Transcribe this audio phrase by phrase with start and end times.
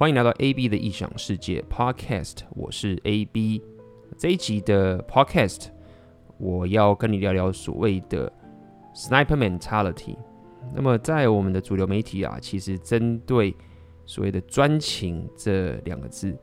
[0.00, 3.62] 欢迎来到 AB 的异想世界 Podcast，我是 AB。
[4.16, 5.66] 这一集的 Podcast，
[6.38, 8.32] 我要跟你聊聊所谓的
[8.94, 10.16] Sniper Mentality。
[10.74, 13.54] 那么在我们的主流媒体啊，其实针对
[14.06, 16.34] 所谓的专情这两个字，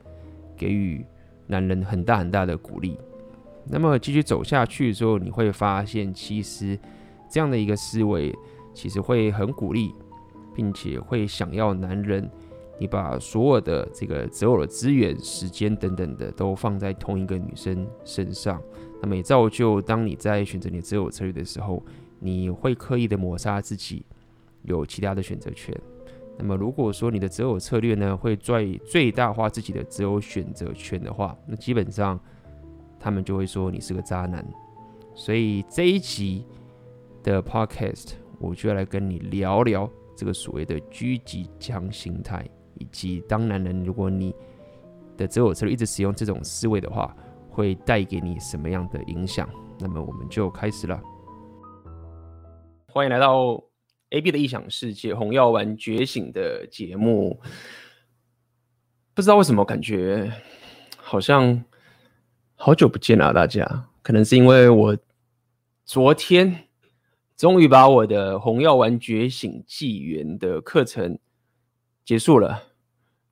[0.56, 1.04] 给予
[1.48, 2.96] 男人很大很大的鼓励。
[3.66, 6.78] 那么继续走下去的时候，你会发现，其实
[7.28, 8.32] 这样的一个思维，
[8.72, 9.92] 其实会很鼓励，
[10.54, 12.30] 并且会想要男人，
[12.78, 18.62] 你把所有的这个择偶的资源、时间等等的，都放在同一个女生身上。
[19.02, 21.84] 那么也造就，当你在选择你择偶策略的时候，
[22.18, 24.04] 你会刻意的抹杀自己
[24.62, 25.74] 有其他的选择权。
[26.38, 32.18] 那么如果说你的择偶策略呢，会最最大化自己的择偶选择权的话，那基本上。
[33.00, 34.44] 他们就会说你是个渣男，
[35.14, 36.44] 所以这一集
[37.22, 42.44] 的 podcast 我就要来跟你聊聊这个所谓的狙击枪心态，
[42.78, 44.34] 以及当男人如果你
[45.16, 47.14] 的择偶策略一直使用这种思维的话，
[47.50, 49.48] 会带给你什么样的影响？
[49.78, 51.00] 那么我们就开始了。
[52.92, 53.62] 欢迎来到
[54.10, 57.40] AB 的异想世界红药丸觉醒的节目。
[59.14, 60.32] 不知道为什么感觉
[60.96, 61.64] 好像。
[62.60, 63.88] 好久不见了，大家。
[64.02, 64.98] 可能是因为我
[65.84, 66.64] 昨天
[67.36, 71.20] 终于把我的红药丸觉醒纪元的课程
[72.04, 72.64] 结束了，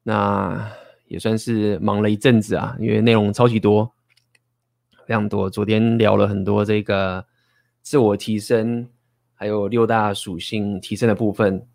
[0.08, 0.70] 那
[1.08, 3.90] 也算是忙了一阵子啊，因为内容超级多，
[5.04, 5.50] 非常多。
[5.50, 7.26] 昨天聊了很多这个
[7.82, 8.88] 自我提升，
[9.34, 11.66] 还有六大属性提升的部分，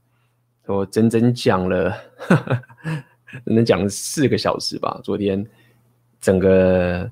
[0.65, 1.93] 我整整讲了，
[3.45, 5.01] 整整讲了四个小时吧。
[5.03, 5.45] 昨天
[6.21, 7.11] 整个。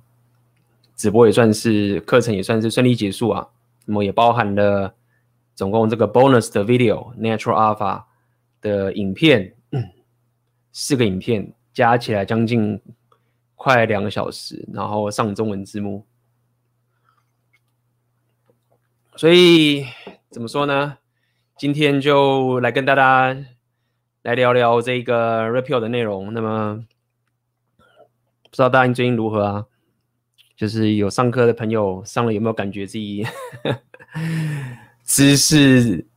[0.95, 3.47] 直播也算是课程，也算是顺利结束啊。
[3.85, 4.93] 那么也包含了
[5.55, 8.03] 总共这个 bonus 的 video natural alpha
[8.59, 9.55] 的影片，
[10.71, 12.81] 四个影片加起来将近
[13.55, 16.05] 快两个小时，然后上中文字幕。
[19.15, 19.85] 所以
[20.29, 20.97] 怎么说呢？
[21.57, 23.37] 今天就来跟大家
[24.21, 26.33] 来聊聊这个 Red Pill 的内容。
[26.33, 26.85] 那么
[28.43, 29.65] 不知道大家最近如何啊？
[30.55, 33.25] 就是有上课的朋友上了，有没有感觉自己
[35.03, 36.07] 知识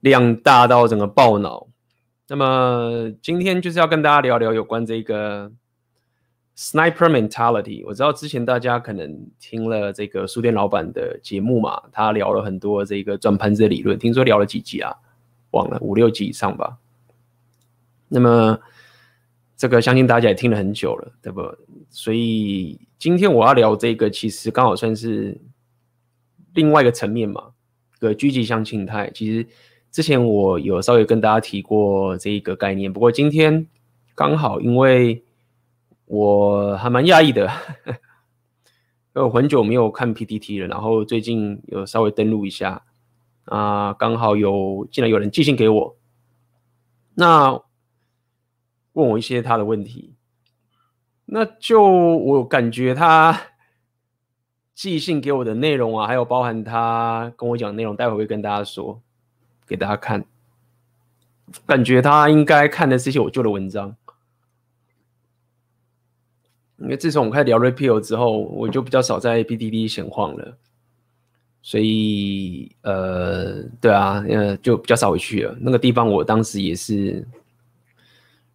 [0.00, 1.67] 量大到整个爆脑？
[2.28, 5.50] 那么今天就是要跟大家聊聊有关这个
[6.56, 7.82] Sniper Mentality。
[7.86, 14.94] 我知道之前大家可能听了这个书店老板的节目嘛，他聊了很多这个转盘子的理论，听说聊了几集啊？
[15.52, 16.76] 忘了五六集以上吧。
[18.08, 18.58] 那么
[19.56, 21.42] 这个相信大家也听了很久了，对不？
[21.90, 22.80] 所以。
[22.98, 25.40] 今天我要聊这个，其实刚好算是
[26.54, 27.52] 另外一个层面嘛，
[28.00, 29.08] 个狙击枪心态。
[29.14, 29.46] 其实
[29.98, 33.66] 之前我有稍微跟大家提过这一个概念，不过今天
[34.14, 35.24] 刚好因为
[36.04, 37.50] 我还蛮讶异的，
[37.84, 42.84] 因为我很久没有看 PTT 了，然后最近有稍微登录一下，
[43.46, 45.96] 啊，刚好有竟然有人寄信给我，
[47.16, 47.60] 那
[48.92, 50.14] 问我一些他的问题。
[51.24, 53.36] 那就我感觉他
[54.76, 59.02] 寄信给我的内容啊，还有包含他跟我讲的内容，待会会跟大家说，
[59.68, 60.24] 给大家看。
[61.66, 63.96] 感觉他应该看的是一些我旧的文章，
[66.78, 70.56] 因为自从我开始聊 Red Pill 之后，我就比较少在 PTT 闲晃了，
[71.62, 75.56] 所以呃，对啊，呃，就比较少回去了。
[75.60, 77.26] 那个地方我当时也是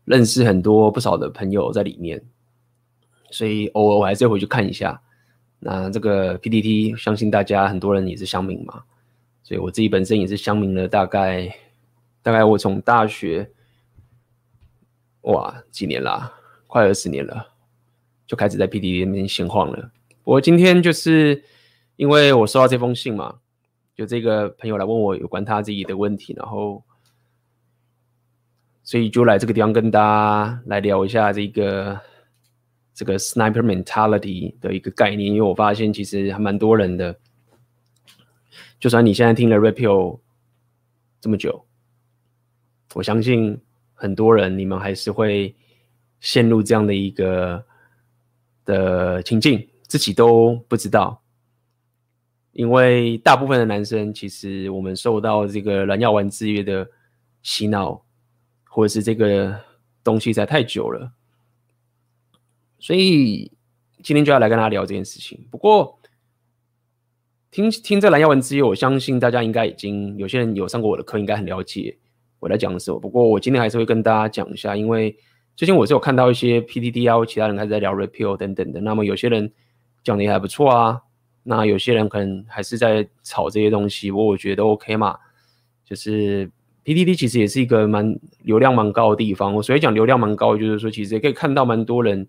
[0.06, 2.24] 认识很多不少的朋友在里面。
[3.32, 5.02] 所以偶尔我还是会回去看一下。
[5.58, 8.84] 那这个 PTT，相信大家很多人也是乡民嘛，
[9.44, 11.56] 所以我自己本身也是乡民了，大概
[12.24, 13.52] 大概我从大学，
[15.22, 16.34] 哇，几年啦，
[16.66, 17.50] 快二十年了，
[18.26, 19.92] 就开始在 P D D 里面闲晃了。
[20.24, 21.44] 我今天就是
[21.98, 23.40] 因为我收到这封信嘛，
[23.96, 26.84] 就这个朋友来问我有关他自己的问题，然后
[28.84, 32.00] 所以就来这个地方跟大家来聊一下这个。
[32.96, 37.18] 这个 sniper mentality 的一个概念，因为我发现其实还蛮多人的，
[38.84, 40.20] 就算你现在听了 Red Pill
[41.22, 41.66] 这么久，
[42.96, 43.58] 我相信
[43.94, 45.56] 很多人你们还是会
[46.20, 47.66] 陷入这样的一个
[48.66, 51.24] 的情境，自己都不知道。
[52.52, 56.86] 因为大部分的男生，其实我们受到这个蓝药丸制约的
[57.42, 58.04] 洗脑，
[58.66, 59.58] 或者是这个
[60.04, 61.10] 东西在太久了。
[62.80, 63.50] 所以
[64.04, 65.48] 今天就要来跟大家聊这件事情。
[65.50, 65.98] 不过
[67.54, 71.96] 听听这蓝药丸之夜，我相信大家应该已经有些人有上过我的课，应该很了解
[72.40, 72.98] 我在讲的时候。
[72.98, 75.16] 不过我今天还是会跟大家讲一下，因为
[75.56, 78.82] 最近我是有看到一些 PDD 啊，其他人开始在聊 Repeal 等等的。
[78.82, 79.52] 那么有些人
[80.04, 81.00] 讲的也还不错啊，
[81.44, 85.16] 那有些人可能还是在炒这些东西，不过我觉得 OK 嘛。
[85.86, 86.50] 就是
[86.84, 89.54] PDD 其实也是一个蛮流量蛮高的地方。
[89.54, 92.28] 我所以讲流量蛮高，就是说其实也可以看到蛮多人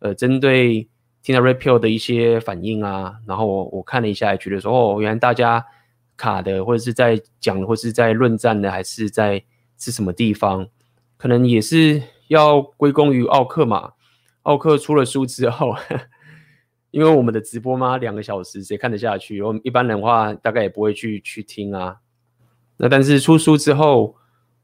[0.00, 0.88] 呃针对
[1.24, 3.16] 听到 Repeal 的一些反应啊。
[3.26, 5.66] 然后我我看了一下，也觉得说哦，原来大家
[6.16, 9.42] 卡的或者是在讲或是在论战的，还是在
[9.76, 10.68] 是什么地方，
[11.16, 12.00] 可能也是。
[12.28, 13.92] 要归功于奥克嘛？
[14.44, 15.76] 奥克出了书之后，
[16.90, 19.42] 因为我们的直播嘛，两个小时谁看得下去？
[19.42, 21.98] 我们一般人的话，大概也不会去去听啊。
[22.78, 24.16] 那但是出书之后，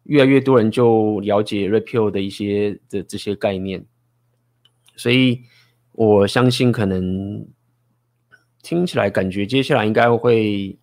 [0.05, 3.85] 越来越多人就了解 Repeal 的一些的这些概念，
[4.97, 5.43] 所以
[5.93, 7.47] 我相信可能
[8.63, 10.79] 听起来感觉接下来应该会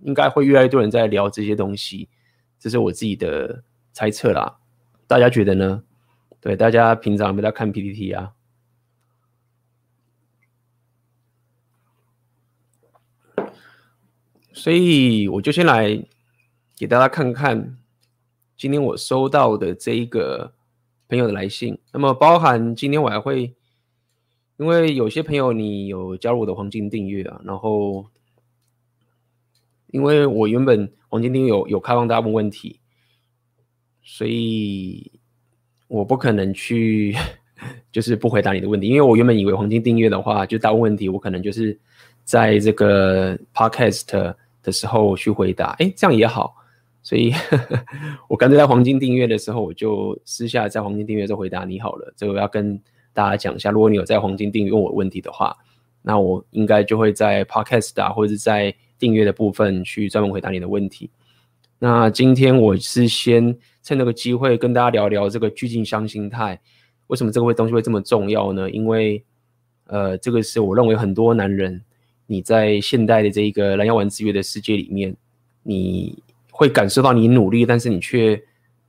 [0.00, 2.08] 应该会越来越多人在聊这些东西，
[2.58, 3.62] 这是我自己的
[3.92, 4.58] 猜测啦。
[5.06, 5.84] 大家觉得呢？
[6.40, 8.32] 对，大家平常有没有在看 PPT 啊？
[14.52, 16.04] 所以我就先来
[16.76, 17.78] 给大家看看
[18.56, 20.52] 今天我收到的这一个
[21.08, 21.78] 朋友的来信。
[21.92, 23.54] 那么包含今天我还会，
[24.62, 28.06] 因为有些朋友你有加入我的黄金订阅啊，然后
[29.88, 32.78] 因为我原本黄金订阅有有开放大家问问题，
[34.02, 35.10] 所以。
[35.88, 37.14] 我不可能去，
[37.92, 41.78] 就是不回答你的问题，因为我原本以为黄金订阅的话，就大问问题，我可能就是
[42.24, 46.54] 在这个 podcast 的时候去回答，哎，这样也好，
[47.02, 47.30] 所以
[48.26, 52.10] 我干脆在黄金订阅的时候，我就私下在黄金订阅时候回答你好了。
[52.16, 52.80] 这个我要跟
[53.12, 55.56] 大家讲一下，如果你有在黄金订阅问我问题的话，
[56.02, 61.10] 那我应该就会在 podcast 啊，或者是在订阅的部分去专门回答你的问题。
[61.78, 66.60] 那今天我是先趁这个机会跟大家聊聊这个剧近乡心态，
[67.08, 68.70] 为什么这个会东西会这么重要呢？
[68.70, 69.24] 因为，
[69.86, 71.82] 呃，这个是我认为很多男人
[72.26, 75.14] 你在现代的这一个蓝药丸制约的世界里面，
[75.64, 76.16] 你
[76.50, 78.40] 会感受到你努力，但是你却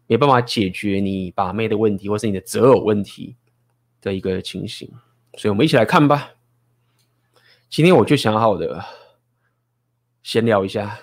[0.05, 3.35] 没办法解决你把妹的问题，或是你的择偶问题
[4.03, 4.87] 的一个情形。
[5.39, 6.33] 所以我们一起来看吧。
[7.67, 8.85] 今天我就想好的
[10.21, 10.99] 闲聊一下，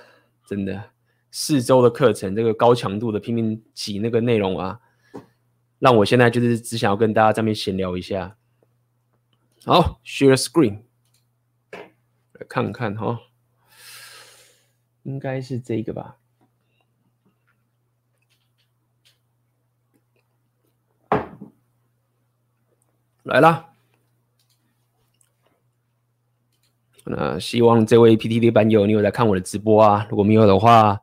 [0.46, 0.90] 真的。
[1.32, 4.80] 四周的课程，这个高强度的拼命挤那个内容啊，
[5.80, 8.36] 让我现在就是只想要跟大家在这边闲聊一下。
[9.64, 10.82] 好，share screen，
[11.72, 13.18] 来看看哈，
[15.02, 16.19] 应该是这个吧。
[23.24, 23.74] 来啦，
[27.04, 30.06] 那希望这位 PTT 版友你有在看我的直播啊？
[30.08, 31.00] 如果没有的话，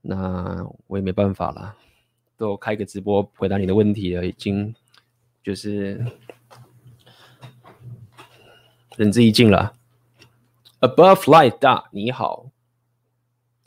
[0.00, 1.76] 那我也没办法了，
[2.36, 4.74] 都开个直播回答你的问题了，已经
[5.42, 6.04] 就是
[8.96, 9.74] 仁至义尽了。
[10.80, 12.50] Above light 大你好，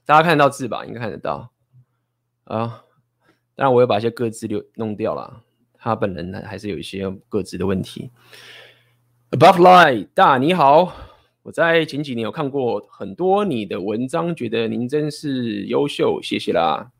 [0.06, 0.86] 大家看得到字吧？
[0.86, 1.52] 应该看得到
[2.44, 2.84] 啊。
[3.56, 5.44] 当然，我又把一些歌词留弄掉了，
[5.88, 8.12] 他本人呢还是有一些各自的问题。
[9.32, 10.94] Above light 大你好。
[11.44, 16.92] 我在前几年有看过很多你的文章，觉得您真是优秀，谢谢啦。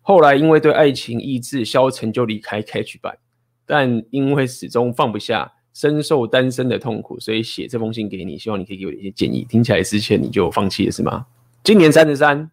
[0.00, 3.16] 后来因为对爱情意志消沉，就离开 Catch 版，
[3.64, 9.46] 但因为始终放不下，深受单身的痛苦，所以写这封信给你，希望你可以给我一些建议。
[9.48, 11.26] 听起来之前你就放弃了是吗？
[11.62, 12.50] 今年三十三，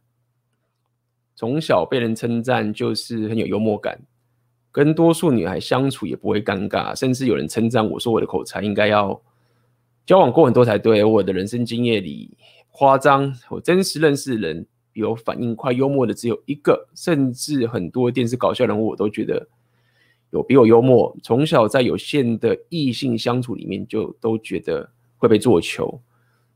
[1.35, 3.99] 从小被人称赞就是很有幽默感，
[4.75, 9.21] 跟多数女孩相处也不会尴尬，甚至有人称赞我说我的口才应该要。
[10.05, 12.29] 交往过很多才对，我的人生经验里
[12.71, 19.47] 夸张，我真实认识的人比我反应快、幽默的只有一个，甚至很多电视搞笑人物我都觉得
[20.31, 21.15] 有比我幽默。
[21.23, 26.01] 从小在有限的异性相处里面，就都觉得会被做球，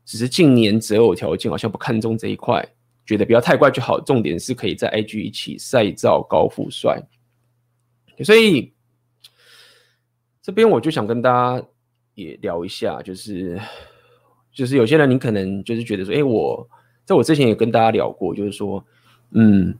[0.04, 2.62] 只是近年择偶条件好像不看重这一块，
[3.06, 3.98] 觉得不要太怪就好。
[3.98, 7.02] 重点是可以在 IG 一起晒照高富帅，
[8.24, 8.72] 所以
[10.42, 11.66] 这边我就想跟大家。
[12.16, 13.58] 也聊一下，就是
[14.52, 16.68] 就是有些人，你可能就是觉得说，哎，我
[17.06, 18.84] 在我之前也跟大家聊过，就是说，
[19.30, 19.78] 嗯，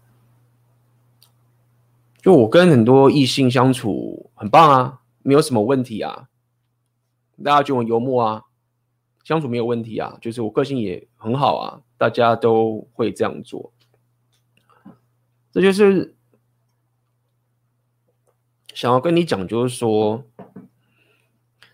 [2.22, 6.28] 就我跟很多异性相处很棒啊，没有什么问题啊，
[7.44, 8.44] 大家觉得我幽默啊，
[9.22, 13.70] 相处没有问题啊，就是我个性也很好啊，大家都会这样做，
[15.52, 16.16] 这就是
[18.80, 20.24] 想要跟你讲，就是说。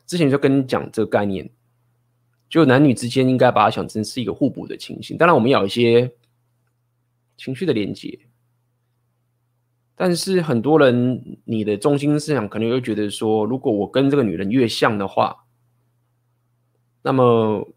[0.07, 1.51] 之前就跟你讲这个概念，
[2.49, 5.17] 就男女之间应该把它想成是一个互补的情形。
[5.17, 6.13] 当然，我们要有一些
[7.37, 8.19] 情绪的连接。
[9.97, 15.45] 但是很多人，你的中心思想可能会觉得说，如果我跟这个女人越像的话，
[17.03, 17.69] 那么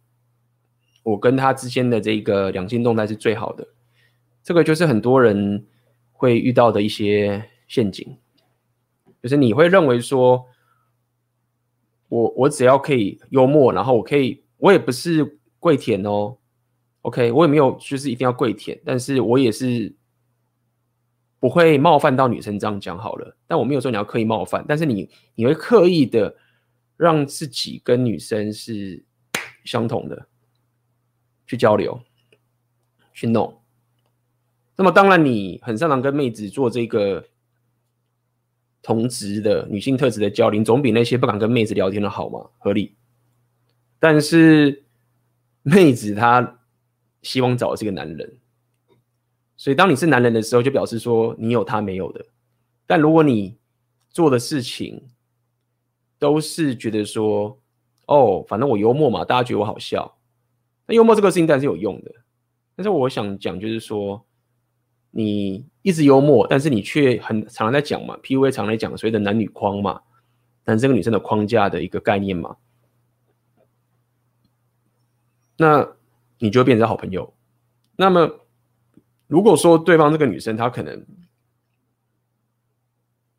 [1.02, 3.68] 我跟她之间的这个两性动态是最好的。
[4.44, 5.66] 这个就是很多人
[6.12, 8.18] 会遇到的一些陷阱，
[9.22, 10.46] 就是你会认为说，
[12.08, 16.38] 我我只要可以幽默，然后我可以，我也不是跪舔哦
[17.02, 19.96] ，OK，我也没有就是一定要跪舔，但是我也是。
[21.42, 23.38] 不会冒犯到女生，这样讲好了。
[23.48, 26.36] 但我没有说你要刻意冒犯，但是你你会刻意的
[26.98, 29.06] 让自己跟女生是
[29.64, 30.28] 相同的，
[31.48, 31.98] 去交流，
[33.14, 33.62] 去弄。
[34.76, 37.26] 那么当然，你很擅长跟妹子做这个
[38.82, 42.96] 同职的女性特质的交流，总比那些不敢跟妹子聊天的好嘛，合理。
[44.00, 44.86] 但是
[45.62, 46.60] 妹子她
[47.22, 48.38] 希望找的是个男人。
[49.58, 52.26] 所以，当你是男人的时候，就表示说你有他没有的。
[52.88, 53.58] 但如果你
[54.10, 55.04] 做的事情
[56.18, 57.60] 都是觉得说，
[58.08, 60.18] 哦，反正我幽默嘛，大家觉得我好笑，
[60.86, 62.12] 那幽默这个事情当然是有用的。
[62.78, 64.26] 但是我想讲，就是说，
[65.12, 70.02] 你一直幽默，但是你却很常常在讲嘛，PUA 常来讲所谓的男女框嘛，
[70.66, 72.58] 男生跟女生的框架的一个概念嘛，
[75.58, 75.96] 那
[76.38, 77.34] 你就会变成好朋友。
[77.96, 78.46] 那么。
[79.30, 81.06] 如果说对方这个女生她可能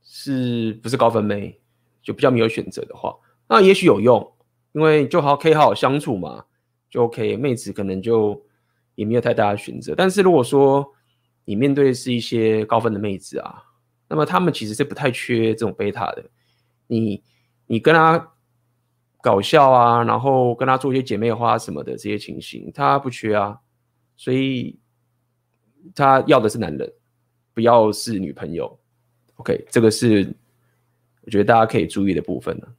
[0.05, 1.59] 是不是高分妹，
[2.01, 3.13] 就比较没有选择的话，
[3.49, 4.33] 那也许有用，
[4.71, 6.45] 因为就好可以好好相处嘛，
[6.89, 7.37] 就 OK。
[7.37, 8.41] 妹子可能就
[8.95, 9.93] 也没有太大的选择。
[9.97, 10.89] 但是如果说
[11.45, 13.63] 你面对的是一些高分的妹子啊，
[14.09, 16.25] 那么她们其实是不太缺这种贝塔的。
[16.87, 17.23] 你
[17.67, 18.33] 你跟她
[19.23, 23.61] 搞笑啊，然后跟她做一些姐妹花什么的这些情形，她不缺啊，
[24.17, 24.79] 所以。
[25.95, 26.93] 他要的是男人，
[27.55, 28.79] 不要是女朋友。
[29.37, 30.37] OK，这个是
[31.23, 32.75] 我觉得大家可以注意的部分了。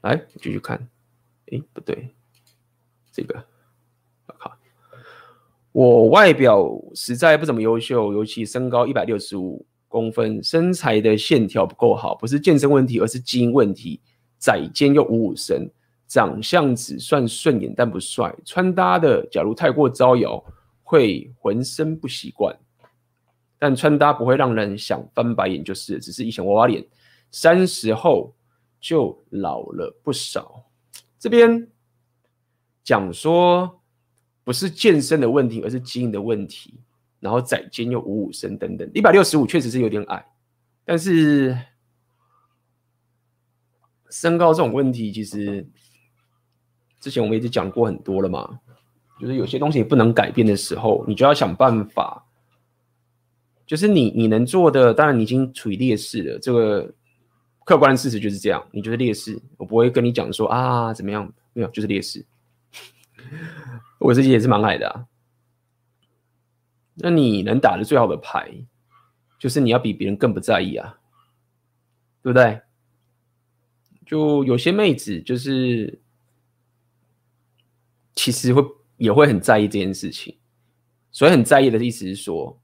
[0.00, 0.88] 来，继续看。
[1.52, 2.12] 诶，不对，
[3.12, 3.46] 这个，
[5.78, 14.00] 我外表实在不怎么优秀，尤其身高一百六十五公分，身材的线条不够好，不是健身问题，而是基因问题。
[14.40, 15.70] 窄肩又五五身。
[16.08, 18.34] 长相只算顺眼，但不帅。
[18.44, 20.44] 穿搭的，假如太过招摇，
[20.82, 22.58] 会浑身不习惯。
[23.56, 26.84] 但穿搭不会让人想翻白眼，就是只是以前娃娃脸。
[27.30, 28.34] 三十后
[28.80, 30.64] 就老了不少。
[31.20, 31.68] 这边
[32.82, 33.77] 讲说
[34.48, 36.72] 不是健身的问题，而是基因的问题。
[37.20, 40.24] 然后窄肩又五五身等等，一百六十五确实是有点矮，
[40.86, 41.54] 但是
[44.08, 45.68] 身高这种问题其实。
[46.98, 48.58] 之前我们一直讲过很多了嘛，
[49.20, 52.24] 就是有些东西不能改变的时候，你就要想办法。
[53.66, 56.38] 就是你你能做的，当然你已经处于劣势了。
[56.38, 56.90] 这个
[57.66, 59.38] 客观事实就是这样，你就是劣势。
[59.58, 62.24] 我不会跟你讲说啊怎么样，没有，就是劣势。
[63.98, 65.06] 我自己也是蛮矮的啊。
[66.94, 68.66] 那你能打的最好的牌，
[69.38, 70.98] 就是你要比别人更不在意啊，
[72.22, 72.60] 对不对？
[74.06, 76.00] 就有些妹子就是。
[78.20, 78.60] 其实会
[78.96, 80.36] 也会很在意这件事情，
[81.12, 82.60] 所以很在意的意思是说，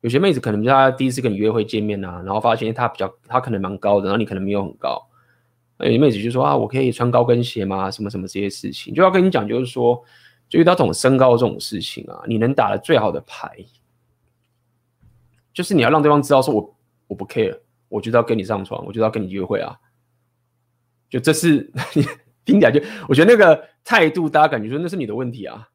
[0.00, 5.06] 有些妹子可能她第一次跟你约会见面啊，然后发现她比较她可能蛮高的，然后你可能没有很高，
[5.82, 7.90] 有妹子就说啊，我可以穿高跟鞋吗？
[7.90, 10.02] 什么什么这些事情，就要跟你讲，就是说，
[10.48, 13.64] 就遇到这种身高这种事情啊，你能打的最好的牌，
[15.52, 16.76] 就是你要让对方知道说我
[17.08, 17.58] 我不 care，
[17.88, 19.78] 我就要跟你上床，我就要跟你约会啊，
[21.08, 21.72] 就这是。
[22.44, 25.68] 听起来就，我觉得那个态度，大家感觉说那是你的问题啊，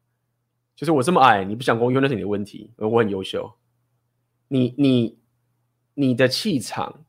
[0.76, 3.50] 就是我这么矮，你不想跟我约，那是你的问题，我很优秀。
[4.48, 5.18] 你你
[5.94, 7.06] 你的气场，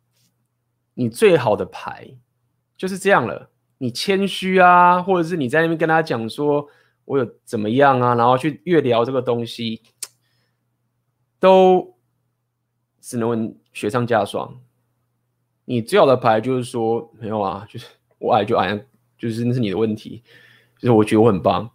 [0.94, 2.10] 你最好的牌
[2.80, 3.52] 就是这样了。
[3.78, 6.68] 你谦虚啊，或者是你在那边跟他讲说
[7.06, 9.84] 我有怎么样啊，然后去越聊这个东西，
[11.40, 11.96] 都
[13.00, 14.60] 只能问雪上加霜。
[15.66, 17.86] 你最好的牌就是说没有啊，就是
[18.18, 18.84] 我矮就矮。
[19.20, 20.24] 就是那是你的问题，
[20.78, 21.72] 就是我觉得我很棒，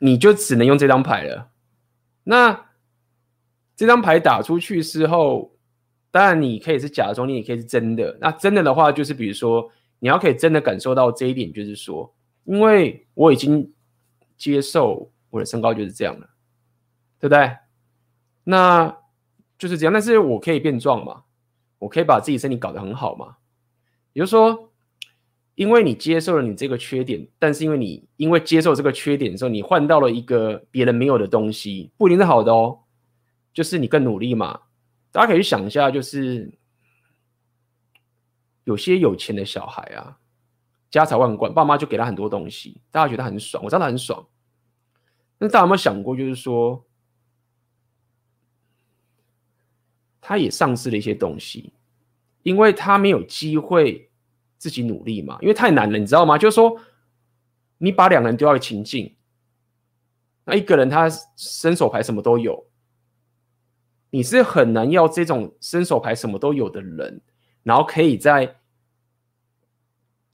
[0.00, 1.48] 你就只能用这张牌了。
[2.24, 2.66] 那
[3.74, 5.56] 这张牌打出去之后，
[6.10, 8.18] 当然你可以是假装，你也可以是真的。
[8.20, 13.72] 那真的的话，就是比如说你要可以真的感受到这一点，就是说，因为我已经
[14.36, 16.28] 接受我的身高就是这样了，
[17.18, 17.56] 对不对？
[18.44, 18.96] 那
[19.58, 21.22] 就是这样，但是我可以变壮嘛，
[21.78, 23.36] 我可以把自己身体搞得很好嘛，
[24.12, 24.70] 比如说。
[25.56, 32.80] 因为你接受了你这个缺点，但是因为你因为接受这个缺点的时候，你换到了一个别人没有的东西，不一定是好的哦。
[33.54, 34.60] 就是你更努力嘛。
[35.10, 36.52] 大家可以去想一下，就是
[38.66, 40.18] 有些有钱的小孩啊，
[40.90, 44.26] 家财万贯，爸妈就给他很多东西，大家觉得很爽，我知道他很爽。
[45.38, 46.84] 那大家有没有想过，就是说，
[50.20, 51.72] 他也丧失了一些东西，
[52.42, 54.10] 因为他没有机会
[54.58, 56.36] 自己努力嘛，因为太难了，你知道吗？
[56.36, 56.76] 就是说，
[57.78, 59.14] 你把两人丢到一情境，
[60.44, 62.66] 那一个人他伸手牌什么都有，
[64.10, 67.22] 你是很难要这种伸手牌什么都有的人，
[67.66, 68.56] 然后可以在。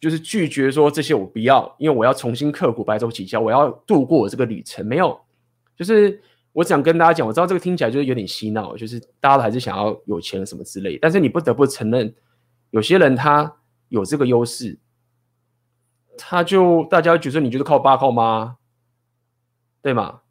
[0.03, 4.85] 就是拒绝说这些我不要，因为我要重新刻苦白手起家，我要度过我这个旅程。
[4.85, 5.17] 没有，
[5.77, 6.21] 就是
[6.53, 10.99] 我想跟大家讲，我知道这个听起来就是有点洗脑，就是大家还是想要有钱什么之类。
[11.01, 12.13] 但是你不得不承认，
[12.71, 13.59] 有些人他
[13.91, 14.77] 有这个优势，
[16.19, 18.57] 他就大家觉得你就是靠爸靠妈，
[19.81, 20.23] 对吗？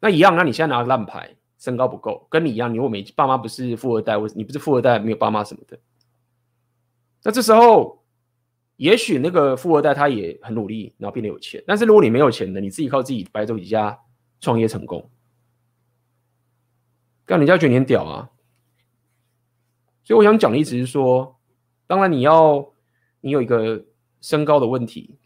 [0.00, 5.78] 那一样，那你现在拿烂牌，身高不够，跟你一样，你如果没爸妈不是富二代，或你不是富二代，没有爸妈什么的，
[7.22, 8.00] 那这时候。
[8.76, 11.62] 也许那个富二代他也很努力，然后变得有钱。
[11.68, 13.96] 但是如果你没有钱的，你自己靠自己白手起家
[14.40, 15.08] 创业成功，
[17.26, 18.30] 让人家觉得你很屌啊。
[20.02, 21.38] 所以我想讲的意思是说，
[21.86, 22.74] 当然你要
[23.20, 23.84] 你有一个
[24.20, 25.16] 身高的问题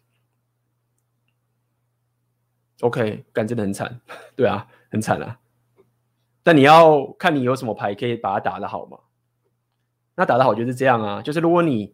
[2.81, 4.03] ，OK，干真的很惨，
[4.37, 5.39] 对啊，很惨啊。
[6.47, 8.97] 但你要看你有什么牌可以把它打得好嘛？
[10.15, 11.93] 那打得好就是这样啊，就是如果你。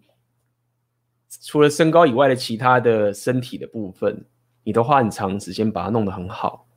[1.41, 4.27] 除了身高以外的其他的身体的部分，
[4.65, 6.69] 你都花很长时间把它弄得很好，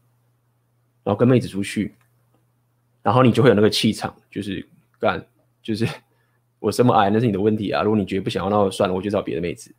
[1.03, 1.94] 然后跟妹子出去，
[3.03, 4.65] 然后你就会有那个气场，就是
[4.98, 5.22] 干，
[5.62, 5.86] 就是
[6.60, 7.84] 我这么矮那是你的问题啊。
[7.84, 9.75] 如果你觉得不想要，那就算了，我就找别的妹子。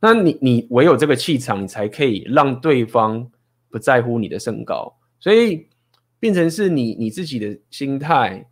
[0.00, 3.30] 那你你唯有这个气场，你才可以让对方
[3.70, 5.68] 不在乎你的身高，所以
[6.22, 8.48] 变成是你你自己的心态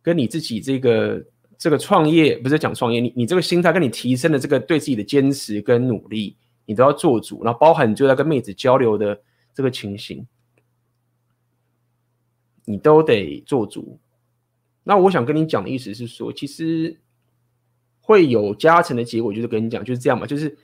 [0.00, 1.22] 跟你自己这个。
[1.58, 9.18] 这个创业不是讲创业，你你这个心态跟你提升的这个对自己的坚持跟努力，你都要做主，然后包含你就在跟妹子交流的
[9.54, 10.26] 这个情形，
[12.66, 13.98] 你都得做主。
[14.84, 17.00] 那我想跟你讲的意思是说，其实
[18.02, 20.54] 会有加成的结果，就是跟你讲就是这样嘛，就是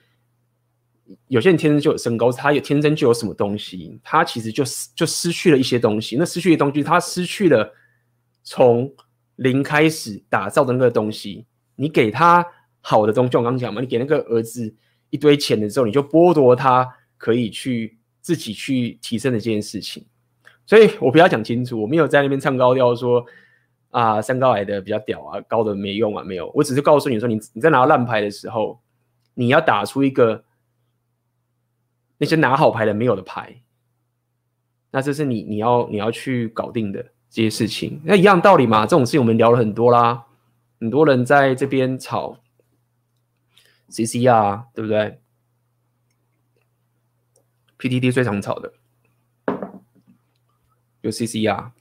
[1.29, 7.73] 有些人天生就有身高，他有天生就有什么东西，他其实就失就失去了一些东西，那失去的东西，他失去了
[8.43, 8.93] 从。
[9.37, 12.47] 零开始打造的那个东西，你给他
[12.81, 14.73] 好的东西，我刚刚讲嘛，你给那个儿子
[15.09, 20.05] 一堆钱的时候，你就剥夺他可以去自己去提升的这件事情。
[20.67, 23.25] 所以我不要讲清楚，我没有在那边唱高调说
[23.91, 26.53] 啊，身高矮的比较屌啊，高的没用啊，没有。
[26.55, 28.79] 我只是告诉你说，你你在拿烂牌的时候，
[29.35, 30.45] 你要打出一个
[32.23, 33.63] 那些拿好牌的没有的牌，
[34.93, 37.11] 那这是你你要你要去搞定的。
[37.35, 38.85] 这些事情，那一样道理嘛。
[38.85, 40.27] 这种事情我们聊了很多啦，
[40.79, 42.39] 很多人在这边吵
[43.89, 45.19] C C 啊对不对
[47.79, 48.75] ？PTT 最常吵的
[51.01, 51.73] 有 C C 啊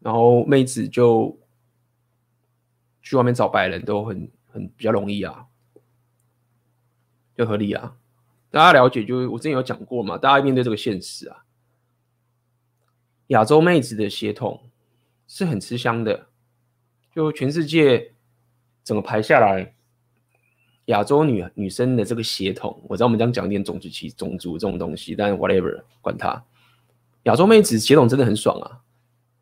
[0.00, 1.40] 然后妹子就
[3.00, 5.46] 去外面找白人都很很比较容易啊，
[7.34, 7.96] 就合理啊。
[8.50, 11.44] 大家了解，就是我之前有讲过嘛，大家面对这个现实啊。
[13.28, 14.70] 亚洲妹子的血统
[15.26, 16.28] 是很吃香的，
[17.14, 18.14] 就全世界
[18.84, 19.74] 整个排下来，
[20.86, 26.44] 亚洲女女生的这个血统，我知道我们这样讲一点种族歧种族这种东西，但 whatever 管他，
[27.24, 28.82] 亚洲妹子血统真的很爽啊！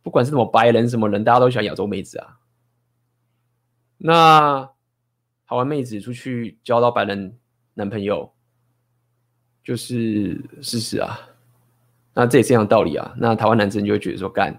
[0.02, 2.38] 不管是什么白人什么人，大家都喜欢亚洲妹子啊。
[3.96, 4.70] 那
[5.46, 7.38] 台湾妹子出去交到白人
[7.72, 8.33] 男朋友，
[9.64, 11.18] 就是事实啊。
[12.14, 13.12] 那这也是一样的道理啊。
[13.18, 14.57] 那台湾男生就会觉得说干，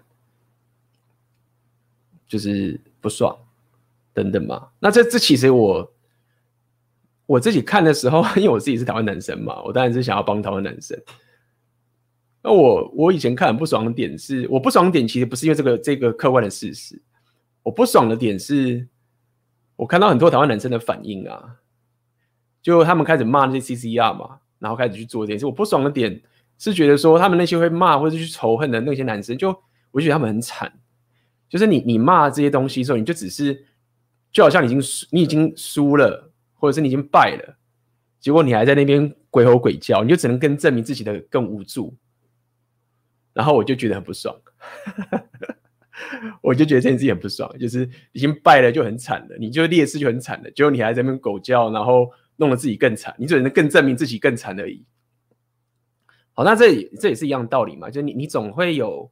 [2.27, 3.37] 就是不爽
[4.13, 4.69] 等等嘛。
[4.79, 5.93] 那这这其实我
[7.25, 10.99] 我自己看的时候， 因为我自己是台湾男生嘛，我当然是想要帮台湾男生。
[12.43, 17.01] 那我我以前看很不爽的点是，我不爽的点其实不是因为这个这个客观的事实，
[17.63, 18.87] 我不爽的点是，
[19.77, 21.55] 我看到很多台湾男生的反应啊，
[22.61, 25.45] 就他们开始骂那些 CCR 嘛，然后开始去做这件事。
[25.45, 26.21] 我不爽的点。
[26.57, 29.49] 是觉得说他们那些会骂或者去仇恨的那些男生，就
[29.91, 30.71] 我觉得他们很惨。
[31.49, 33.65] 就是你你骂这些东西的时候，你就只是
[34.31, 37.57] 就好像已经输，你已经输了，或者是你已经败了，
[38.21, 41.93] 结果你还在那边鬼吼鬼叫，你就只能更证明自己的更无助。
[43.33, 44.33] 然后我就觉得很不爽，
[46.41, 54.85] 我就觉得这件事很不爽，就是已经败了就很惨了，你就劣势就很惨了，结果你还在那边狗叫，然后弄得自己更惨，你只能更证明自己更惨而已。
[56.33, 59.09] 好，那这这也是一样的道理嘛，就你你总会有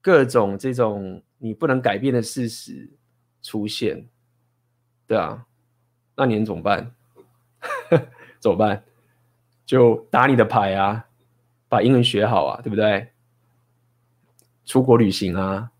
[0.00, 2.88] 各种这种你不能改变的事实
[3.42, 4.08] 出现，
[5.06, 5.44] 对啊，
[6.14, 6.94] 那你能怎么办？
[8.38, 8.84] 怎么办？
[9.64, 11.08] 就打你的牌啊，
[11.68, 13.08] 把英文学好啊，对不对？
[14.64, 15.72] 出国旅行啊，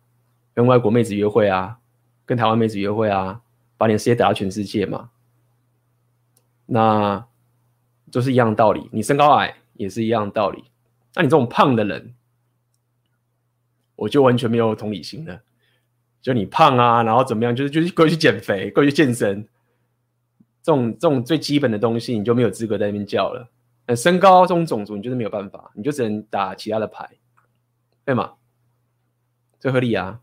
[0.53, 1.79] 跟外国妹子约会啊，
[2.25, 3.41] 跟台湾妹子约会啊，
[3.77, 5.11] 把你的事业打到全世界嘛。
[6.67, 7.27] 那
[8.11, 10.65] 就是一样道理，你身高矮也是一样道理。
[11.15, 12.15] 那你这种胖的人，
[13.95, 15.43] 我就完全没有同理心了。
[16.21, 19.47] 就你胖啊，然后怎么样，就是就是过去减肥，过去健身，
[20.63, 23.49] 这种这种最基本的东西，你就没有资格在那边叫了。
[23.87, 27.09] 那身高这种种族，你就是没有办法，你就只能打其他的牌，
[28.05, 28.35] 对吗？
[29.61, 30.21] 这合理啊。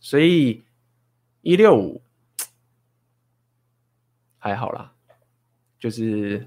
[0.00, 0.62] 所以
[1.42, 2.00] 一六五
[4.38, 4.92] 还好啦。
[5.78, 6.46] 就是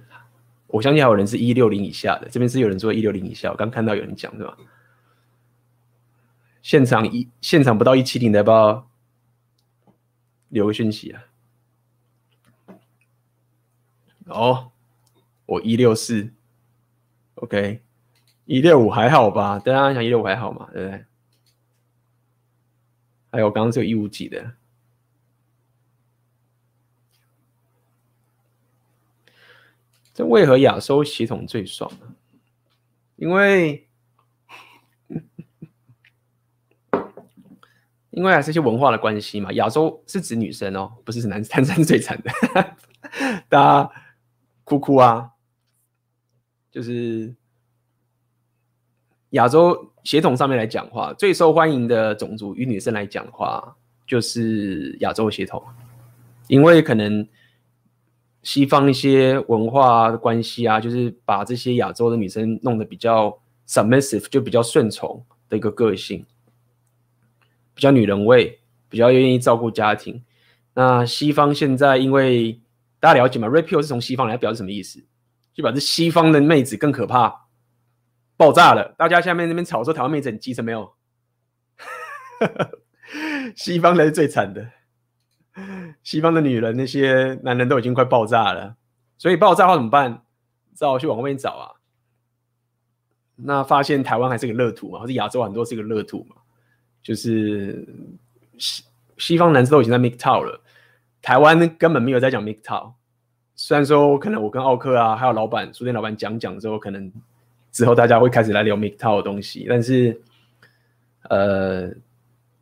[0.67, 4.57] 我相信还有人是一六零以下的，这边是有人做一六零以下，我刚看到有人讲，对吧？
[6.61, 8.87] 现场一现场不到一七零的，要不要
[10.49, 11.23] 留个讯息啊？
[14.25, 14.71] 哦，
[15.45, 16.31] 我一六四
[17.35, 17.81] ，OK，
[18.45, 19.59] 一六五还好吧？
[19.59, 20.69] 大家想一六五还好嘛？
[20.71, 21.05] 对不对？
[23.31, 24.53] 还有刚刚是有一五几的。
[30.13, 32.15] 这为何亚洲血统最爽呢？
[33.15, 33.87] 因为，
[38.11, 39.53] 因为还是些文化的关系嘛。
[39.53, 42.31] 亚洲是指女生哦，不是指男生， 男生最惨的，
[43.47, 43.89] 大家
[44.65, 45.31] 哭哭啊！
[46.69, 47.33] 就是
[49.29, 55.63] 亚洲血统上面来讲话，最受欢迎的种族，与女生来讲话，就是亚洲血统，
[56.47, 57.25] 因为可能。
[58.43, 66.25] 西方一些文化的关系啊，就是把这些亚洲的女生弄得比较 submissive，就比较顺从的一个个性，
[67.73, 70.23] 比较女人味，比较愿意照顾家庭。
[70.73, 72.59] 那西方现在因为
[72.99, 75.03] 大家了解嘛 r a p i o 是从西方来，表示什么意思？
[75.53, 77.47] 就表示西方的妹子更可怕，
[78.37, 78.95] 爆炸了。
[78.97, 80.93] 大家下面那边吵说台湾妹子很机车没有？
[83.55, 84.71] 西方才是最惨的。
[86.03, 88.75] 西方的女人，那些男人都已经快爆炸了，
[89.17, 90.23] 所以爆炸的话怎么办？
[90.75, 91.71] 只好去往外面找啊。
[93.35, 96.35] 那发现台湾还是个乐土嘛，或者亚洲很多是个乐土嘛，
[97.03, 97.87] 就是
[98.57, 98.83] 西
[99.17, 100.61] 西方男生都已经在 MGTOW 了，
[101.21, 102.93] 台湾根本没有在讲 MGTOW。
[103.55, 107.11] 虽然说可能我跟奥克啊，还有老板书店老板讲讲之后，可能
[107.71, 110.21] 之后大家会开始来聊 MGTOW 的东西，但是
[111.29, 111.89] 呃，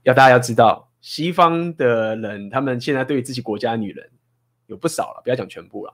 [0.03, 0.88] 要大家要知道。
[1.01, 4.09] 西方的人，他们现在对自己国家女人
[4.67, 5.93] 有不少了，不要讲全部了，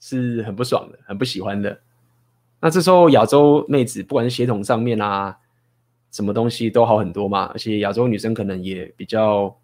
[0.00, 1.80] 是很不爽的，很不喜欢的。
[2.60, 5.38] 那这时候亚洲妹子，不管是协同上面啊，
[6.10, 9.56] 什么东西都好很多嘛，而且亚洲女生可能也比较，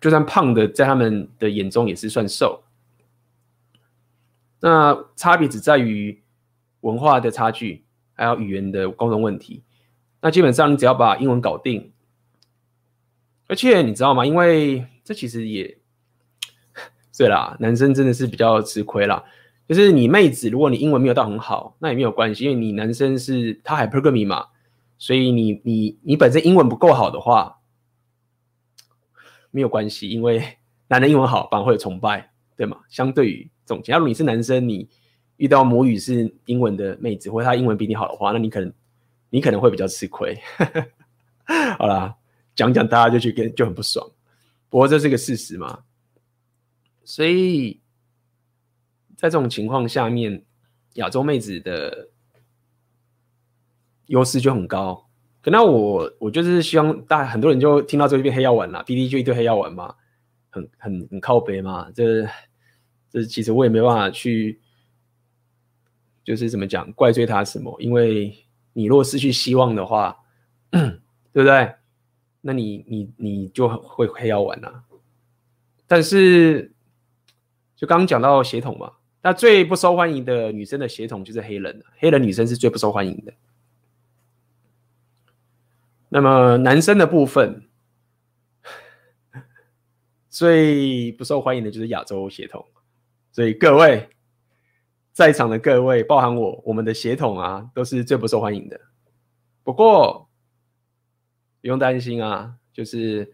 [0.00, 2.62] 就算胖的，在他们的眼中也是算瘦。
[4.60, 6.22] 那差别只在于
[6.82, 9.64] 文化的差距，还有语言的沟通问题。
[10.20, 11.92] 那基本上你只要把英文搞定。
[13.48, 14.24] 而且你知道吗？
[14.24, 15.78] 因为这其实也
[17.18, 19.24] 对啦，男生真的是比较吃亏啦。
[19.66, 24.46] 就是你妹子，如果你英文没有到很好，那也没有关系，因为你男生是他还 pergamy 嘛，
[24.98, 27.58] 所以你你你本身英文不够好的话，
[29.50, 32.78] 没有关系，因为男人英文好反而会有崇拜，对吗？
[32.88, 34.88] 相对于总结，假如你是男生，你
[35.36, 38.72] 遇到母语是英文的妹子，或者他英文比你好的话，那你可能
[39.30, 40.38] 你可能会比较吃亏。
[41.78, 42.17] 好啦。
[42.58, 44.04] 讲讲大家就去跟就很不爽，
[44.68, 45.84] 不过这是个事实嘛，
[47.04, 47.80] 所以
[49.16, 50.44] 在这种情况下面，
[50.94, 52.08] 亚洲妹子的
[54.06, 55.08] 优势就很高。
[55.40, 59.94] 可那我我就是希望大家很多人就听到这一边黑药丸啦，PD 就一堆黑药丸嘛，
[60.50, 62.28] 很很很靠北嘛，这
[63.08, 64.60] 这其实我也没办法去，
[66.24, 68.36] 就是怎么讲怪罪他什么，因为
[68.72, 70.18] 你若失去希望的话，
[70.70, 70.90] 对
[71.32, 71.72] 不对？
[72.48, 74.82] 那你你你就会黑药丸啊，
[75.86, 76.72] 但是
[77.76, 83.34] 就刚刚讲到血统嘛，那最不受欢迎的女生的血统就是黑人，黑人女生是最不受欢迎的。
[86.08, 87.68] 那么男生的部分
[90.30, 92.64] 最不受欢迎的就是亚洲血统，
[93.30, 94.08] 所以各位
[95.12, 98.80] 在场的各位，包含我，我们的血统啊都是最不受欢迎的。
[99.62, 100.27] 不过。
[101.60, 103.32] 不用担心啊，就是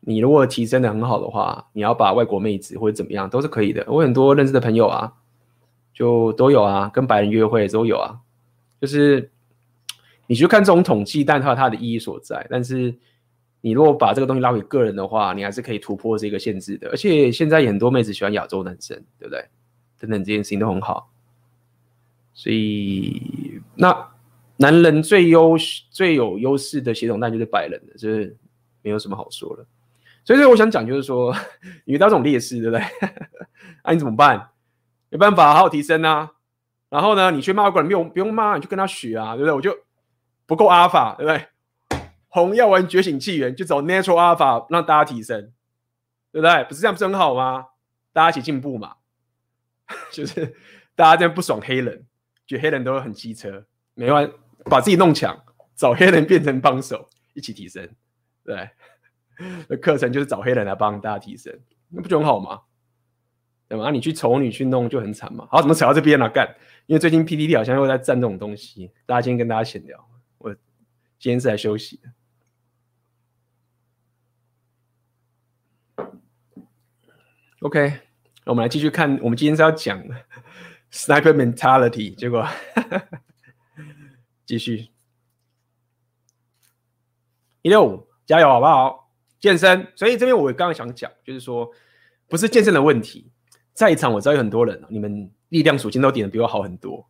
[0.00, 3.84] 你如果提升的很好的话，你要把外国妹子或者怎么样都是可以的。
[3.88, 5.12] 我很多认识的朋友啊，
[5.92, 8.20] 就都有啊，跟白人约会都有啊，
[8.80, 9.30] 就是
[10.26, 12.46] 你去看这种统计，但它有它的意义所在。
[12.50, 12.94] 但是
[13.60, 16.88] 你如果把这个东西拉回个人的话，你还是可以突破这个限制的。
[16.88, 19.44] 而且现在很多妹子喜欢亚洲男生，对不对？
[20.00, 21.10] 等等，这件事情都很好。
[22.34, 24.08] 所以那
[24.62, 25.56] 男人最优
[25.90, 28.36] 最有优势的血统，那就是白人的，就是
[28.80, 29.66] 没有什么好说的。
[30.24, 31.34] 所以说，我想讲就是说，
[31.84, 32.86] 遇到这种劣势，对不对？
[33.82, 34.50] 那、 你怎么办？
[35.10, 36.30] 没办法，好好提升啊。
[36.88, 39.52] 然后呢，你去骂过来，不用不用骂，你去跟他学啊，对不对？
[39.52, 39.76] 我就
[40.46, 41.46] 不够阿法，对不对？
[42.28, 45.52] 红药丸觉醒纪元就走 natural alpha，让大家提升，
[46.30, 46.64] 对不对？
[46.64, 47.66] 不是这样，不是很好吗？
[48.12, 48.94] 大家一起进步嘛。
[50.12, 50.54] 就是
[50.94, 52.06] 大家这样不爽黑人，
[52.46, 54.30] 觉得黑人都很机车，没完，
[54.64, 55.44] 把自己弄强，
[55.74, 57.88] 找黑人变成帮手，一起提升，
[58.44, 58.70] 对。
[59.68, 62.60] 那课程就是找黑人来帮大家提升，那不就很好吗？
[63.66, 63.86] 对吗？
[63.86, 65.48] 啊、你去丑女去弄就很惨嘛。
[65.50, 66.28] 好，怎么扯到这边了、啊？
[66.28, 66.46] 干，
[66.86, 68.92] 因为最近 PTT 好像又在战这种东西。
[69.06, 70.06] 大家今天跟大家闲聊，
[70.38, 70.52] 我
[71.18, 72.12] 今天是来休息的。
[77.60, 78.00] OK，
[78.44, 80.02] 我们来继续看，我们今天是要讲
[80.92, 82.46] Sniper Mentality，结果
[84.44, 84.88] 继续
[87.62, 89.12] 一六五，加油好不好？
[89.38, 91.70] 健身，所以这边我刚刚想讲，就是说
[92.28, 93.30] 不是健身的问题。
[93.72, 97.08] 在场我知道有很多人，你们力量属性都点的比我好很多。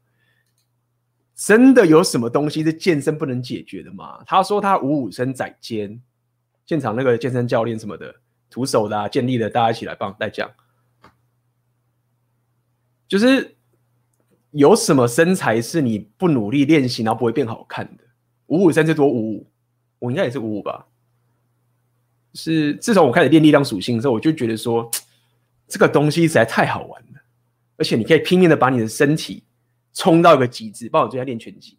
[1.34, 4.22] 真的有什么东西是健身不能解决的吗？
[4.24, 6.00] 他说他五五身窄肩，
[6.66, 8.14] 现场那个健身教练什么的，
[8.48, 10.50] 徒手的、啊、健力的，大家一起来帮来讲。
[13.08, 13.56] 就是
[14.52, 18.04] 有什么身材是你不努力练习然后不会变好看的？
[18.46, 19.50] 五五三最多五五，
[19.98, 20.86] 我应该也是五五吧？
[22.32, 24.90] 是自从我开始练力量属性之后，我就觉得说。
[25.68, 27.22] 这个东西实在太好玩了，
[27.78, 29.42] 而且你可以拼命的把你的身体
[29.94, 30.86] 冲到一个极致。
[30.90, 31.78] 包括我最近练拳击，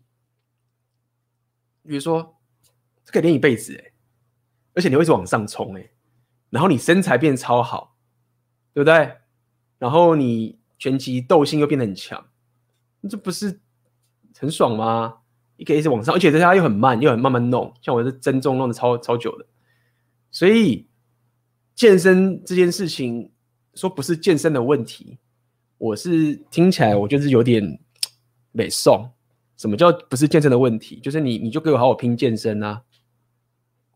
[1.83, 2.35] 比如说，
[3.05, 3.91] 这可以练一辈子哎，
[4.73, 5.91] 而且你会一直往上冲哎，
[6.49, 7.95] 然后你身材变超好，
[8.73, 9.15] 对不对？
[9.77, 12.25] 然后你拳击斗性又变得很强，
[13.09, 13.59] 这不是
[14.37, 15.17] 很爽吗？
[15.57, 19.45] 你可以一直往上，而且这下又很慢，又很慢慢弄，像我是增重弄的超超久的，
[20.31, 20.87] 所以
[21.75, 23.29] 健身这件事情。
[23.75, 25.17] 说不是健身的问题，
[25.79, 27.79] 我是听起来我就是有点
[28.51, 29.09] 没送。
[29.57, 30.99] 什么叫不是健身的问题？
[30.99, 32.83] 就是你你就给我好好拼健身啊，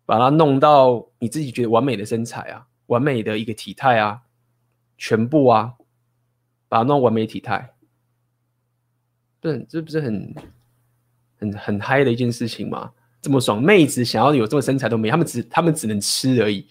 [0.04, 4.24] 把它弄到你自己觉得完美的身材啊，完美的一个体态啊，
[4.98, 5.76] 全部啊，
[6.68, 7.76] 把它弄完美体态，
[9.40, 10.36] 对，这不是很
[11.38, 12.92] 很很嗨的一件事情吗？
[13.22, 16.68] 这么爽，妹子想要有这么身材都没，他们只他们只能吃而已。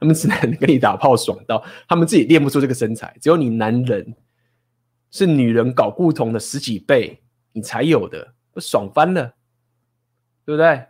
[0.00, 4.14] 他们只能 跟你打炮爽到，他们自己练不出这个身材，只有你男人
[5.10, 9.34] 是女人搞不同的十几倍，你才有的，爽翻了，
[10.44, 10.86] 对不对？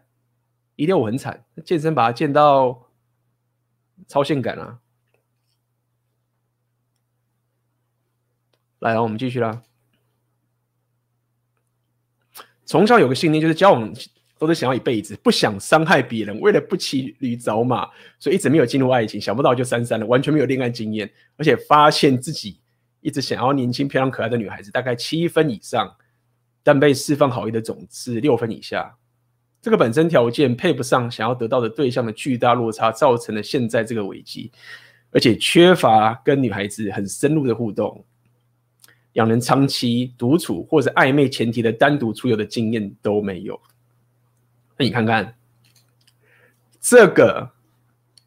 [0.74, 2.88] 一定我很惨，健身把它健到
[4.08, 4.80] 超性感啊！
[8.80, 9.62] 来，我们继续啦。
[12.64, 13.92] 从小有个信念，就是交往。
[14.36, 19.18] 都是想要一辈子，不想伤害别人，为了不骑驴找马，所以一直没有进入爱情。
[19.18, 22.60] 想不到就三三了，完全没有恋爱经验，而且发现自己
[23.00, 25.90] 一直想要年轻、漂亮、可爱的女孩子，大概七分以上，
[26.64, 28.94] 但被释放好意的种子六分以下。
[29.62, 34.50] 这个本身条件配不上想要得到的对象的巨大落差，造成了现在这个危机，
[35.12, 38.04] 而且缺乏跟女孩子很深入的互动，
[39.14, 43.60] 两人长期独处或者暧昧前提的单独出游的经验都没有。
[44.76, 45.36] 那你看看，
[46.80, 47.52] 这个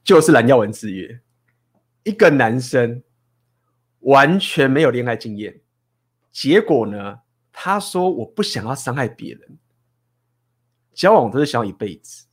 [0.04, 1.22] 就是蓝耀文制约。
[2.04, 3.04] 一个男生
[4.00, 5.60] 完全没有恋爱经验，
[6.32, 7.20] 结果呢，
[7.52, 9.58] 他说我不想要伤害别人，
[10.94, 12.26] 交往都是想要一辈子，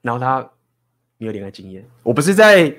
[0.00, 0.48] 然后他
[1.16, 1.84] 没有恋爱经验。
[2.04, 2.70] 我不是在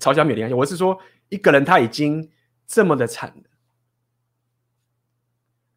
[0.00, 0.98] 嘲笑没有恋爱经验，我是说
[1.34, 2.30] 一个人他已经
[2.66, 3.42] 这么的惨了。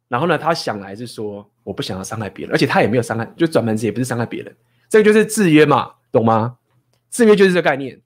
[0.06, 4.56] 然后呢，他想来是说，我不想要伤害别人，而且他也没有伤害，就转盘子也不是伤害别人，
[4.88, 6.58] 这个就是制约嘛，懂吗？
[7.10, 8.00] 制约就是这个概念，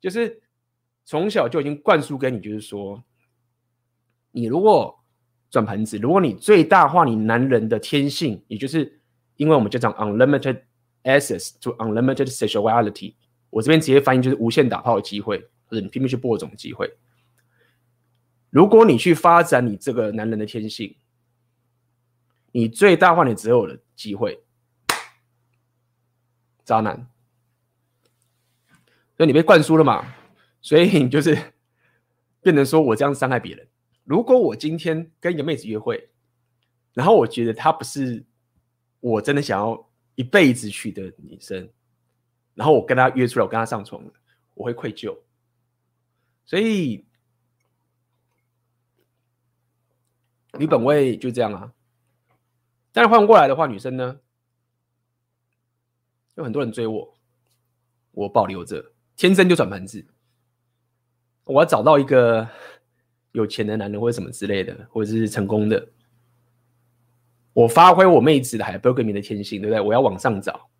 [0.00, 0.42] 就是
[1.04, 3.02] 从小就已经灌输给你，就是说，
[4.32, 5.02] 你如果
[5.48, 9.00] 转盘子，如果你最大化你男人的天性，也就是
[9.36, 10.60] 因为我们就讲 unlimited
[11.04, 13.14] access to unlimited sexuality，
[13.48, 16.96] 我这边直接翻译就是无限打炮的机会，或者你拼命去播种机会。
[18.50, 20.96] 如果你去发展你这个男人的天性，
[22.50, 24.42] 你最大化你择偶的机会，
[26.64, 27.08] 渣男。
[29.16, 30.14] 所以你被灌输了嘛？
[30.60, 31.36] 所以你就是
[32.40, 33.68] 变成说我这样伤害别人。
[34.04, 36.08] 如果我今天跟一个妹子约会，
[36.94, 38.24] 然后我觉得她不是
[39.00, 41.68] 我真的想要一辈子娶的女生，
[42.54, 44.12] 然后我跟她约出来，我跟她上床了，
[44.54, 45.14] 我会愧疚。
[46.48, 47.04] 所以
[50.58, 51.74] 女本位就这样啊。
[52.90, 54.18] 但是换过来的话，女生呢，
[56.36, 57.14] 有很多人追我，
[58.12, 60.06] 我保留着，天生就转盘子。
[61.44, 62.48] 我要找到一个
[63.32, 65.90] 有钱的男人，或者什么之类的，或者是成功的，
[67.52, 69.80] 我发挥我妹子的海 Bergman 的天性，对不对？
[69.82, 70.70] 我要往上找，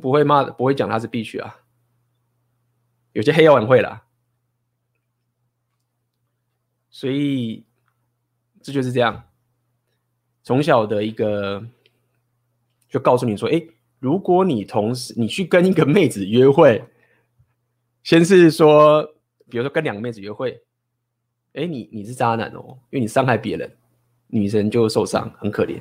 [0.00, 1.64] 不会骂，不会讲他是必须啊。
[3.12, 4.06] 有些黑要晚会啦，
[6.90, 7.64] 所以
[8.60, 9.24] 这就是这样。
[10.42, 11.64] 从小的一个，
[12.88, 13.62] 就告诉你说：“哎，
[13.98, 16.82] 如果你同时你去跟一个妹子约会，
[18.02, 19.02] 先是说，
[19.48, 20.62] 比如说跟两个妹子约会，
[21.52, 23.76] 哎，你你是渣男哦，因为你伤害别人，
[24.28, 25.80] 女生就受伤，很可怜。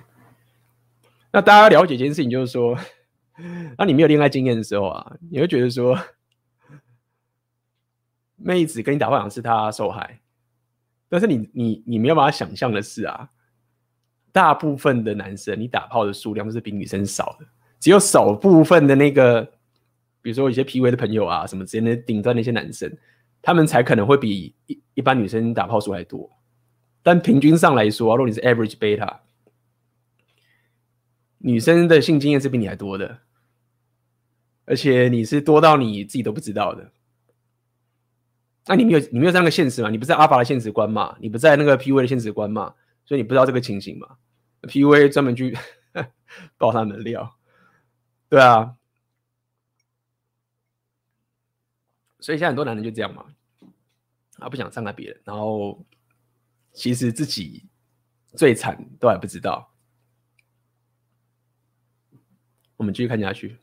[1.31, 2.77] 那大家了解一件事情，就是说，
[3.77, 5.97] 当你没有恋爱经验的时候啊，你会觉得说，
[8.35, 10.19] 妹子跟你打炮好像是她受害，
[11.09, 13.29] 但是你你你没有办法想象的是啊。”
[14.31, 17.45] 大部分的男生，你打炮的数量都是比女生少的，
[17.79, 19.43] 只有少部分的那个，
[20.21, 22.95] 比如说一些 PUA 的朋友啊，什么之类的顶端那些男生，
[23.41, 26.29] 他们才可能会比一一般女生打炮数还多。
[27.01, 29.17] 但平均上来说，如果你是 average beta，
[31.39, 33.21] 女生的性经验是比你还多的，
[34.65, 36.91] 而且你是多到你自己都不知道的。
[38.65, 39.89] 那你没有你没有这样的现实嘛？
[39.89, 41.17] 你不在阿法的现实观嘛？
[41.19, 42.75] 你不在那个 PUA 的现实观嘛？
[43.05, 44.17] 所以你不知道这个情形嘛
[44.61, 45.57] ？PUA 专门去
[46.57, 47.35] 爆他们的料，
[48.29, 48.75] 对啊。
[52.19, 53.25] 所以现在很多男人就这样嘛，
[54.37, 55.83] 他不想伤害别人，然后
[56.73, 57.65] 其实自己
[58.35, 59.73] 最惨都还不知道。
[62.75, 63.57] 我们继续看下去。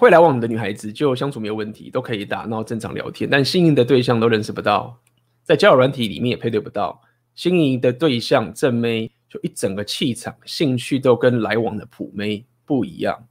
[0.00, 4.98] 会来往的女孩子就相处没有问题，都可以打闹正常聊天，但心仪的对象都认识不到，
[5.44, 7.02] 在交友软体里面也配对不到。
[7.34, 13.22] 心仪的对象正妹就一整个气场、兴趣都跟来往的普妹不一样，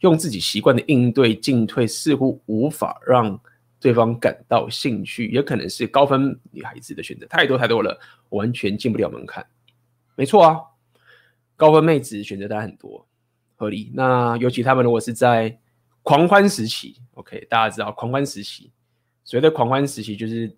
[0.00, 3.38] 用自己习惯的应对进退，似乎无法让
[3.78, 9.44] 对方感到兴趣，也可能是高分女孩子的选择太多太多了，完全进不了门槛。
[10.16, 10.58] 没错啊，
[11.54, 13.06] 高分妹子选择当然很多，
[13.56, 13.92] 合理。
[13.92, 15.58] 那尤其他们如果是在
[16.04, 18.70] 狂欢时期，OK，大家知道狂欢时期，
[19.24, 20.54] 所谓的狂欢时期就是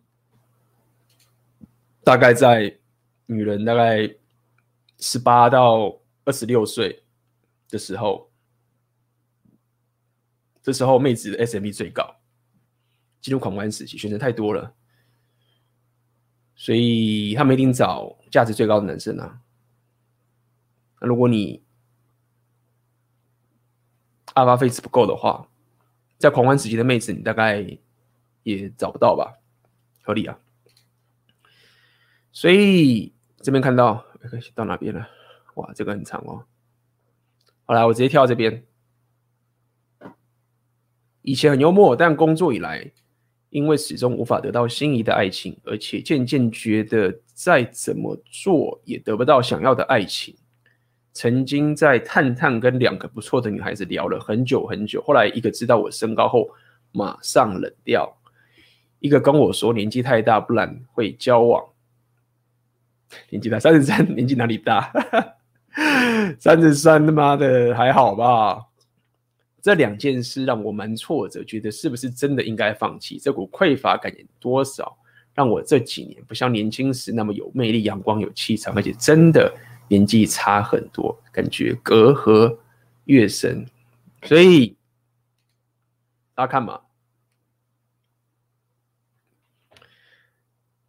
[2.03, 2.79] 大概在
[3.27, 4.13] 女人大概
[4.99, 7.05] 十八到二十六岁
[7.69, 8.29] 的时候，
[10.63, 12.17] 这时候妹子的 SMV 最高，
[13.21, 14.75] 进入狂欢时期，选择太多了，
[16.57, 19.41] 所以他们一定找价值最高的男生啊。
[21.01, 21.63] 那如果你
[24.37, 25.49] 阿巴费斯不够的话，
[26.19, 27.67] 在狂欢时期的妹子，你大概
[28.43, 29.39] 也找不到吧？
[30.03, 30.39] 合理啊。
[32.33, 34.05] 所以这边看到，
[34.55, 35.09] 到哪边了？
[35.55, 36.45] 哇，这个很长哦。
[37.65, 38.63] 好来，我直接跳这边。
[41.23, 42.93] 以前很幽默，但工作以来，
[43.49, 50.37] 因为始终无法得到心仪的爱情，而且渐渐觉得再怎么做也得不到想要的爱情。
[51.17, 56.47] 曾经在探探跟两个不错的女孩子聊了很久很久，后来一个知道我身高后
[56.93, 58.15] 马上冷掉，
[59.01, 61.65] 一个跟我说年纪太大不然会交往，
[63.31, 64.93] 年纪大三十三， 年纪哪里大？
[66.39, 68.67] 三十三他妈的还好吧？
[69.63, 73.19] 这两件事让我蛮挫折，觉得是不是真的应该放弃？
[73.19, 74.95] 这股匮乏感有多少
[75.35, 79.51] 让我这几年不像年轻时那么有魅力、阳光、有气场，而且真的。
[79.89, 82.59] 年纪差很多，感觉隔阂
[83.05, 83.67] 越深，
[84.23, 84.77] 所以
[86.35, 86.81] 大家看嘛，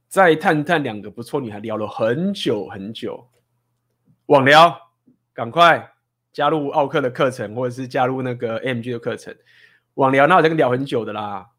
[0.08, 3.30] 在探探两个不错女孩聊了很久很久，
[4.26, 4.92] 网聊，
[5.32, 5.94] 赶快
[6.34, 9.36] 加入奥克的课程，或者是加入那个 MG 的课程。
[9.94, 11.52] 网聊那我这个聊很久的啦，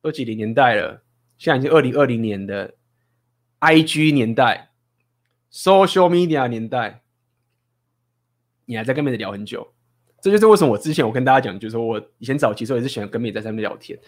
[0.00, 1.02] 都几零年代了，
[1.36, 2.74] 现在已经二零二零年的
[3.60, 4.69] IG 年代。
[5.52, 7.02] Social media 年代，
[8.66, 9.72] 你还在跟妹子聊很久，
[10.22, 13.98] 这就是为什么我之前我跟大家讲，就是说我以前早期时候也是喜欢跟妹子在上面聊天，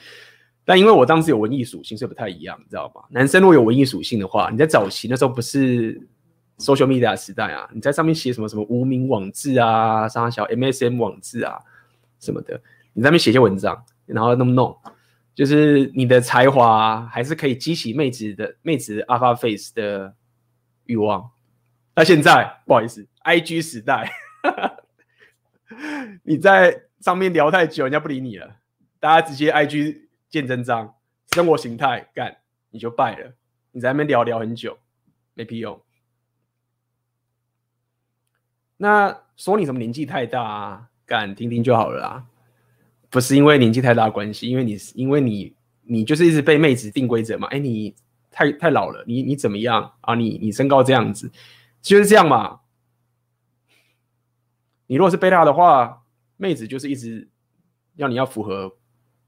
[0.64, 3.02] 但因为我当时有文艺属性，所以不太一样，你知道吗？
[3.10, 6.00] 男生如果有文艺属性的话，你在早期那时候不是
[6.58, 11.58] Social media 时代啊，你在上面写什么什么无名网志啊，啥小 MSM 网志啊，
[12.20, 12.54] 什么的，
[12.92, 14.76] 你在那边写些文章，然后那么弄，
[15.34, 20.14] 就是你的才华还是可以激起妹子的妹子的 Alpha Face 的
[20.86, 21.30] 欲望。
[21.94, 24.10] 那现在不好意思，IG 时代，
[26.24, 28.56] 你在上面聊太久，人家不理你了，
[28.98, 30.94] 大家直接 IG 见真章，
[31.32, 32.38] 生活形态干，
[32.70, 33.34] 你就败了。
[33.72, 34.78] 你在那边聊聊很久，
[35.34, 35.80] 没屁用。
[38.76, 40.88] 那说你什么年纪太大啊？
[41.04, 42.26] 敢听听就好了啦，
[43.10, 47.46] 不是因为年纪太大关系，因为你是因为你你就是一直被妹子定规则嘛。
[47.48, 47.94] 哎，你
[48.32, 50.14] 太太老了，你你怎么样啊？
[50.14, 51.30] 你你身高这样子，
[51.80, 52.60] 就是这样嘛。
[54.86, 56.02] 你如果是贝塔的话，
[56.36, 57.28] 妹子就是一直
[57.96, 58.74] 要你要符合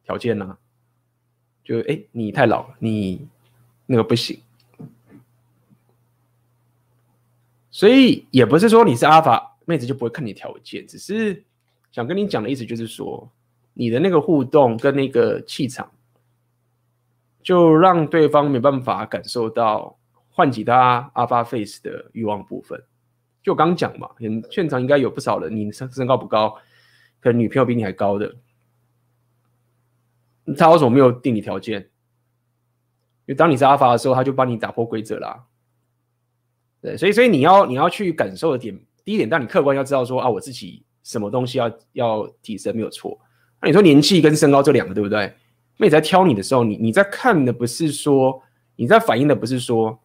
[0.02, 0.59] 条件呐、啊。
[1.62, 3.26] 就哎，你太老了，你
[3.86, 4.38] 那个不行。
[7.70, 11.42] 所以也不是说你是阿法妹子就不会看你条件，只是
[11.90, 13.30] 想跟你讲的意思就是说，
[13.72, 15.90] 你的那个互动跟那个气场，
[17.45, 19.97] 就让对方没办法感受到
[20.30, 22.82] 唤起他阿法 face 的欲望部分。
[23.42, 24.09] 就我刚讲嘛，
[24.51, 26.57] 现场应该有不少人，你身身高不高，
[27.20, 28.34] 可能女朋友比你还高的，
[30.57, 31.82] 他为什么没有定你条件？
[33.26, 35.45] 因为当你是阿法的时候，他就帮你打破规则啦。
[36.80, 38.74] 对，所以所以你要你要去感受的点，
[39.05, 43.20] 第一点，但你客观要知道说啊，我自己什么东西要要提升没有错。
[43.61, 45.34] 那你说年纪跟身高这两个对不对？
[45.77, 48.43] 那你在挑你的时候，你你在看的不是说，
[48.77, 50.01] 你在反映的不是说，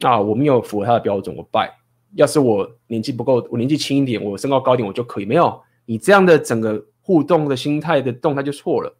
[0.00, 1.78] 啊，我没有符合他的标准，我败。
[2.14, 5.24] 要是我年纪不够，我年纪轻一点，我身高高一点，我就可以。
[5.24, 8.98] 没有，你这样的整个互动的心态的动态就错了。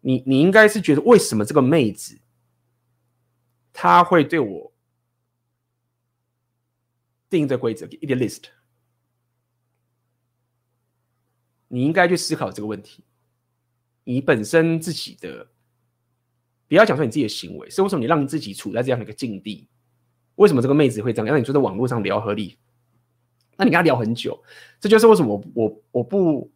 [0.00, 2.18] 你你应该是觉得为什么这个妹子？
[3.72, 4.72] 他会对我
[7.30, 8.42] 定这规则，一点 list。
[11.68, 13.02] 你应该去思考这个问题。
[14.04, 15.46] 你本身自己的，
[16.68, 19.68] 不要讲说你自己的行为，是为什么你让自己处在这样的一个境地？
[20.36, 21.26] 为什么这个妹子会这样？
[21.26, 22.56] 让你坐在网络上聊合理？
[23.56, 24.42] 那你跟他聊很久，
[24.80, 26.50] 这就是为什么我我我不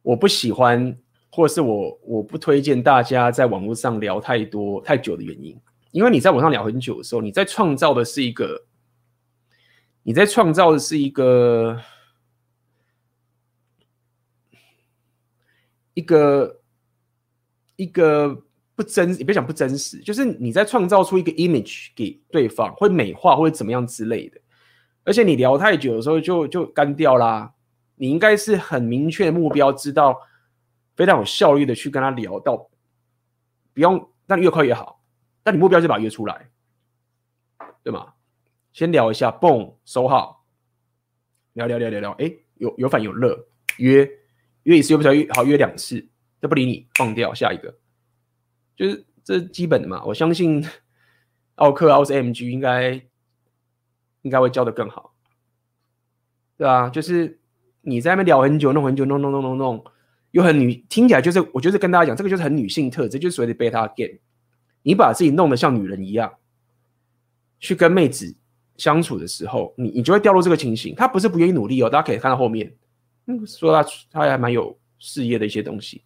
[0.00, 0.96] 我不喜欢，
[1.30, 5.56] 或者是我我不推荐大家在网络上聊太多太久的原因。
[5.90, 8.64] 因为你在网上聊很久的时候，你在创造的是一个，
[10.02, 11.78] 你在创造的是一个，
[15.92, 16.61] 一个
[17.76, 18.44] 一个
[18.74, 24.40] 不真，你别讲不真实，就是你在创造出一个 image 给对方，会美化或者怎么样之类的。
[25.04, 27.54] 而且你聊太久的时候就，就干掉啦。
[27.96, 30.18] 你应该是很明确的目标，知道
[30.96, 32.56] 非常有效率的去跟他聊到，
[33.72, 35.02] 不用，但越快越好。
[35.44, 36.50] 那你目标就把他约出来，
[37.82, 38.14] 对吗？
[38.72, 40.44] 先聊一下，蹦收号，
[41.52, 43.38] 聊聊聊聊聊，哎、有有反有乐，
[43.78, 44.08] 约
[44.62, 46.08] 约一次又不晓得约好约两次，
[46.42, 47.78] 都不理你，放掉下一个，
[48.74, 50.02] 就是这基本的嘛。
[50.04, 50.66] 我相信
[51.54, 53.00] 奥克奥斯 MG 应该
[54.22, 55.14] 应该会教的更好，
[56.58, 56.90] 对吧？
[56.90, 57.40] 就是
[57.82, 59.84] 你在那边聊很久，弄很久，弄弄弄弄弄，
[60.32, 64.18] 又很女，听起来就是我觉得跟大家讲，这个就是很女性特质，就是所谓的 beta game。
[64.82, 66.34] 你把自己弄得像女人一样，
[67.60, 68.36] 去跟妹子
[68.76, 70.92] 相处的时候，你你就会掉入这个情形。
[70.96, 72.74] 他不是不愿意努力哦，大家可以看到后面，
[73.26, 76.02] 嗯，说他他还蛮有事业的一些东西，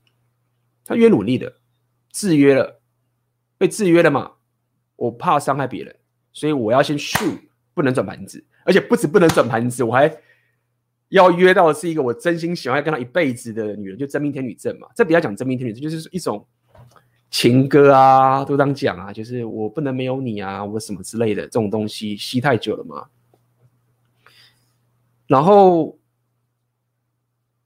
[0.86, 1.56] 他愿意努力的，
[2.10, 2.80] 制约了，
[3.58, 4.32] 被制约了嘛。
[4.96, 5.94] 我怕伤害别人，
[6.32, 7.38] 所以我要先 shoot，
[7.74, 10.10] 不能转盘子，而且不止不能转盘子，我还
[11.08, 14.88] 要约到的是一个我真心喜欢跟他一辈子的女人，就真命天女证嘛。
[14.94, 16.46] 这比较讲真命天女证，就是一种。
[17.28, 23.08] 情歌啊，都这样讲啊，就是我不能没有你啊，我什么之类的这种东西，吸太久了嘛。
[25.26, 25.98] 然后，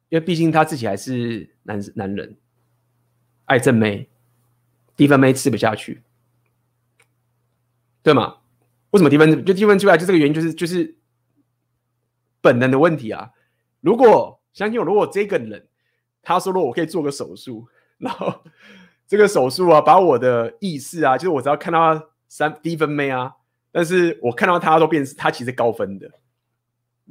[0.09, 2.35] 因为毕竟他自己还是男男人，
[3.51, 4.09] 爱正妹，
[4.95, 6.03] 低分妹吃不下去，
[8.01, 8.37] 对吗？
[8.91, 9.97] 为什么低分就低分出来？
[9.97, 10.97] 就这个原因，就是就是
[12.41, 13.33] 本能的问题啊。
[13.81, 15.67] 如果相信我，如果这个人
[16.23, 17.67] 他说了我可以做个手术，
[17.99, 18.43] 然后。
[19.11, 23.33] 这个手术啊，把我的意识啊，就是我只要看到三低分妹啊，
[23.73, 26.09] 但是我看到他都变，他其实高分的，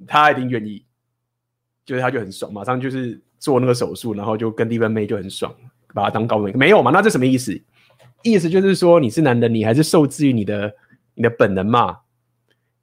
[0.08, 0.86] 他一定愿意，
[1.84, 5.54] 就是他就很爽，马上就是做那个手术，然后就跟低分妹就很爽，
[5.94, 6.92] 把他当高分没有嘛？
[6.92, 7.62] 那这什么意思？
[8.24, 10.74] 意思就是说你是男的，你还是受制于你的
[11.14, 12.00] 你的本能嘛，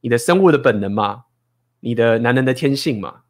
[0.00, 1.24] 你的生物的本能嘛，
[1.80, 3.22] 你的男人的天性嘛，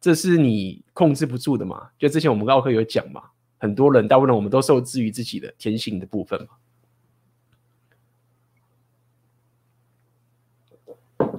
[0.00, 1.90] 这是你控制不住的嘛？
[1.98, 3.22] 就之前我们奥克有讲嘛。
[3.58, 6.48] 很多人，大部分我们都受制于自己的天性的部分嘛。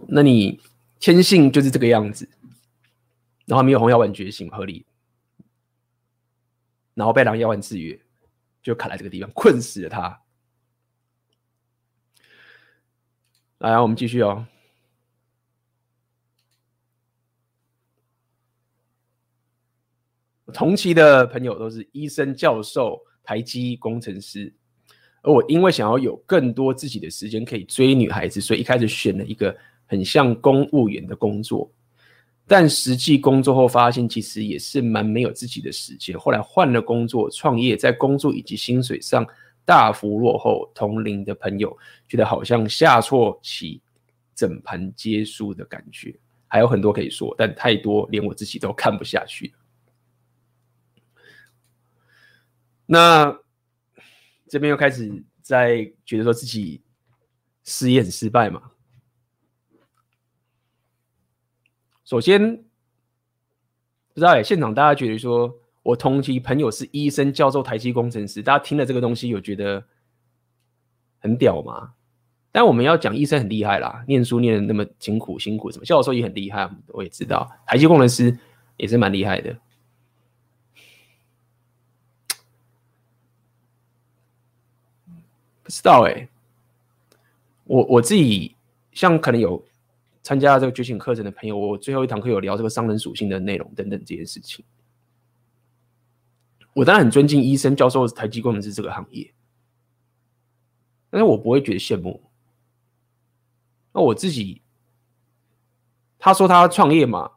[0.07, 0.61] 那你
[1.01, 2.29] 天性就是这个样子，
[3.45, 4.85] 然后没有红药丸觉醒，合理。
[6.93, 7.99] 然后被狼妖丸制约，
[8.61, 10.21] 就卡在这个地方，困死了他。
[13.59, 14.45] 来，我们继续哦。
[20.53, 24.53] 同期的朋友都是医生、教授、台积工程师，
[25.23, 31.73] 而我因为想要有更多自己的时间可以追女孩子，所以一开始选了一个很像公务员的工作。
[32.45, 36.17] 但实际工作后发现，其实也是蛮没有自己的时间。
[36.19, 39.25] 后来换了工作，创业，在工作以及薪水上
[39.63, 41.75] 大幅落后同龄的朋友，
[42.07, 43.81] 觉得好像下错棋，
[44.35, 46.13] 整盘皆输的感觉。
[46.47, 49.53] 还有很多可以说，但太多连我自己都看不下去。
[52.85, 53.39] 那
[54.49, 56.81] 这边又开始在觉得说自己
[57.63, 58.72] 事业很失败嘛？
[62.13, 65.51] 首先，不知道哎，现场大家觉得说
[65.81, 69.83] 我同期朋友是医生、教授、台积工程师，大家听了这个东西有觉得
[71.17, 71.95] 很屌吗？
[72.51, 78.37] 但我们要讲医生很厉害啦，念书念的那么辛苦辛苦，什么教授也很厉害，我也知道，台积工程师
[78.77, 79.57] 也是蛮厉害的。
[85.63, 86.29] 不知道哎，
[87.63, 88.55] 我我自己
[88.91, 89.65] 像可能有
[90.23, 94.65] 参加这个觉醒课程的朋友，我最后一堂课有聊这个商人属性的内容等等这件事情。
[96.73, 99.31] 我当然很尊敬医生、教授、台积工程师这个行业，
[101.11, 102.23] 但是我不会觉得羡慕。
[103.91, 104.63] 那我自己，
[106.17, 107.29] 他说他创业嘛，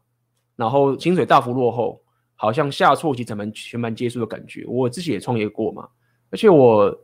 [0.54, 2.02] 然后薪水大幅落后，
[2.34, 4.64] 好像下错棋全盘全盘皆输的感觉。
[4.66, 5.88] 我自己也创业过嘛，
[6.30, 7.02] 而且我。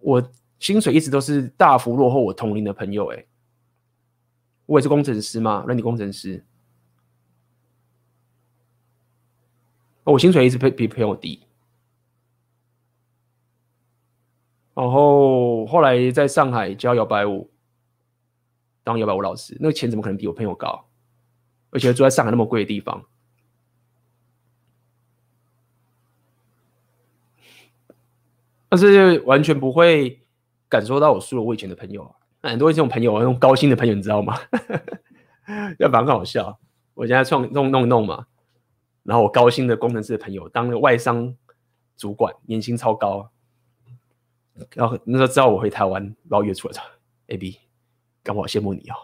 [0.00, 0.22] 我
[0.60, 3.26] 薪水一直都是大幅落后我同龄的朋友，哎，
[4.68, 6.44] 我也是工程师嘛，软体工程师，
[10.04, 11.40] 我薪水一直比比朋友低，
[14.74, 17.50] 然后后来在上海教摇摆舞，
[18.84, 20.86] 当摇摆舞老师，那个钱怎么可能比我朋友高？
[21.70, 23.06] 而且住在上海那么贵的地方。
[28.68, 30.26] 但是完全不会
[30.68, 34.36] 感受到我输了我以前的朋友啊，很多这种朋友，那种高薪的朋友，你知道吗？
[35.78, 36.58] 要不然很好笑。
[36.94, 38.26] 我现在创弄弄弄嘛，
[39.02, 41.34] 然后我高薪的工程师的朋友当了外商
[41.96, 43.30] 主管，年薪超高。
[44.74, 46.82] 然后那时候知道我回台湾，把我约出来，说
[47.28, 47.58] ：“AB，
[48.22, 48.94] 刚好羡慕你哦，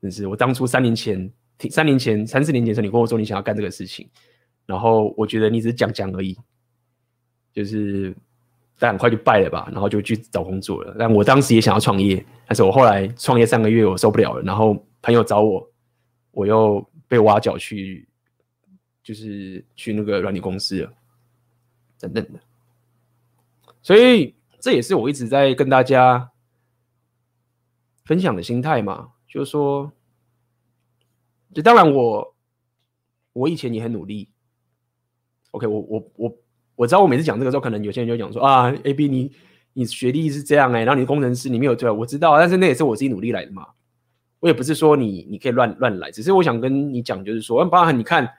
[0.00, 1.32] 真是我当初三年前、
[1.70, 4.10] 三年前、三四年前的时候，你跟我说你想要干这个事情，
[4.66, 6.36] 然后我觉得你只是讲讲而已，
[7.52, 8.14] 就是。”
[8.78, 10.96] 但很快就败了吧，然后就去找工作了。
[10.98, 15.70] 但我当时也想要创业，但是我后来创业三个月我受不了了，然后朋友找我，
[16.32, 18.08] 我又被挖角去，
[19.02, 20.92] 就是去那个软体公司了，
[22.00, 22.40] 等等的。
[23.80, 26.30] 所以这也是我一直在跟大家
[28.04, 29.92] 分享的心态嘛，就是说，
[31.54, 32.34] 就当然我
[33.32, 34.28] 我以前也很努力。
[35.52, 36.36] OK，我我我。
[36.76, 39.32] 我知道我每次讲这个时候，可能有些人就讲说啊，AB 你
[39.74, 43.68] 你学历是这样哎、然后你工程师你没有对，我知道，但是那也是我自己努力来的嘛。
[44.40, 48.34] 我也不是说你你可以乱乱来，只是我想跟你讲，就是说，包含你看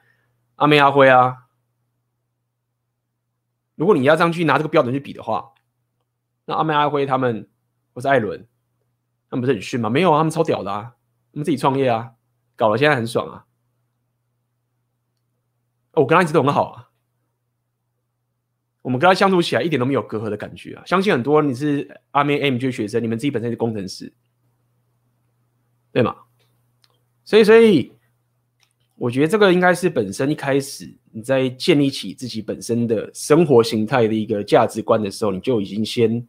[0.54, 1.46] 阿妹阿辉啊，
[3.74, 5.52] 如果你要这样去拿这个标准去比的话，
[6.44, 7.48] 那阿妹阿辉他们
[7.92, 8.46] 或是艾伦，
[9.28, 9.90] 他们不是很逊吗？
[9.90, 10.94] 没有啊，他们超屌的啊，
[11.32, 12.12] 他们自己创业啊，
[12.54, 13.44] 搞得现在很爽啊。
[15.92, 16.85] 我跟他一直都很好啊。
[18.86, 20.84] 我们跟他相处起来一点都没有隔阂的感觉啊！
[20.86, 24.12] 相信很多你是阿妹 M 这学生，你们自己本身是工程师，
[25.90, 26.14] 对吗？
[27.24, 27.92] 所以，所以
[28.94, 36.24] 我觉得这个应该是本身一开始你在建立起自己本身的生活形态的一个价值观的时候，你就已经先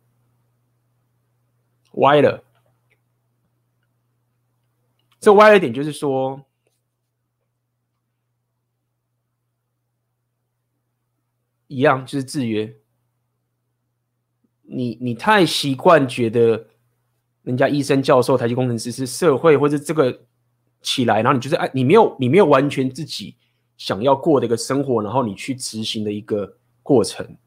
[1.92, 2.44] 歪了。
[5.20, 6.44] 这歪了一点就是说。
[11.68, 12.76] 一样就是制约，
[14.64, 16.68] 你你太习惯觉得
[17.44, 20.26] 人家医生、教授、台积工程师是社会或者这个
[20.82, 23.36] 起来，然后你就是哎，你没有你没有完全自己
[23.78, 27.38] 想要过的一个生活，然后你去执行的一个过程，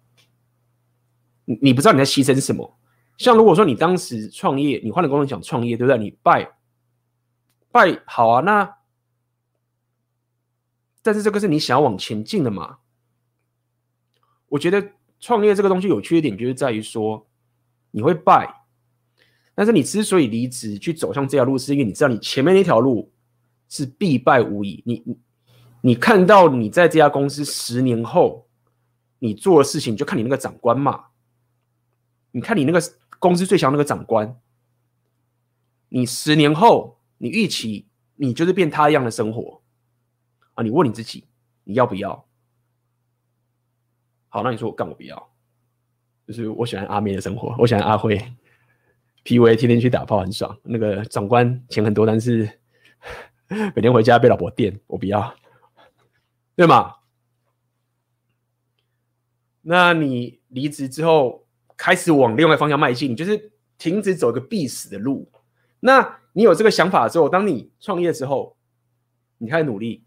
[1.44, 2.78] 你你不知道你在牺牲什么。
[3.16, 5.98] 像如果说你当时创业，你换了工作想创业，对不对？
[5.98, 6.56] 你败
[7.70, 8.76] 败好啊，那
[11.02, 12.78] 但是这个是你想要往前进的嘛？
[14.50, 17.26] 我觉得创业这个东西有缺点，就是在于说
[17.92, 18.66] 你会败，
[19.54, 23.10] 但是你之所以离职去走向这条路，是因为你知道你前面那条路
[23.68, 24.82] 是必败无疑。
[24.84, 25.18] 你你
[25.80, 28.48] 你看到你在这家公司十年后，
[29.20, 31.06] 你做的事情就看你那个长官嘛。
[32.32, 32.80] 你看你那个
[33.18, 34.40] 公司最强那个长官，
[35.88, 37.86] 你十年后你预期
[38.16, 39.62] 你就是变他一样的生活
[40.54, 40.62] 啊？
[40.62, 41.24] 你问你自己，
[41.64, 42.26] 你要不要？
[44.30, 45.30] 好，那你说我干我不要，
[46.26, 48.16] 就是我喜欢阿妹的生活，我喜欢阿辉
[49.24, 52.48] ，PUA 天天去打炮很爽，那个长官钱很多，但是
[53.74, 55.34] 每天回家被老婆电，我不要。
[56.56, 56.94] 对吗？
[59.62, 65.30] 那你离职之后开始往另外方向迈进，就是停止走一个必死的路。
[65.80, 68.56] 那你有这个想法之后，当你创业之后，
[69.38, 70.04] 你开始努力，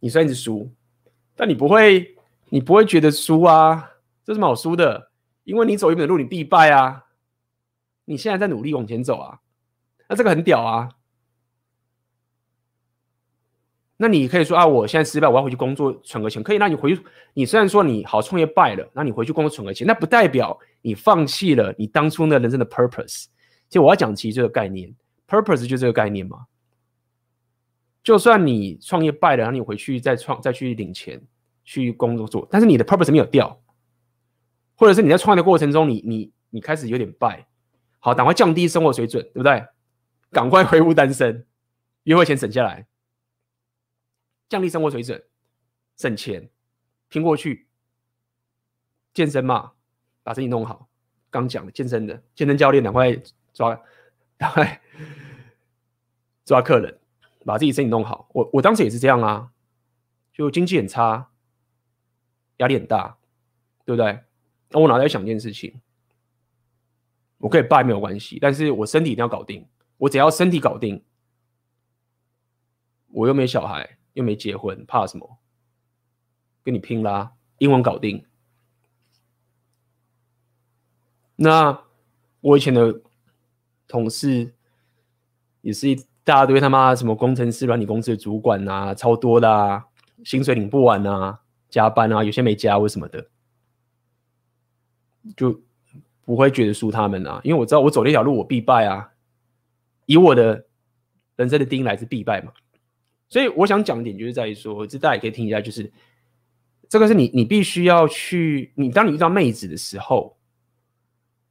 [0.00, 0.70] 你虽然一直输，
[1.34, 2.17] 但你不会，
[2.50, 3.90] 你不会觉得输啊？
[4.24, 5.10] 这是什么好输的？
[5.44, 7.06] 因为你走一本的路，你必败啊！
[8.04, 9.40] 你现在在努力往前走啊，
[10.08, 10.90] 那这个很屌啊！
[13.96, 16.58] 那你可以说啊，我现在失败，我要回去工作存个钱，可以。
[16.58, 17.02] 那你回去，
[17.34, 23.24] 你虽然说你好创业败了，那你回去工作存个钱，那不代表你放弃了你当初那人生的 purpose。
[23.68, 24.94] 其实我要讲其实这个概念
[25.26, 26.46] ，purpose 就这个概念嘛。
[28.02, 31.20] 就算你创业败了，然后你回去再创，再去领钱
[31.68, 33.60] 去工作做，但是你的 purpose 没有掉，
[34.74, 37.46] 或者是你在创业的过程中你，你你开始有点败，
[37.98, 39.66] 好，赶快降低生活水准，对不对？
[40.30, 41.46] 赶快恢复单身，
[42.04, 42.86] 约会钱省下来。
[44.48, 45.22] 降低生活水准，
[45.98, 46.48] 省钱，
[47.10, 47.68] 拼过去，
[49.12, 49.72] 健身嘛，
[50.22, 50.88] 把自己弄好。
[51.28, 53.14] 刚讲的健身的健身教练，赶快
[53.52, 53.78] 抓，
[54.38, 54.80] 赶快
[56.46, 56.98] 抓客人，
[57.44, 58.26] 把自己身体弄好。
[58.32, 59.50] 我我当时也是这样啊，
[60.32, 61.30] 就经济很差，
[62.58, 63.18] 压力很大，
[63.84, 64.20] 对不对？
[64.70, 65.80] 那我脑袋想一件事情，
[67.38, 69.66] 我可以败没有关系，但是我身体一定要搞定。
[69.96, 71.02] 我只要身体搞定，
[73.08, 73.96] 我又没小孩。
[74.14, 75.38] 又没结婚，怕什么？
[76.64, 77.34] 跟你拼啦！
[77.58, 78.26] 英文搞定。
[81.36, 81.84] 那
[82.40, 83.00] 我以前的
[83.86, 84.56] 同事
[85.60, 89.86] 也是一大堆他妈什么工程师、软体公司的主管啊，超多的啊，
[90.24, 93.28] 薪水领不完啊，加班啊，有些没加为什么的，
[95.36, 95.60] 就
[96.24, 99.12] 不会觉得输他们啊，因为我知道我走这条路我必败啊，
[100.06, 100.66] 以我的
[101.36, 102.52] 人生的定义来自必败嘛。
[103.28, 105.92] 所以我想讲的点就是在于说，这大家也可以听一下，就是
[106.88, 110.38] 这个是你你必须要去，你当你遇到妹子的时候，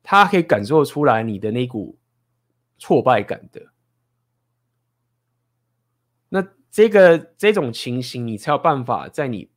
[0.02, 2.00] 她可以感受出来你的那股
[2.80, 3.62] 挫败感的。
[6.30, 9.50] 那这个这种情形，你才有办法在你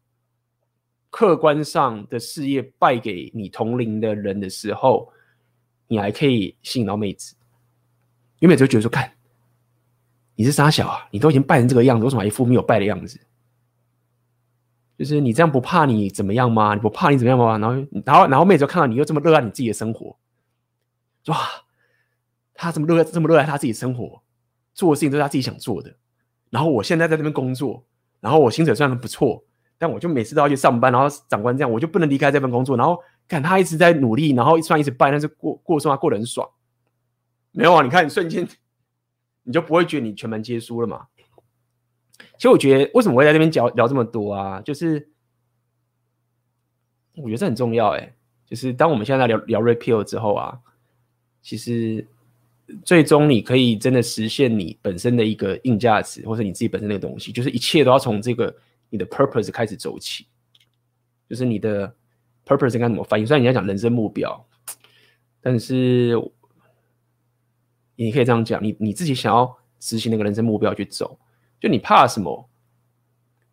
[1.11, 5.13] 客观上的事业败给你同龄的人的时候，
[5.89, 7.35] 你还可以吸引到妹子，
[8.39, 9.13] 因为妹子就觉得说看。
[10.37, 11.07] 你是傻小啊！
[11.11, 13.21] 你都已经败成这个样子，为什么还一副没有败的样子？
[14.97, 16.75] 就是你这样不怕你怎么样吗？
[16.75, 17.59] 你不怕你怎么样吗？
[17.59, 20.17] 然后，然后，然后妹子就看到你又这么热爱你自己的生活，
[21.27, 21.37] 哇！
[22.55, 24.23] 他这么热爱，这么热爱他自己的生活，
[24.73, 25.95] 做的事情都是他自己想做的。
[26.49, 27.85] 然后我现在在这边工作，
[28.21, 29.45] 然后我薪水虽然不错，
[29.81, 30.93] 但我就每次都要去上班。
[30.93, 32.77] 然后长官这样，我就不能离开这份工作。
[32.77, 36.47] 然后看他一直在努力，然后虽然一直败，但是过过生活过得很爽。
[37.53, 37.83] 没有啊？
[37.83, 38.47] 你看，你瞬间。
[39.43, 41.07] 你就不会觉得你全盘皆输了嘛？
[42.37, 44.61] 其实我觉得，为什么会在这边聊聊这么多啊？
[44.61, 45.09] 就是
[47.17, 48.15] 我觉得这很重要哎。
[48.47, 50.59] 就是当我们现在在聊聊 Red Pill 之后啊，
[51.41, 52.07] 其实
[52.85, 58.55] 最终你可以真的实现你本身的一个硬价值，或者你自己本身那个东西，就是一切都要从这个
[58.91, 60.27] 你的 purpose 开始走起。
[61.29, 61.95] 就是你的
[62.45, 63.25] purpose 应该怎么翻译？
[63.25, 64.47] 虽然你要讲人生目标，
[65.41, 66.15] 但是。
[67.97, 71.21] 你可以这样讲，你你自己想要执行那个人生目标去走，
[71.61, 72.49] 就你怕什么？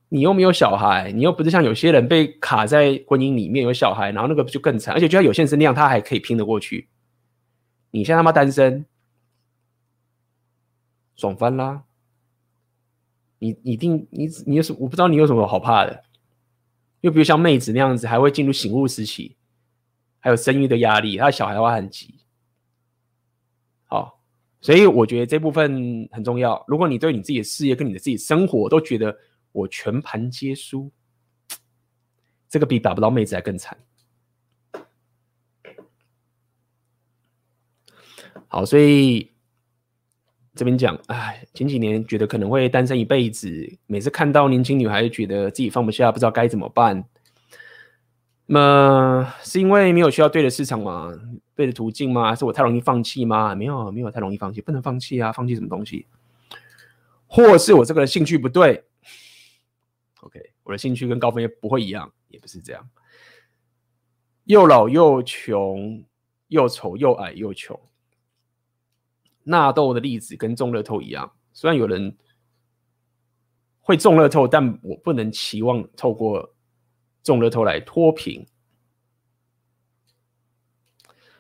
[0.08, 6.88] 你又没有小孩，你又不是像有些人被卡在婚姻里面有小孩，然后那个就更惨，而且就像有些人是那样，他还可以拼得过去。
[7.92, 8.86] 你现在他妈单身，
[11.18, 11.84] 爽翻啦！
[13.40, 16.04] 你一定你你有什我不知道你有什么好怕的？
[17.02, 19.38] 又比如像妹子那样子，还会进入醒悟时期，
[20.20, 22.20] 还有生育的压力，他的小孩的话很急。
[23.86, 24.16] 好。
[24.60, 26.66] 所以我觉得这部分很重要。
[26.68, 29.16] 如果你对你自己的事业跟你的自己生活都觉得
[29.52, 30.92] 我全盘皆输，
[32.50, 33.78] 这个比打不到妹子还更惨。
[38.48, 39.32] 好，所以
[40.58, 43.47] 这边讲，哎，前几年觉得可能会单身一辈子，
[43.86, 47.05] 每次看到年轻女孩，觉得自己放不下，不知道该怎么办。
[48.47, 51.14] 那么是因为没有需要对的市场吗？
[51.55, 52.34] 对的途径吗？
[52.34, 53.53] 是我太容易放弃吗？
[53.53, 55.32] 没有，没有太容易放弃，不能放弃啊！
[55.32, 56.05] 放弃什么东西？
[57.28, 58.86] 或是我这个人兴趣不对
[60.22, 62.89] ，OK，我的兴趣跟高分也不会一样，也不是这样。
[64.45, 66.03] 又老又穷，
[66.47, 67.78] 又丑又矮又穷。
[69.50, 72.18] 纳豆的例子跟中乐透一样，虽然有人
[73.80, 76.54] 会中乐透，但我不能期望透过
[77.24, 78.45] 中乐透来脱贫。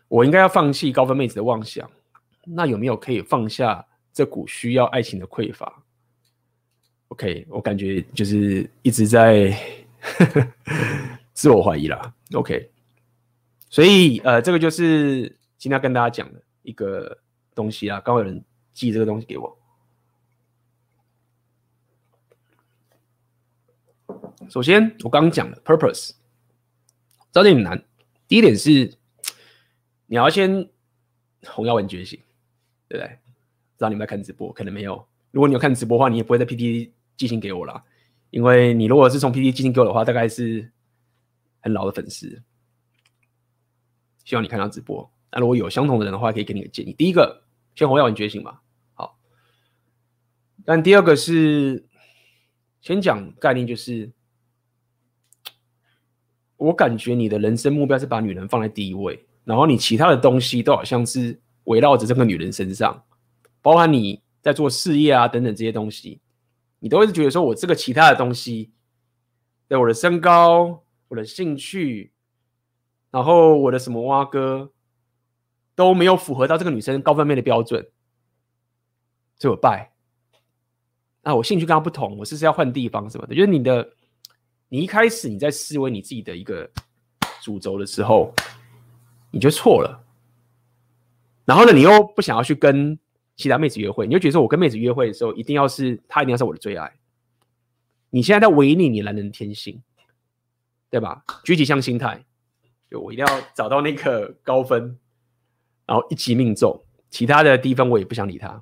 [0.07, 1.91] 我应该要放弃高分妹子的妄想，
[2.45, 5.83] 那有没有可以放下这股需要爱情的匮乏
[7.09, 9.53] ？OK，我感觉就是一直在
[11.35, 12.13] 自我怀疑啦。
[12.31, 12.71] OK，
[13.69, 15.23] 所以呃，这个就是
[15.57, 17.19] 今天要跟大家讲的一个。
[17.57, 18.41] 东西啊，刚刚有人
[18.71, 19.57] 寄这个东西给我。
[24.49, 26.11] 首先，我刚讲的 purpose，
[27.31, 27.83] 这有点难。
[28.27, 28.95] 第一点是，
[30.05, 30.69] 你要先
[31.47, 32.17] 红药丸觉醒，
[32.87, 33.19] 对不对？
[33.77, 35.05] 知道你们在看直播，可能没有。
[35.31, 37.83] 如果你有看直播的话，你也不会在 PTT 寄信给我啦，
[38.29, 40.71] 因为你如果是从 PTT 寄信给我的话，大概是
[41.61, 42.41] 很老的粉丝。
[44.23, 45.11] 希望你看到直播。
[45.31, 46.93] 那如果有相同的人的话，可以给你个建议。
[46.93, 47.46] 第一个。
[47.77, 48.63] 先红药丸觉醒吧。
[48.95, 49.19] 好，
[50.65, 51.85] 但第二个是
[52.81, 54.11] 先讲概念，就是
[56.55, 63.03] 我感觉你的人生目标是把女人放在第一位，然后你其他的东西都好像是围绕着这个女人身上，
[63.61, 66.19] 包含你在做事业啊等等这些东西，
[66.79, 68.71] 你都会觉得说我这个其他的东西，
[69.67, 72.11] 对我的身高、我的兴趣，
[73.11, 74.71] 然后我的什么蛙哥。
[75.77, 77.87] 都没有符合到这个女生高分妹的标准，
[79.37, 79.91] 所以我败。
[81.21, 83.35] 那我兴趣跟她不同，我是不是要换地方什么的？
[83.35, 83.87] 就是你的，
[84.69, 86.67] 你一开始你在思维你自己的一个
[87.43, 88.33] 主轴的时候，
[89.29, 90.03] 你就错了。
[91.45, 92.97] 然后呢，你又不想要去跟
[93.35, 96.91] 其他妹子约会，你就觉得说我跟妹子约会的时候，一定要是她，一定要是我的最爱。
[98.09, 99.79] 你现在在违逆你男人的天性，
[100.89, 101.23] 对吧？
[101.43, 102.25] 狙击枪心态，
[102.89, 104.97] 就我一定要找到那个高分。
[105.87, 108.61] 然后一击命中，其他的低分我也不想理他，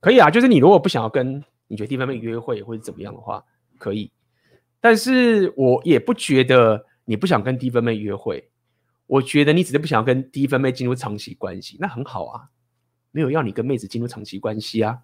[0.00, 0.30] 可以啊。
[0.30, 3.44] 就是你如果不想要跟你觉得低分妹约会或者怎么样的话，
[3.76, 4.12] 可以。
[4.80, 8.50] 但是我也不觉得你不想跟低分妹约会，
[9.06, 12.48] 我觉得你只是不想要跟低分妹进入长期关系，那很好啊，
[13.10, 15.00] 没有要你跟妹子进入长期关系啊。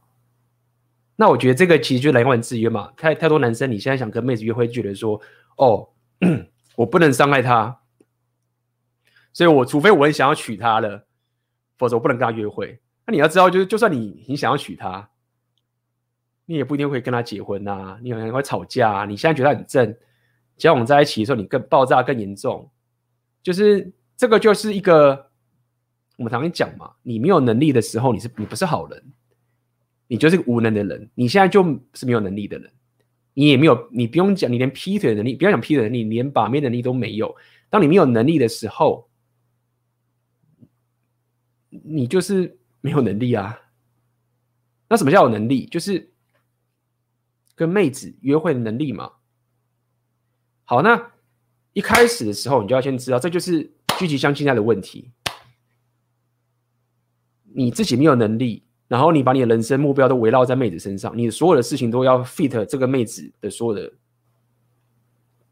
[1.16, 2.92] 那我觉得这个其实就两万制约嘛。
[2.96, 5.20] 太太多男生你现在想跟妹子约会，觉得说
[5.56, 5.88] 哦，
[6.76, 7.80] 我不能伤害她，
[9.32, 11.05] 所以我除非我很想要娶她了。
[11.76, 12.78] 否则我不能跟他约会。
[13.06, 15.08] 那你要知道，就是就算你你想要娶她，
[16.44, 19.04] 你也不一定会跟他结婚呐、你可能会吵架、啊。
[19.04, 19.96] 你现在觉得很正，
[20.56, 22.68] 交往在一起的时候，你更爆炸更严重。
[23.42, 25.30] 就是这个就是一个
[26.16, 29.00] 我们常常讲嘛，你没有能力的时候，你是你不是好人，
[30.08, 31.08] 你就是个无能的人。
[31.14, 31.62] 你现在就
[31.94, 32.68] 是没有能力的人，
[33.34, 37.32] 你也没有，你不用讲，你连劈腿的能力，不要讲劈腿的能力，你连把妹能力都没有。
[37.70, 39.08] 当你没有能力的时候。
[41.84, 43.58] 你就是没有能力啊？
[44.88, 45.66] 那什么叫有能力？
[45.66, 46.12] 就是
[47.54, 49.12] 跟妹子约会的能力嘛。
[50.64, 51.12] 好，那
[51.72, 55.12] 一开始的时候，你就要先知道，这就是狙击枪心态的问题。
[57.54, 63.92] 你自己没有能力，然后你把你的人生目标都围绕在妹子身上，你所有的事情都要 fit 这个妹子的所有的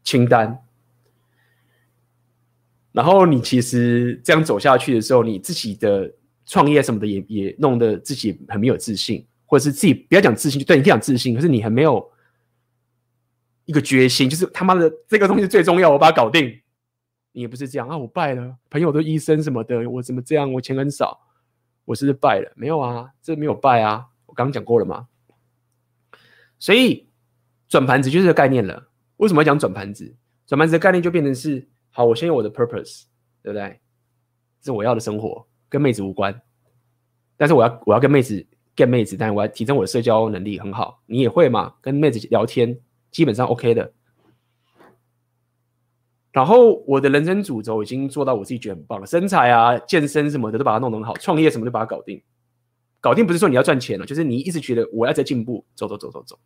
[0.03, 0.64] 清单。
[2.95, 6.09] 然后你其实这样走下去的时候，你自己的
[6.45, 12.09] 创业什么的也也弄得自己很没有自信，或者是自己不要讲自信，就对你讲自信，可是你很没有
[13.65, 16.57] 一个决心，就是他妈的这个东西最重要，我把它搞定。
[17.33, 20.53] 你也不是这样啊，我败了，朋友都医生什么的，我怎么这样？
[20.53, 21.19] 我钱很少，
[21.83, 22.49] 我是不是败了？
[22.55, 25.07] 没有啊，这没有败啊，我刚刚讲过了嘛。
[26.59, 27.09] 所以
[27.67, 28.87] 转盘子就是这个概念了。
[29.17, 30.15] 为什么要讲转盘子？
[30.47, 31.67] 转盘子的概念就变成是。
[31.95, 33.03] 好，我先有我的 purpose，
[33.41, 33.79] 对不对？
[34.61, 36.41] 是我要的生活，跟妹子无关。
[37.37, 41.01] 但是我要我要跟妹子 get 妹子，但我要提升我的社交能力很好。
[41.05, 41.73] 你也会嘛？
[41.79, 42.77] 跟妹子聊天
[43.11, 43.93] 基本上 OK 的。
[46.33, 52.21] 然后我的人生主轴已经做到我自己觉得很棒了，身材啊、健身什么的都把它弄得很好，创业什么都把它搞定。
[52.99, 56.37] 搞定不是说你要赚钱了，就是你一直觉得我要在进步，走走走走走。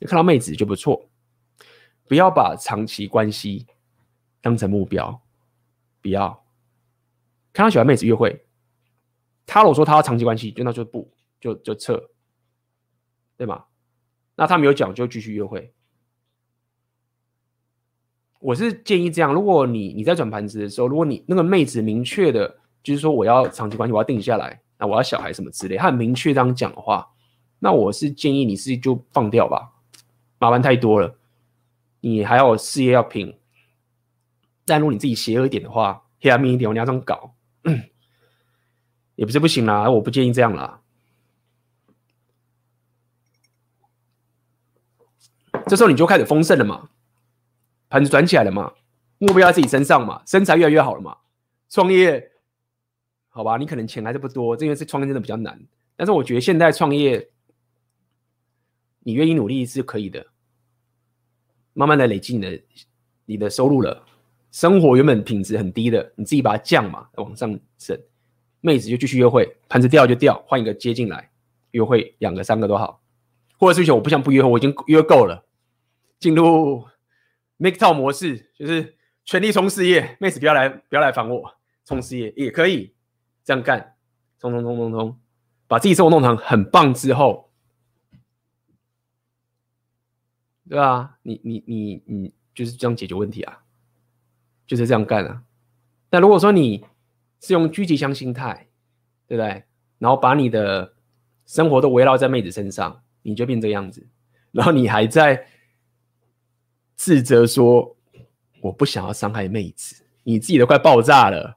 [0.00, 1.08] 你看到妹子就不错，
[2.08, 3.66] 不要把长期关系。
[4.40, 5.20] 当成目标，
[6.00, 6.44] 不要
[7.52, 8.44] 看他喜欢妹子约会。
[9.46, 11.10] 他如果说他要长期关系，就那就不
[11.40, 12.10] 就就撤，
[13.36, 13.64] 对吗？
[14.36, 15.72] 那他没有讲，就继续约会。
[18.38, 27.10] 我是建议这样：如果你你在转盘子的时候，如果你那个妹子明确的，就是说我要长期关系，我要定下来，那我要小孩什么之类，他很明确这样讲的话，
[27.58, 29.72] 那我是建议你是就放掉吧，
[30.38, 31.18] 麻烦太多了。
[32.00, 33.36] 你还有事业要拼。
[34.70, 37.34] 但如果你自己邪恶一点的话，黑暗面一点，你要这样搞，
[39.16, 39.90] 也不是不行啦。
[39.90, 40.80] 我不建议这样啦。
[45.66, 46.90] 这时候你就开始丰盛了嘛，
[47.88, 48.72] 盘子转起来了嘛，
[49.18, 51.18] 目标在自己身上嘛，身材越来越好了嘛。
[51.68, 52.30] 创业，
[53.28, 55.60] 好吧，你可能钱还是不多，这因为是创业真的比较难。
[55.96, 57.28] 但是我觉得现在创业，
[59.00, 60.24] 你愿意努力是可以的，
[61.72, 62.62] 慢慢的累积你的
[63.24, 64.06] 你的收入了。
[64.50, 67.98] 生活原本品质很低的，你自己把它降嘛，往上升，
[68.60, 71.30] 妹子就继续约会，盘子掉就掉，换一个接进来，
[71.70, 73.02] 约会两个三个都好，
[73.58, 75.46] 或者是我不想不约会，我已经约够了。
[76.18, 76.84] 进入
[77.58, 82.92] MGTOW 模式，就是全力冲事业，妹子不要来，不要来烦我，冲事业也可以
[83.44, 83.94] 这样干，
[84.38, 85.18] 冲冲冲冲冲，
[85.66, 87.50] 把自己生活弄成很棒之后，
[90.68, 91.18] 对吧？
[91.22, 93.62] 你你你你就是这样解决问题啊，
[94.70, 95.42] 就是这样干啊。
[96.08, 96.84] 但如果说你
[97.40, 98.68] 是用狙击枪心态，
[99.26, 99.64] 对不对？
[99.98, 100.94] 然后把你的
[101.44, 104.06] 生活都围绕在妹子身上，你就变这个样子，
[104.52, 105.48] 然后你还在。
[107.02, 107.96] 自责说
[108.60, 111.56] ：“我不想要伤害妹子，你自己都快爆炸了，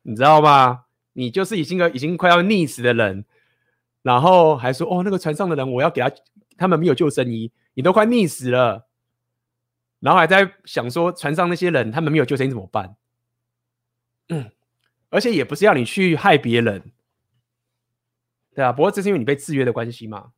[0.00, 0.84] 你知道吗？
[1.12, 3.26] 你就是已经个已经快要溺死的人，
[4.00, 6.10] 然后还说哦，那个船上的人，我要给他，
[6.56, 8.86] 他们没有救生衣，你都快溺死了，
[10.00, 12.96] 然后还在想说船上那些人，他们没有救生衣怎么办？
[14.28, 14.50] 嗯，
[15.10, 16.92] 而且也不是要你去害别人，
[18.54, 20.32] 对啊，不过这是因为你被制约的关系嘛。”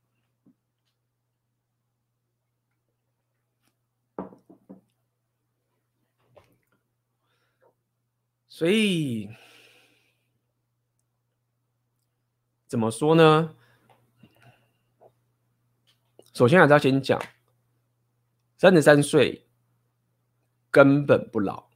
[8.49, 9.31] 所以
[12.69, 13.57] 怎么说呢？
[16.33, 17.21] 首先还是要先讲，
[18.57, 19.42] 三十三岁
[20.73, 21.67] 根本不老。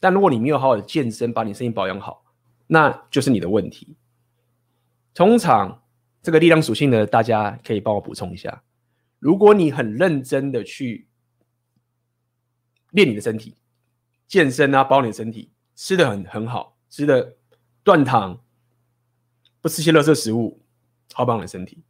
[0.00, 2.24] 但如果你没有好好的健身，把你身体保养好，
[2.66, 3.96] 那就是你的问题。
[5.14, 5.84] 通常
[6.20, 8.64] 这个力量属性呢，大家可以帮我补充一下。
[9.20, 11.06] 如果你很认真的去
[12.90, 13.54] 练你的身体，
[14.26, 15.52] 健身啊，保你的身体。
[15.74, 17.36] 吃的很很好，吃的
[17.82, 18.44] 断糖，
[19.60, 20.62] 不吃些垃圾食物，
[21.14, 21.82] 好保养身体。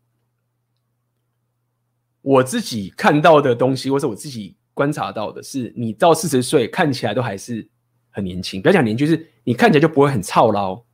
[2.20, 7.68] 我自己看到的东西，或是我自己观察到的是，你到四十岁看起来都还是
[8.10, 8.60] 很年轻。
[8.62, 10.84] 不要讲年轻，就是你看起来就不会很操劳。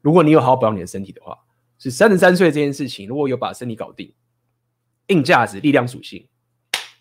[0.00, 1.38] 如果你有好好保养你的身体的话，
[1.78, 4.14] 是三十三岁这件事情，如果有把身体搞定，
[5.08, 6.28] 硬价值、力量属性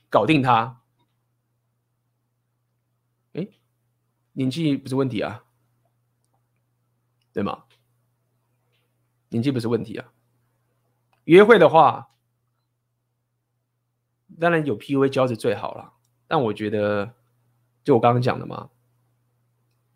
[0.10, 0.82] 搞定它。
[3.34, 3.48] 哎
[4.34, 5.44] 年纪不是问题啊，
[7.34, 7.64] 对吗？
[9.30, 10.12] 年纪不是问题啊。
[11.24, 12.08] 约会的话，
[14.40, 15.94] 当然有 PUA 教是最好了。
[16.28, 17.10] 但我觉得，
[17.84, 18.70] 就我刚刚讲的嘛，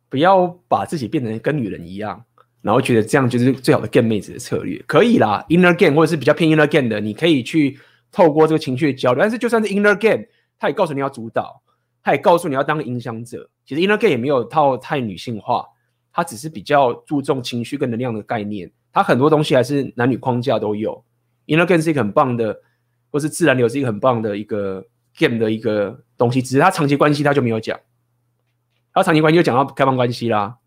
[0.10, 2.24] 不要把自己变成跟女人一样，
[2.62, 4.84] 然后觉得这样就是最好的 game 妹子的策略。
[4.88, 7.80] 可以啦，inner game 或者是比较偏 inner game 的，你可以去
[8.12, 9.22] 透过这个情绪的交流。
[9.22, 10.26] 但是就算是 inner game，
[10.58, 11.62] 他也告诉你要主导。
[12.04, 15.68] 他也告诉你要当影响者，其实 Inner Game 也没有套太女性化，
[16.12, 21.06] 他只是比较注重情绪跟能量的概念，他很多东西还是男女框架都有。
[21.46, 22.60] Inner Game 是一个很棒的，
[23.12, 27.80] 或是自然流是一个很棒的一个 game 的一个东西，只是他长期关系他就没有讲，
[28.94, 30.58] 他长期关系就讲到开放关系啦，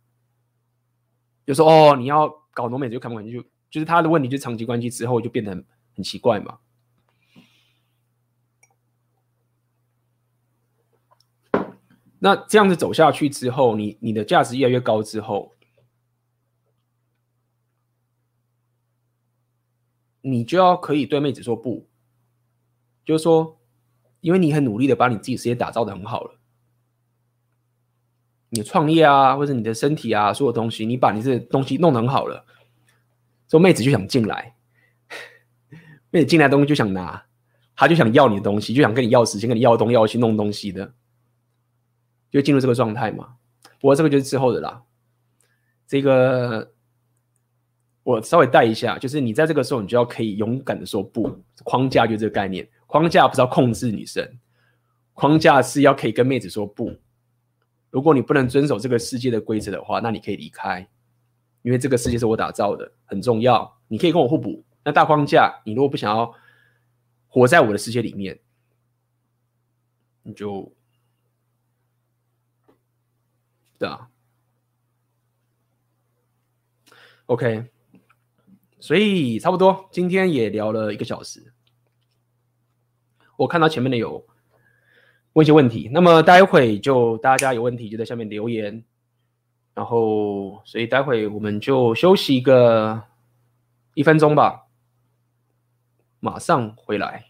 [1.47, 5.67] 就说哦你要搞浓美就开放关系就就是他的问题就是长期关系之后就变得很
[5.97, 6.59] 很奇怪嘛。
[12.21, 15.55] 那这样子走下去之后，你你的价值越来越高之后，
[20.23, 21.87] 你就要可以对妹子说不，
[23.05, 23.59] 就是说，
[24.21, 26.39] 因为你很努力的把你自己事业打造的很好了，
[28.49, 32.45] 你创业啊，或者你的身体啊，所有东西，你把你这东西弄得很好了，
[33.49, 34.57] 说妹子就想进来，
[36.11, 37.27] 妹子进来东西就想拿，
[37.77, 40.95] 他就想要你的东西，就想跟你要时间，跟你要东要西弄东西的。
[42.31, 43.37] 就进入这个状态嘛，
[43.81, 44.83] 不过这个就是之后的啦。
[45.87, 46.73] 这个
[48.03, 51.45] 我稍微带一下，就是你在这个时候，你就要可以勇敢的说不。
[51.63, 54.39] 框架就这个概念，框架不是要控制女生，
[55.15, 56.97] 框架是要可以跟妹子说不。
[57.91, 60.89] 如果你不能遵守这个世界的规则的话，那你可以离开，
[61.63, 63.81] 因为这个世界是我打造的，很重要。
[63.89, 64.65] 你可以跟我互补。
[64.85, 66.33] 那大框架，你如果不想要
[67.27, 68.39] 活在我的世界里面，
[70.23, 70.73] 你就。
[73.77, 74.09] 对啊
[77.27, 77.65] ，OK，
[78.79, 81.54] 所以差不多今天也聊了一个小时。
[83.37, 84.25] 我看到前面的有
[85.35, 85.91] 问一些问题。
[85.93, 88.85] 那么待会就大家有问题就在下面留言，
[89.75, 93.03] 然后所以待会我们就休息一个
[93.95, 94.67] 一分钟吧，
[96.21, 97.27] 马上回来。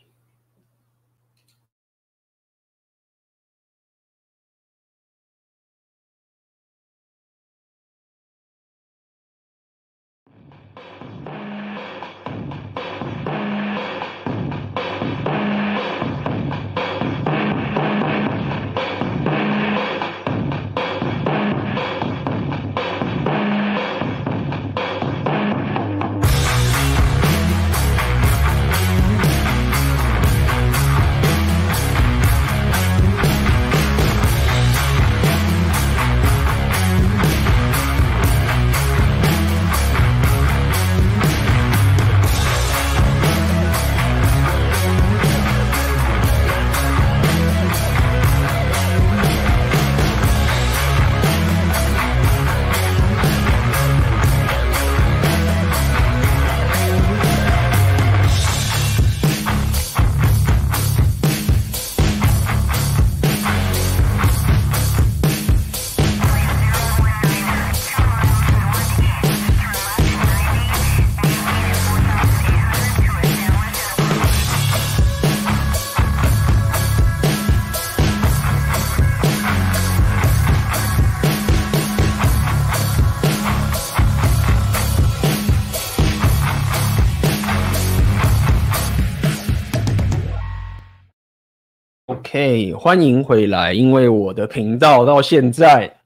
[92.36, 93.72] 嘿欢迎回来！
[93.72, 96.00] 因为我的频道到现在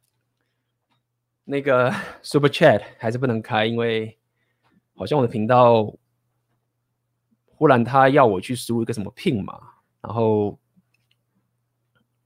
[1.45, 4.19] 那个 Super Chat 还是不能开，因为
[4.95, 5.91] 好像我的频道
[7.47, 9.59] 忽然他要我去输入一个什么 PIN 码，
[10.03, 10.59] 然后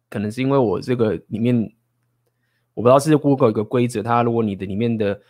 [0.08, 1.72] 可能是因为我这个里面
[2.74, 5.20] 我不知道是 Google 一个规则，它如果你的里面的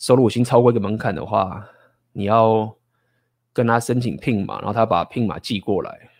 [0.00, 1.64] 收入已经超过一个门槛的话，
[2.10, 2.76] 你要
[3.52, 6.10] 跟他申请 PIN 码，然后他把 PIN 码寄过来。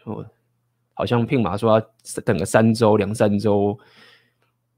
[0.99, 3.78] 好像聘马说要等个三周、两三周，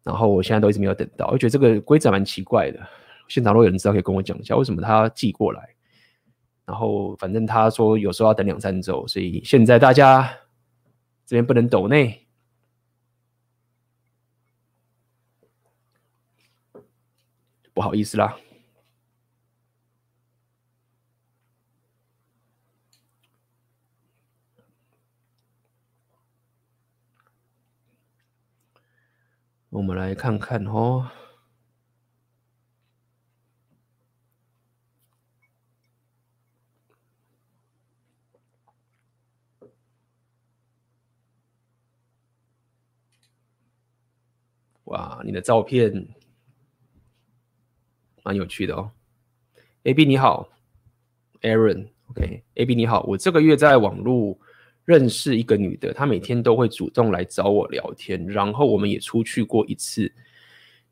[0.02, 2.80] 然后我现在都一直没有等到，我觉得这个规则蛮奇怪的。
[3.28, 5.74] 现场如果有人知道，可以跟我讲一下为什么他寄过来。
[6.66, 10.28] 然后反正他说有时候要等两三周，所以现在大家
[11.24, 12.26] 这边不能抖内，
[17.72, 18.36] 不好意思啦。
[29.78, 31.08] 我们来看看哦，
[44.86, 46.08] 哇，你的照片
[48.24, 48.90] 蛮有趣的哦。
[49.84, 50.48] AB 你好
[51.42, 54.40] ，Aaron，OK，AB 你好，我这个月在网络。
[54.88, 60.10] 认识一个女的，她每天都会主动来找我聊天，然后我们也出去过一次。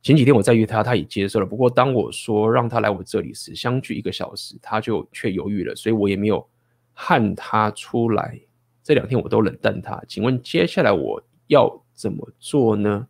[0.02, 1.46] 前几天我再约她，她也接受了。
[1.46, 6.46] 不过当我说让她来我这里时，相距一个小时，她就却犹豫了，所以我也没有
[6.92, 8.38] 喊她出来。
[8.82, 9.98] 这两天我都冷淡她。
[10.06, 13.08] 请问接下来我要怎么做呢？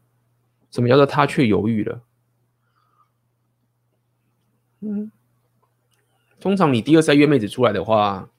[0.71, 2.01] 什么叫做她却犹豫了？
[4.83, 5.11] 嗯，
[6.39, 8.31] 通常你第二次约妹子出来的话。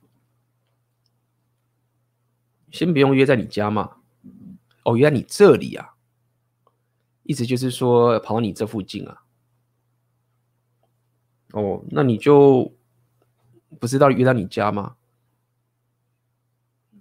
[2.70, 3.98] 先不用约在你家嘛，
[4.84, 5.94] 哦，约在你这里啊，
[7.24, 9.22] 意思就是说跑到你这附近啊，
[11.54, 12.76] 哦，那你就
[13.80, 14.96] 不知道约到你家吗？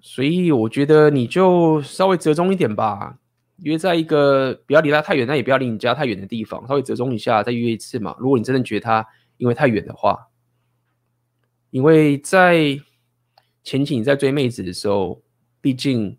[0.00, 3.18] 所以我觉得你就稍微折中一点吧，
[3.56, 8.14] 约在一个不要离他太远，但也不要离你家太远的地方，稍微折中一下再约一次嘛。
[8.20, 9.04] 如果你真的觉得他
[9.36, 10.28] 因为太远的话，
[11.70, 12.80] 因为在
[13.64, 15.20] 前期你在追妹子的时候。
[15.66, 16.16] 毕竟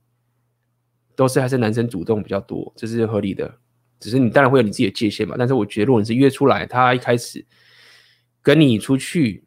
[1.16, 3.60] 都是还是男生主动比较多，这是合理的。
[3.98, 5.38] 只是你当然会有你自己的界限嘛。
[5.40, 7.46] 但是我觉得，如果你是约出来，他一开始
[8.42, 9.46] 跟你出去，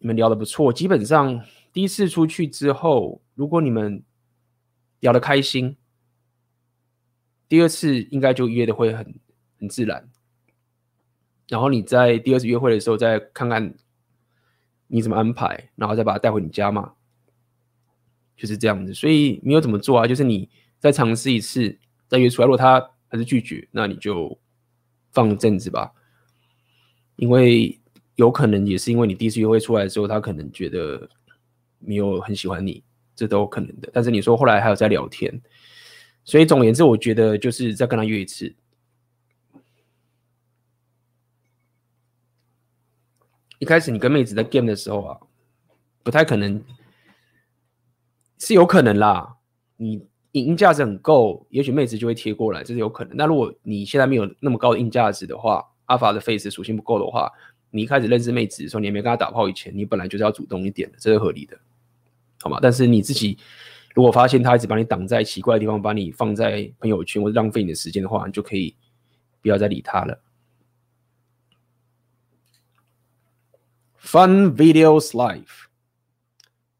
[0.00, 4.04] 你们聊的不错，基本上第一次出去之后，如果你们
[5.00, 5.78] 聊的开心，
[7.48, 9.18] 第二次应该就约的会很
[9.58, 10.10] 很自然。
[11.48, 13.74] 然后你在第二次约会的时候，再看看
[14.88, 16.92] 你怎么安排，然后再把他带回你家嘛。
[18.36, 20.06] 就是这样子，所以你有怎么做啊？
[20.06, 21.78] 就是你再尝试一次，
[22.08, 22.46] 再约出来。
[22.46, 24.38] 如果他还是拒绝，那你就
[25.10, 25.92] 放一阵子吧。
[27.16, 27.80] 因为
[28.16, 31.08] 有可能也是因为你第一次约会出来的时候，他可能觉得
[31.78, 32.82] 没有很喜欢你，
[33.14, 33.90] 这都有可能的。
[33.92, 35.40] 但是你说后来还有在聊天，
[36.24, 38.54] 所以总而言之，我觉得就是再跟他约一次。
[43.58, 45.20] 一开始你跟妹子在 game 的时候啊，
[46.02, 46.60] 不太可能，
[48.42, 49.36] 是有可能啦。
[49.76, 53.16] 你硬价值很够，也许妹子就会贴过来，这是有可能。
[53.16, 57.30] 那如果你现在没有那么高的硬价值的话阿法的 face 属性不够的话，
[57.70, 61.56] 你一开始认识妹子的时候，你也没跟她打炮以前，你本来就是要主动一点的，这是合理的，
[62.40, 62.58] 好吗？
[62.60, 63.38] 但是你自己。
[63.94, 68.74] 如果发现他一直把你挡在奇怪的地方，把你放在朋友圈或者浪费你的时间的话，你就可以
[69.42, 70.18] 不要再理他了。
[74.00, 75.66] Fun videos life.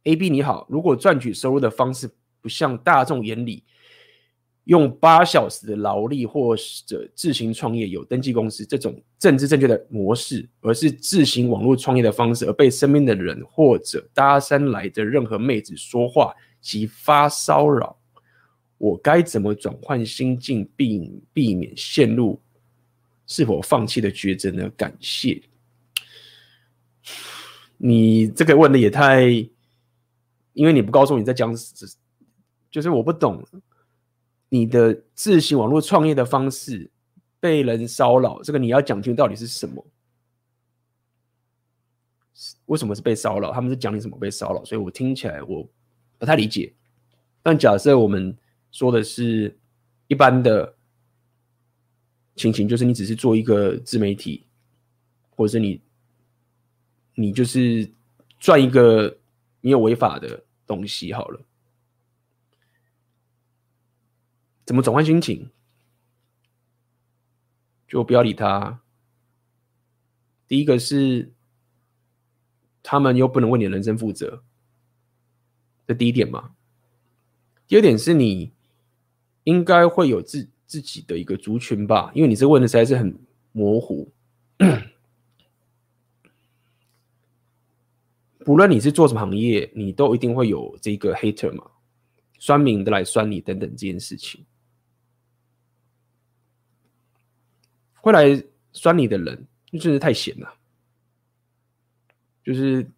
[0.04, 3.64] A B 你好，如果赚取收入的方式不像大众眼里
[4.64, 16.34] 用八小时的劳力或者自行创业有登记公司这种政治正确的模式，而是自行网络创业的方式，而被身边的人或者搭讪来的任何妹子说话。
[16.62, 17.98] 及发骚扰，
[18.78, 22.40] 我该怎么转换心境，并避免陷入
[23.26, 24.70] 是否放弃的抉择呢？
[24.76, 25.42] 感谢。
[27.78, 29.44] 你这个问的也太，
[30.52, 31.54] 因为你不告诉我你在讲，
[32.70, 33.42] 就是我不懂
[34.48, 36.90] 你的自行网络创业的方式
[37.40, 39.86] 被人骚扰，这个你要讲清到底是什么？
[42.66, 43.52] 为什么是被骚扰？
[43.52, 44.64] 他们是讲你什么被骚扰？
[44.64, 45.68] 所以我听起来我。
[46.18, 46.72] 不太理解，
[47.42, 48.38] 但假设我们
[48.70, 49.58] 说的是
[50.06, 50.72] 一般的
[52.36, 54.46] 情形，就是你只是做一个自媒体，
[55.30, 55.82] 或者是你
[57.16, 57.90] 你就是
[58.38, 59.18] 赚一个
[59.62, 61.40] 你有违法的东西好了，
[64.66, 65.48] 怎么转换心情？
[67.88, 68.82] 就不要理他。
[70.46, 71.32] 第一个是
[72.82, 74.42] 他们又不能为你的人生负责。
[75.86, 76.54] 这第一点嘛，
[77.66, 78.52] 第二点是你
[79.44, 83.18] 应该会有自自己的一个族群吧，因为你这问的实在是很
[83.52, 84.12] 模糊。
[88.44, 91.64] 不论你是做什么行业，你都一定会有这个 hater 嘛，
[92.38, 94.44] 酸民的来酸你等等这件事情，
[98.00, 100.54] 会来酸你的人，就真是太闲了，
[102.44, 102.90] 就是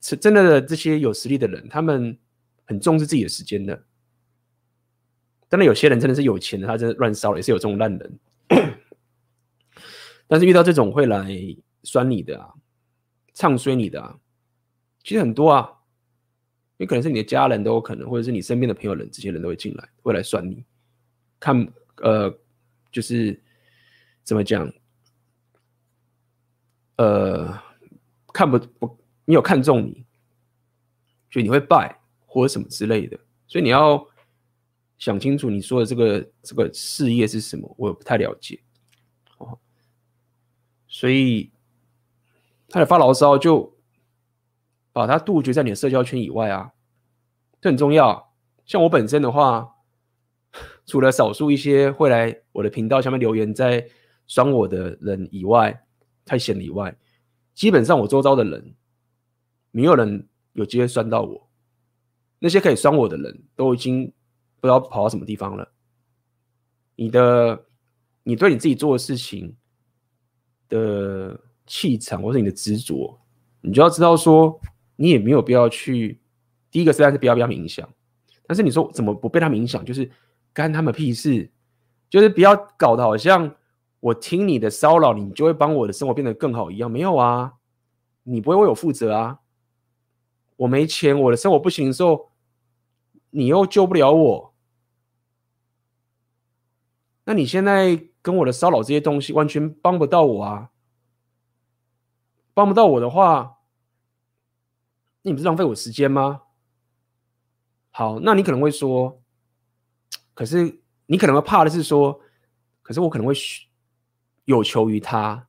[0.00, 2.18] 是真的这些有实力的人，他们。
[2.64, 3.84] 很重视自己的时间的，
[5.48, 8.18] 当然有些人真的是有钱的，他真的乱烧，也是有这种烂人。
[10.26, 11.28] 但是遇到这种会来
[11.82, 12.54] 酸你的啊，
[13.34, 14.16] 唱衰你的啊，
[15.02, 15.70] 其实很多啊，
[16.76, 20.64] 也可能是你的家人都有可能，或者是你身边的朋友人，这些人都会进来，会来算你，
[21.40, 22.32] 看呃，
[22.90, 23.40] 就是
[24.22, 24.72] 怎么讲，
[26.96, 27.58] 呃，
[28.32, 30.04] 看不不，你有看中你，
[31.30, 31.98] 所以你会败。
[32.34, 34.08] 或者什么之类的，所以你要
[34.96, 38.58] 想清楚你说的这个这个事业是什么，我也不太了解
[39.36, 39.58] 哦。
[40.88, 41.52] 所以
[42.70, 43.71] 他的发牢骚，就
[44.92, 46.72] 把它杜绝在你的社交圈以外啊，
[47.60, 48.32] 这很重要。
[48.64, 49.74] 像我本身的话，
[50.86, 53.88] 除了少数一些会来我的频道下面留言在
[54.26, 55.84] 酸我的人以外，
[56.24, 56.96] 太闲以外，
[57.54, 58.74] 基本上我周遭的人
[59.70, 61.48] 没有人有机会酸到我。
[62.38, 64.12] 那些可以酸我的人都已经
[64.60, 65.72] 不知道跑到什么地方了。
[66.96, 67.66] 你的，
[68.22, 69.56] 你对你自己做的事情
[70.68, 73.18] 的气场，或是你的执着，
[73.60, 74.60] 你就要知道说，
[74.96, 76.20] 你也没有必要去。
[76.70, 77.88] 第一个虽然是不要被他们影响，
[78.46, 79.84] 但是你说怎么不被他们影响？
[79.84, 80.10] 就是
[80.52, 81.50] 干他们屁事，
[82.08, 83.54] 就是不要搞得好像
[84.00, 86.90] 我听你的骚扰，你就会帮我的生活变得更好一样。
[86.90, 87.54] 没有啊，
[88.22, 89.40] 你不会为我负责啊。
[90.56, 92.30] 我没钱，我的生活不行的时候。
[93.34, 94.54] 你又救不了我，
[97.24, 100.70] 那你现在跟我的骚扰这些东西完全帮不到我啊！
[102.52, 103.60] 帮不到我的话，
[105.22, 106.42] 那你不是浪费我时间吗？
[107.90, 109.22] 好，那你可能会说，
[110.34, 112.20] 可是你可能会怕的是说，
[112.82, 113.34] 可是我可能会
[114.44, 115.46] 有求于他，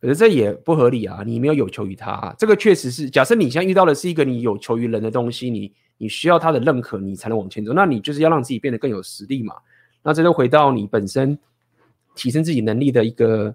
[0.00, 1.22] 可是这也不合理啊！
[1.24, 5.74] 你没有有求于他，这个确实是，假设你现在遇到的是一个你有求于人的东西，你。
[5.96, 7.72] 你需要他的认可，你才能往前走。
[7.72, 9.54] 那你就是要让自己变得更有实力嘛。
[10.02, 11.38] 那这就回到你本身
[12.16, 13.54] 提升自己能力的一个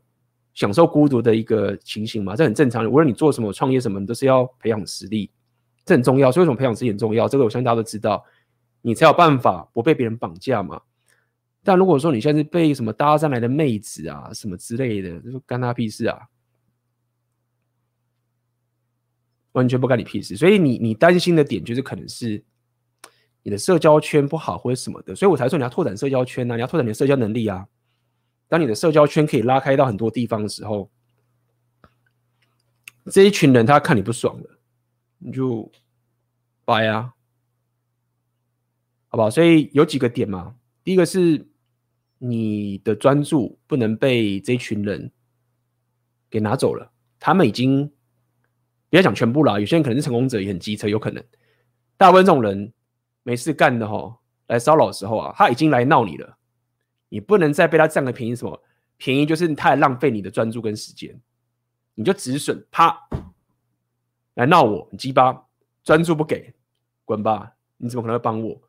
[0.53, 2.37] 享受孤独的一个情形嘛。
[2.37, 2.89] 这很正常。
[2.89, 5.29] 无论你做什么，创业什么，你都是要培养实力，
[5.89, 6.31] 这很重要。
[6.31, 7.27] 所以为什么培养自己很重要？
[7.27, 8.23] 这个我相信大家都知道，
[8.81, 10.81] 你才有办法不被别人绑架嘛。
[11.63, 16.27] 但如果说你现在是被什么搭上来的妹子啊，什么之类的，就干他屁事啊！
[19.53, 22.43] 完全不干你屁事，所以你你担心的点就是可能是，
[23.43, 27.67] 你你的社交圈不好或者什么的，所以我才说你要拓展社交圈啊，你要拓展你的社交能力啊。
[28.47, 30.87] 当你的社交圈可以拉开到很多地方的时候，
[33.11, 34.58] 这一群人他看你不爽了，
[35.19, 35.71] 你就
[36.65, 37.13] 掰啊，
[39.09, 39.29] 好不好？
[39.29, 41.47] 所以有几个点嘛，第一个是
[42.17, 45.11] 你的专注不能被这一群人
[46.29, 47.87] 给拿走了，他们已经
[48.89, 51.23] 不要讲全部了，有些人可能是成功者，也很机车，有可能。
[51.97, 52.73] 大部分这种人
[53.23, 54.17] 没事干的哈，
[54.47, 56.37] 来骚扰的时候啊，他已经来闹你了，
[57.09, 58.35] 你不能再被他占个便宜。
[58.35, 58.63] 什么
[58.97, 59.25] 便宜？
[59.25, 61.19] 就是他浪费你的专注跟时间，
[61.93, 62.97] 你就止损，啪，
[64.39, 65.45] 来闹我，你鸡巴，
[65.83, 66.53] 专注不给，
[67.03, 67.53] 滚吧！
[67.77, 68.61] 你怎么可能会帮我？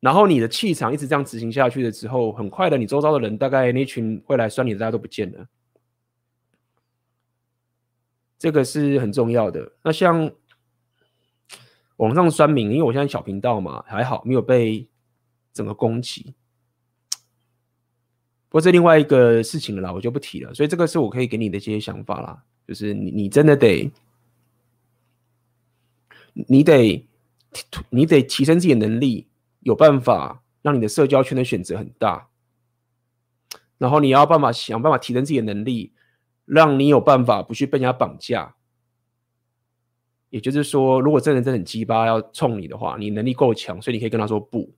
[0.00, 5.46] 然后你的气场一直这样执行下去了之后，很快的，你周遭的人大概那群会来酸你的，大家都不见了。
[8.38, 9.72] 这个是很重要的。
[9.82, 10.30] 那像。
[11.96, 14.86] 网上酸民，因为我现在小频道嘛，还好没有被
[15.54, 16.34] 整个攻击。
[18.50, 20.52] 不过这另外一个事情了啦，我就不提了。
[20.52, 23.90] 所以这个是我可以给你的一些想法啦，就是你你真的得，
[26.32, 27.06] 你得
[27.90, 29.26] 你得提升自己的能力，
[29.60, 32.28] 有办法让你的社交圈的选择很大。
[33.78, 35.92] 然后你要办法想办法提升自己的能力，
[36.44, 38.54] 让你有办法不去被人家绑架。
[40.30, 44.74] 也就是说，如果这人真的很鸡巴要冲你的话，你能力够强，所以你可以跟他说不。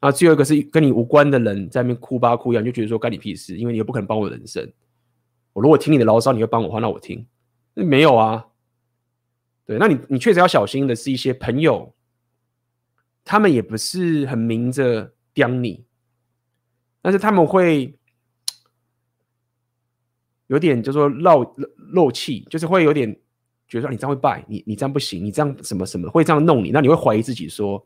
[0.00, 4.70] 啊，最后一个是跟你无关的人在那边哭吧哭呀，你就觉得说干你屁事，因为你又不可能帮我人生。
[5.52, 7.26] 我如果听你的牢骚，你会帮我话，那我听。
[7.74, 8.48] 没有啊，
[9.64, 11.94] 对，那你你确实要小心的是一些朋友，
[13.24, 15.84] 他们也不是很明着刁你，
[17.00, 17.98] 但是他们会
[20.48, 21.54] 有点就说漏
[21.92, 23.18] 漏气，就是会有点。
[23.68, 27.82] 觉得说你这样会败，你你这样不行，你这样什么什么会这样弄你，那你会怀疑自己说，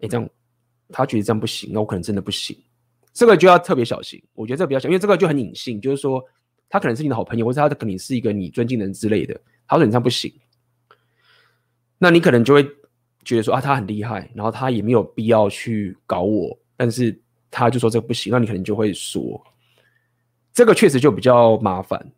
[0.00, 0.28] 哎，这样
[0.88, 2.60] 他觉得这样不行，那我可能真的不行，
[3.12, 4.22] 这个就要特别小心。
[4.34, 6.24] 我觉得这个比较小，因为这个就很隐性，就是说
[6.68, 10.32] 他可能是你的好朋友，或者他可能是一个你尊敬的人之类的，他说你这样不行，
[11.98, 12.62] 那你可能就会
[13.24, 17.20] 觉得说啊，他很厉害，然后他也没有必要去搞我，但是
[17.50, 19.44] 他就说这个不行，那你可能就会说，
[20.52, 22.12] 这个确实就比较麻烦。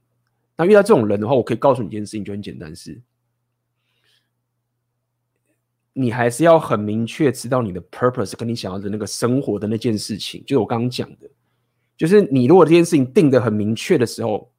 [0.57, 3.01] 那遇到这种人的话，我可以告诉你一件事情，就很简单，是，
[5.95, 11.31] 你还是要很明确知道你的 purpose，跟你想要的那个生活的那件事情，就是我刚刚讲的，
[11.97, 14.53] 就是你如果这件事情定的很明确的时候，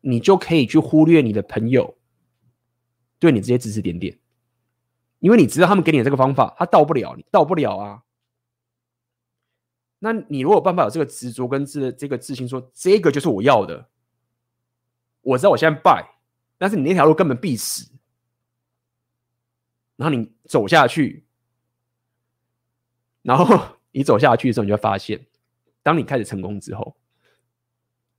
[0.00, 1.96] 你就可以去忽略你的朋友
[3.18, 4.18] 对你这些指指点点，
[5.20, 8.02] 因为你知道他们给你的这个方法，他到不了，你到不了啊。
[10.00, 13.88] 那你如果有办法有这个执着跟自这个自信，说这个就是我要的，
[15.20, 16.08] 我知道我现在败，
[16.56, 17.90] 但是你那条路根本必死，
[19.98, 21.26] 然后你走下去，
[23.20, 23.44] 然后
[23.92, 25.26] 你走下去的时候，你就会发现，
[25.82, 26.96] 当你开始成功之后，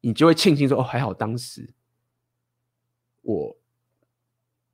[0.02, 1.74] 你就会庆幸说：“哦，还好当时
[3.24, 3.58] 我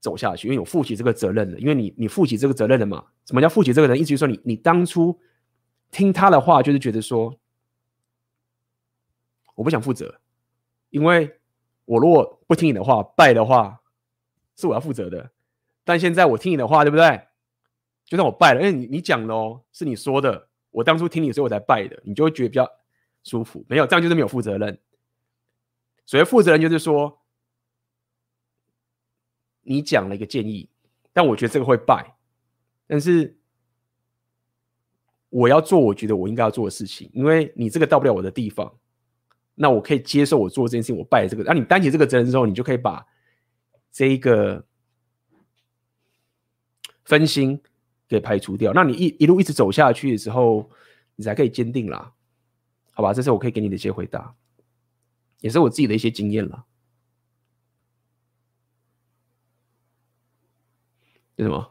[0.01, 1.59] 走下去，因为我负起这个责任了。
[1.59, 3.05] 因为你你负起这个责任了嘛？
[3.25, 3.97] 什么叫负起这个人？
[3.97, 5.17] 意思就是说你你当初。”
[5.91, 7.39] 听他的话，就是觉得说，
[9.53, 10.19] 我不想负责，
[10.89, 11.39] 因为
[11.85, 13.81] 我如果不听你的话，败的话
[14.57, 15.31] 是我要负责的。
[15.85, 17.21] 但现在我听你的话，对不对？
[18.03, 22.69] 就算我败了，因为你你讲的哦，是你说的，我当初听你，所以我才败的，你就会觉得比较
[23.23, 23.65] 舒服。
[23.69, 24.77] 没有，这样就是没有负责任。
[26.05, 27.21] 所谓负责任，就是说，
[29.61, 30.69] 你讲了一个建议，
[31.13, 32.17] 但我觉得这个会败，
[32.85, 33.37] 但是。
[35.29, 38.73] 我要做我觉得我应该要做的事情，因为你这个到不了我的地方，
[39.53, 41.43] 那我可以接受我做这件事情，我败这个。
[41.43, 43.05] 那你担起这个责任之后，你就可以把
[43.91, 44.65] 这一个
[47.05, 47.59] 分心
[48.07, 48.73] 给排除掉。
[48.73, 50.69] 那你一一路一直走下去的时候，
[51.15, 52.13] 你才可以坚定啦，
[52.91, 53.13] 好吧？
[53.13, 54.35] 这是我可以给你的一些回答，
[55.39, 56.65] 也是我自己的一些经验了。
[61.37, 61.69] 为什么？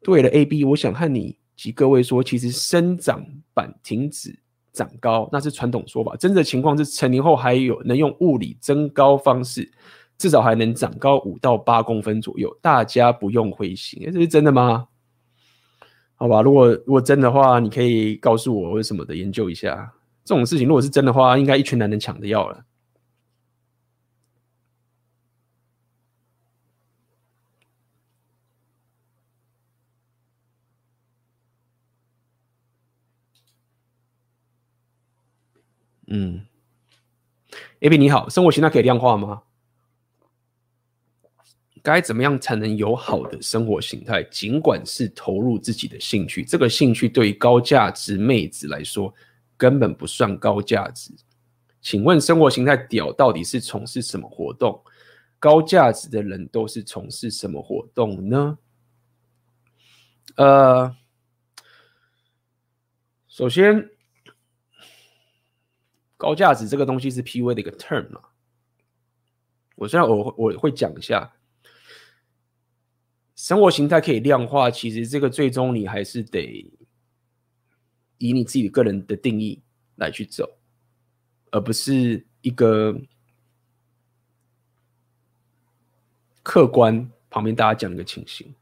[0.00, 4.38] 对了，A B，我想和你及各位说，其实生长板停止
[4.74, 6.14] 长高，那是传统说法。
[6.16, 9.72] 真的情况是，成年后还有能用物理增高方式，
[10.18, 12.54] 至少还能长高五到八公分左右。
[12.60, 14.88] 大家不用灰心，这是真的吗？
[16.16, 19.92] 好吧，如果如果真的话，你可以告诉我为什么的，研究一下
[20.24, 20.66] 这种事情。
[20.66, 22.64] 如果是真的话，应该一群男人抢着要了。
[36.16, 36.46] 嗯
[37.80, 39.42] ，AB 你好，生活形态可以量化吗？
[41.82, 44.22] 该怎么样才能有好的生活形态？
[44.22, 49.12] 尽管是投入自己的兴趣，这个兴趣对于高价值妹子来说
[49.56, 51.10] 根本不算高价值。
[51.80, 54.80] 请问生活形态屌到底是从事什么活动？
[55.40, 58.56] 高价值的人都是从事什么活动呢？
[60.36, 60.94] 呃，
[63.26, 63.93] 首先。
[66.24, 68.18] 高价值这个东西是 PUA 的一个 term 嘛？
[69.76, 71.30] 我虽然我我会讲一下，
[73.36, 76.66] 生活形态可以量化，其实这个最终你还是得
[78.16, 79.60] 以你自己个人的定义
[79.96, 80.48] 来去走，
[81.50, 82.98] 而不是一个
[86.42, 88.54] 客观旁边大家讲一个情形。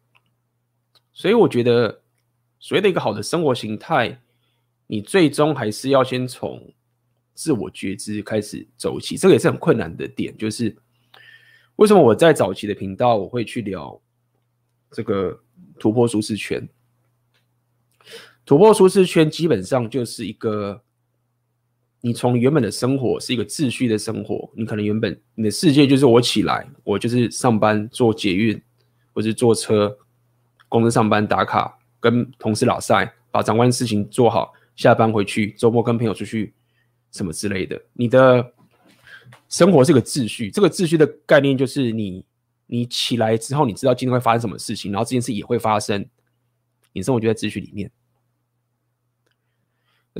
[1.12, 2.02] 所以我觉得，
[2.58, 4.20] 所谓的一个好的生活形态，
[4.88, 6.74] 你最终还是要先从。
[7.34, 10.36] 自我觉知开始走起，这个也是很困难的点。
[10.36, 10.76] 就是
[11.76, 14.00] 为什么我在早期的频道我会去聊
[14.90, 15.40] 这个
[15.78, 16.68] 突破舒适圈？
[18.44, 20.82] 突破舒适圈基本上就是一个
[22.00, 28.60] 你从原本的生活是一个秩序的生活，你可能原本你的世界就是我起来，我就是上班坐捷运，
[29.12, 29.96] 或是坐车，
[30.68, 36.52] 公司上班打卡，跟同事老赛，把长官事情做好，下班回去，周末跟朋友出去。
[37.12, 38.54] 什么之类的，你的
[39.48, 40.50] 生活是个秩序。
[40.50, 42.24] 这个秩序的概念就是你，
[42.66, 46.08] 你起来之后，你知道今天会发生什么事情，然后这件事也会发生。
[46.94, 47.92] 你生活就在秩序里面。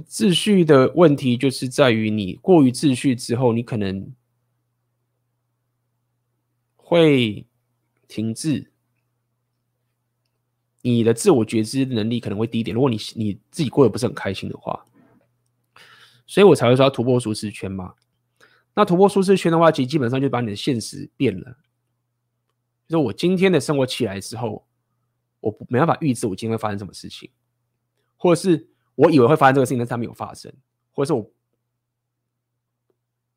[0.06, 4.14] 秩序的问题就是在于你过于秩序之后，你可能
[6.76, 7.46] 会
[8.06, 8.70] 停滞，
[10.82, 12.74] 你的自我觉知能力可能会低一点。
[12.74, 14.84] 如果你你自己过得不是很开心的话。
[16.26, 17.94] 所以我才会说要突破舒适圈嘛。
[18.74, 21.58] 那突破舒适圈的话，其实基本上就把你的现实变了。
[22.88, 24.66] 就是我今天的生活起来之后，
[25.40, 27.30] 我没办法预知我今天会发生什么事情，
[28.16, 30.52] 或者是我以为会发生这个事情，但是它没有发生，
[30.90, 31.30] 或者是我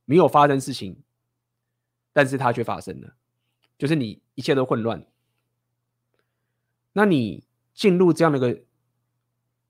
[0.06, 1.02] 没有发生事情，
[2.14, 3.16] 但是它却发生了，
[3.78, 5.06] 就是你一切都混乱。
[6.94, 8.64] 那你进入这样的一个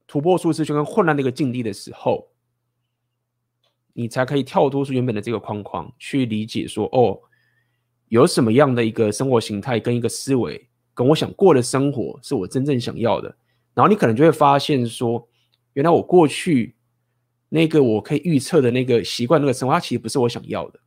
[0.05, 2.31] 突破舒适圈跟混乱的一个境地的时候，
[3.97, 7.17] 你才可以跳脱出原本的这个框框，去理解说，哦，
[8.09, 13.33] 有什么样的一个生活形态跟一个思维，跟我想过的生活是我真正想要的。
[13.73, 15.25] 然后你可能就会发现说，
[15.71, 16.75] 原来我过去
[17.47, 20.79] 那个我可以预测的那个习惯那个生活，它其实不是我想要的。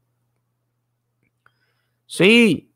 [2.06, 2.68] 所以，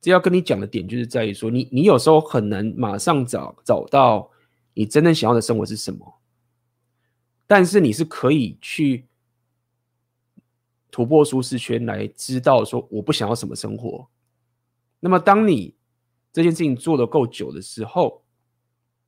[0.00, 4.30] 这要跟你讲的点就是在于说，你你有时候很难马上找找到
[4.74, 6.20] 你真正想要的生活是什么，
[7.48, 9.06] 但是你是可以去。
[10.92, 14.06] 突破舒适圈来知道说我不想要什么生活。
[15.00, 15.74] 那么当你
[16.32, 18.22] 这件事情做得够久的时候，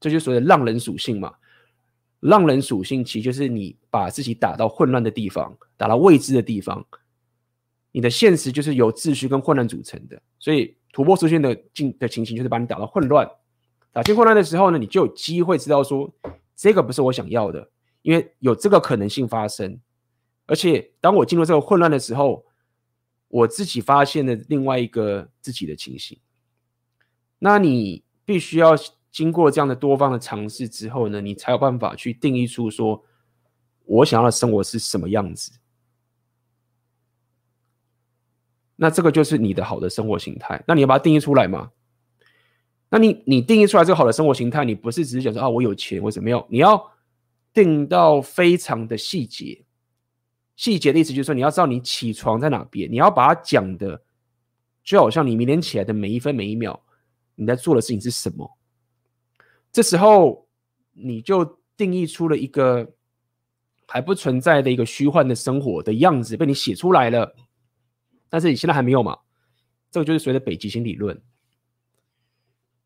[0.00, 1.34] 这就所谓的浪人属性嘛。
[2.20, 6.84] 浪人属性其实就是你把自己打到混乱的地方，打到未知的地方。
[7.92, 10.20] 你的现实就是由秩序跟混乱组成的。
[10.38, 13.30] 所以突破舒适圈的境的情形就是把你打到混乱。
[13.92, 16.10] 打进混乱的时候呢，你就有机会知道说
[16.56, 17.70] 这个不是我想要的，
[18.00, 19.78] 因为有这个可能性发生。
[20.46, 22.44] 而且，当我进入这个混乱的时候，
[23.28, 26.18] 我自己发现了另外一个自己的情形。
[27.38, 28.74] 那你必须要
[29.10, 33.04] 经过这样的多方的尝试之后呢，你才有办法去定义出说，
[33.84, 35.52] 我想要的生活是什么样子。
[38.76, 40.62] 那这个就是你的好的生活形态。
[40.66, 41.70] 那你要把它定义出来吗？
[42.90, 46.92] 那你你定义出来这个好的生活形态，你不是只是讲说啊，我有钱或怎么样，你要
[47.52, 49.64] 定到非常的细节。
[50.56, 54.02] 细节的意思就是说，你要知道你起床在哪边，你要把它讲的，
[54.82, 56.80] 就好像你明天起来的每一分每一秒，
[57.34, 58.58] 你在做的事情是什么。
[59.72, 60.48] 这时候
[60.92, 62.94] 你就定义出了一个
[63.88, 67.34] 还不存在的一个虚幻的生活的样子，被你写出来了。
[68.28, 69.18] 但是你现在还没有嘛？
[69.90, 71.20] 这个就是所谓的北极星理论。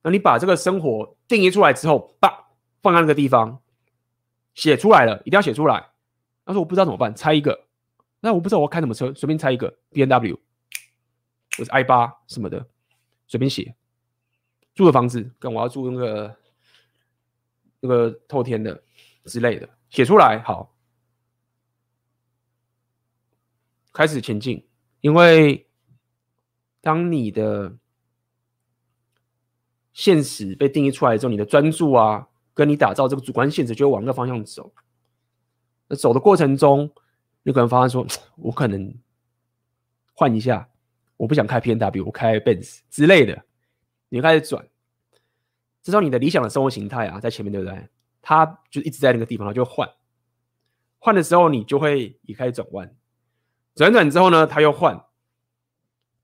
[0.03, 2.49] 那你把这个生活定义出来之后，把
[2.81, 3.61] 放在那个地方，
[4.55, 5.88] 写出来了，一定要写出来。
[6.49, 7.66] 他说：“我不知道怎么办，猜一个。
[8.20, 10.41] 那我不知道我要开什么车，随便猜一个，B N W，
[11.59, 12.66] 或是 I 八什么的，
[13.27, 13.77] 随便写。
[14.75, 16.37] 住的房子，跟我要住那个
[17.81, 18.83] 那个透天的
[19.27, 20.75] 之类的，写出来好，
[23.93, 24.66] 开始前进。
[25.03, 25.69] 因为
[26.81, 27.77] 当你的
[29.93, 34.73] 现实被定义出来之后，你的专注啊，跟你打造这个主观现实，就会往那个方向走。”
[35.89, 36.90] 那走的过程中，
[37.43, 38.06] 你可能发现说，
[38.36, 38.94] 我可能
[40.15, 40.69] 换一下，
[41.16, 43.44] 我不想开 P N W，我开 Benz 之类的，
[44.09, 44.66] 你开始转。
[45.82, 47.89] 至少你的理想的生活形态啊，在前面对不对？
[48.20, 49.89] 它就一直在那个地方，它就换。
[50.98, 52.94] 换的时候，你就会也开始转弯。
[53.74, 55.02] 转转之后呢，它又换，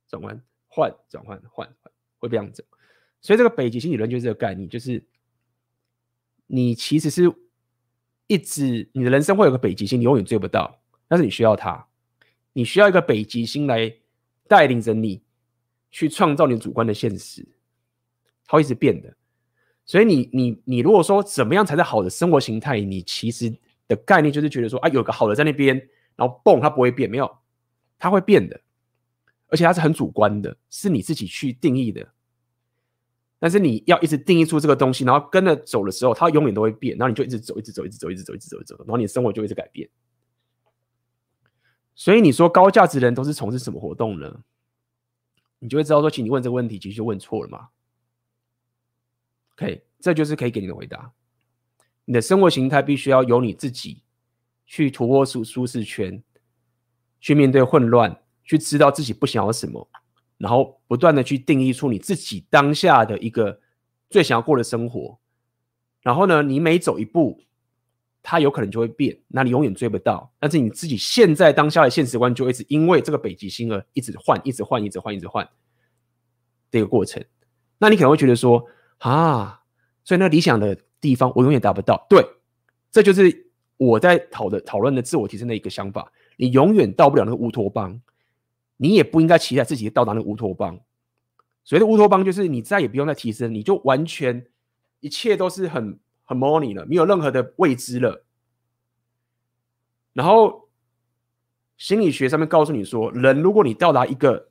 [0.09, 1.73] 转弯，换，转换，换，
[2.19, 2.67] 会这样子。
[3.23, 5.03] 所以这个北极星理论就是这个概念，就是
[6.47, 7.33] 你其实是
[8.27, 11.87] 一直你的人生会有个北极星，你永远追不到，但是你需要它，
[12.53, 13.95] 你需要一个北极星来
[14.49, 15.23] 带领着你
[15.91, 17.47] 去创造你主观的现实，
[18.47, 19.15] 它会一直变的。
[19.87, 23.55] 所以你你你如果说怎么样才是好的生活形态，你其实
[23.87, 25.77] 的概念就是觉得说啊，有个好的在那边，
[26.17, 27.31] 然后蹦它不会变，没有，
[27.99, 28.59] 它会变的，
[29.49, 32.14] 而且它是很主观的，是你自己去定义的。
[33.45, 39.87] 但是你要一直定义出这个东西，然后跟着走的时候，它永远都会变，然后你就一直走，一直走，一直走，一直走，一直走，一直走，然后你的生活就一直改变。
[41.95, 44.41] 所以你说高价值人都是从事什么活动呢？
[45.59, 47.69] 你就会知道说，请你问这个问题，其实就问错了嘛。
[49.57, 51.13] OK，这就是可以给你的回答。
[52.07, 54.05] 你的生活形态必须要由你自己
[54.65, 56.23] 去突破舒舒适圈，
[57.21, 59.87] 去面对混乱，去知道自己不想要什么，
[60.39, 63.61] 然后不断的去定义出你自己当下的一个
[64.11, 65.19] 最想要过的生活。
[66.03, 67.41] 然后呢，你每走一步，
[68.23, 70.33] 它有可能就会变，那你永远追不到。
[70.39, 75.49] 但是你自己现在当下的现实观就一直因为这个北极星而一直换，一直换，一直换，一直换
[76.71, 77.25] 这个过程。
[77.79, 78.67] 那你可能会觉得说，
[78.99, 79.63] 啊，
[80.05, 82.07] 所以那理想的地方我永远达不到。
[82.09, 82.25] 对，
[82.91, 86.13] 这就是我在讨的讨论的自我提升的一个想法。
[86.37, 88.01] 你永远到不了那个乌托邦，
[88.85, 90.79] 你也不应该期待自己到达那个乌托邦。
[91.65, 94.47] 所谓的乌托邦，就是你再也不用再提升，你就完全
[95.01, 98.27] 一切都是很很 money 了，没有任何的未知了。
[100.13, 100.69] 然后
[101.79, 104.51] 心理学上面告诉你说，人如果你到达一个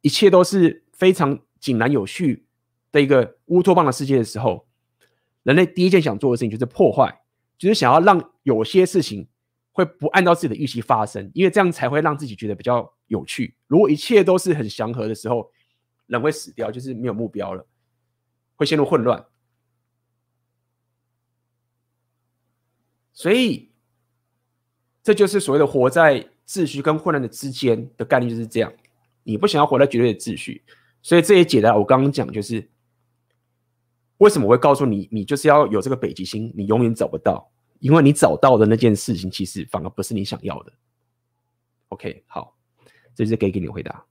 [0.00, 2.44] 一切都是非常井然有序。
[2.92, 4.66] 的一个乌托邦的世界的时候，
[5.42, 7.20] 人类第一件想做的事情就是破坏，
[7.58, 9.28] 就是想要让有些事情
[9.76, 13.54] 会不按照自己的预期发生，因为这样才会让自己觉得比较有趣。
[13.66, 15.50] 如果一切都是很祥和的时候，
[16.06, 17.66] 人会死掉，就是没有目标了，
[18.54, 19.22] 会陷入混乱。
[23.12, 23.70] 所以，
[25.02, 28.72] 这就是所谓的活在秩序跟混乱的之间的概率，就是这样。
[29.24, 30.64] 你不想要活在绝对的秩序，
[31.02, 32.70] 所以这也解答我刚刚讲，就是。
[34.18, 40.72] 为什么我会告诉你，你就是要有这个北极星，你永远找不到，因为你找到的那件事情，其实反而不是你想要的。
[41.88, 42.56] OK，好，
[43.14, 44.04] 这就是给给你回答。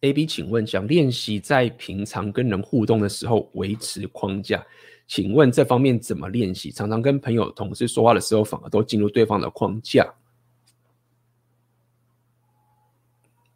[0.00, 4.66] AB，请问，想练习在平常跟人互动的时候维持框架。
[5.06, 6.70] 请问这方面怎么练习？
[6.70, 10.14] 常常跟朋友、同事说话的时候，反而都进入对方的框架。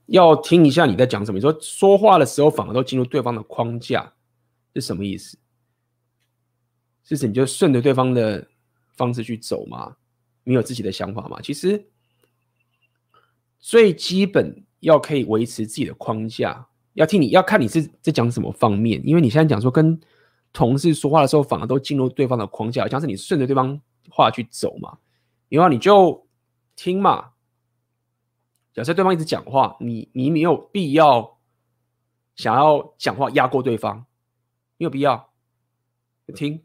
[0.06, 1.38] 要听一下你在讲什么。
[1.38, 4.12] 你说说话的时候，反而都进入对方的框架，
[4.74, 5.38] 是什么意思？
[7.04, 8.46] 是你就顺着对方的
[8.96, 9.96] 方式去走吗？
[10.44, 11.40] 你有自己的想法吗？
[11.40, 11.86] 其实
[13.58, 19.98] 最基本要可以维持自己的框架，要听你要看你是在讲什么方面，因为你现在讲说跟。
[20.56, 23.78] 同事说话的时候，反而都进入对方的框架，像是你顺着对方
[24.08, 24.96] 话去走嘛，
[25.50, 26.26] 然后你就
[26.74, 27.32] 听嘛。
[28.72, 31.38] 假设对方一直讲话，你你没有必要
[32.36, 34.06] 想要讲话压过对方，
[34.78, 35.30] 没有必要
[36.34, 36.64] 听，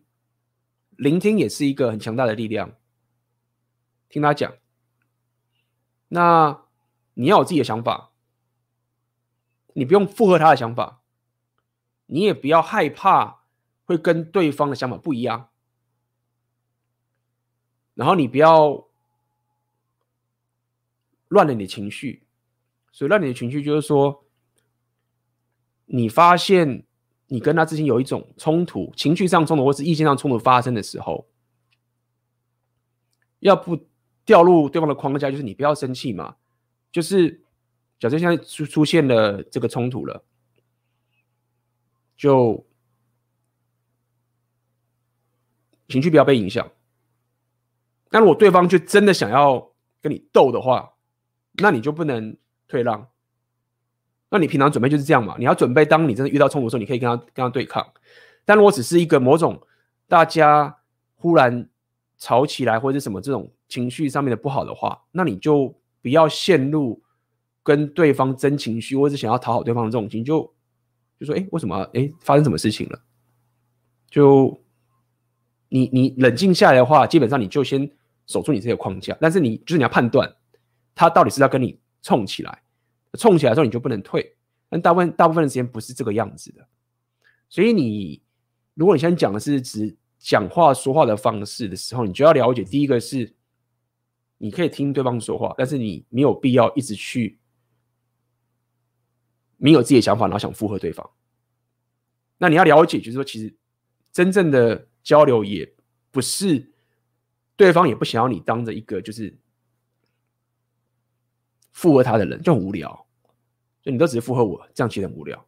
[0.91, 2.72] 聆听也是一个很强大的力量。
[4.07, 4.53] 听他讲，
[6.07, 6.61] 那
[7.15, 8.11] 你要有自己的想法，
[9.73, 11.01] 你不用附和他的想法，
[12.05, 13.40] 你也不要害怕。
[13.91, 15.49] 会跟对方的想法不一样，
[17.93, 18.88] 然后你不要
[21.27, 22.23] 乱了你的情绪。
[22.93, 24.23] 所以乱你的情绪就是说，
[25.85, 26.85] 你发现
[27.27, 31.27] 你跟他之间有一种冲突，情绪上冲突或是意见上冲突发生的时候，
[33.39, 33.88] 要不
[34.23, 36.38] 掉入对方的框架，就是你不要生气嘛。
[36.91, 37.41] 就是
[37.99, 40.23] 假设现在出出现了这个冲突了，
[42.15, 42.65] 就。
[45.91, 46.68] 情绪不要被影响。
[48.09, 50.93] 但如果对方就真的想要跟你斗的话，
[51.53, 52.35] 那你就不能
[52.68, 53.07] 退让。
[54.30, 55.35] 那你平常准备就是这样嘛？
[55.38, 57.85] 你要准备，当你真的遇到冲突的时候，你可以跟他跟他对抗。
[58.45, 59.61] 但如果只是一个某种
[60.07, 60.77] 大家
[61.15, 61.68] 忽然
[62.18, 67.01] 吵起来或者什么这种情绪上面的不好的话，那你就不要陷入
[67.63, 70.41] 跟对方争情绪，或者想要讨好对方的这种情，就
[71.19, 71.77] 就说，哎，为什么？
[71.93, 72.99] 哎，发生什么事情了？
[74.09, 74.61] 就
[75.73, 77.89] 你你冷静下来的话，基本上你就先
[78.27, 79.18] 守住你这个框架。
[79.22, 80.30] 但是你就是你要判断，
[80.93, 82.61] 他到底是要跟你冲起来，
[83.14, 84.35] 冲起来之后你就不能退。
[84.69, 86.68] 但大部分大部分的时间不是这个样子的。
[87.48, 88.22] 所以你
[88.73, 93.34] 如果你现在讲的是指讲话说话的方式的时候，你就要了解，第一个是
[94.38, 97.39] 你可以听对方说话，但是你没有必要一直去。
[99.64, 101.07] 没有自己的想法，然后想附和对方。
[102.39, 103.56] 那你要了解，就是说，其实
[104.11, 105.73] 真正的交流也
[106.11, 106.72] 不是
[107.56, 109.38] 对方也不想要你当着一个就是
[111.72, 113.07] 附和他的人，就很无聊。
[113.82, 115.48] 就你都只是附和我，这样其实很无聊。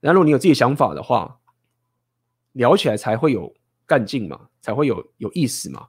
[0.00, 1.40] 那如果你有自己想法的话，
[2.52, 3.52] 聊起来才会有
[3.86, 5.88] 干劲嘛，才会有有意思嘛。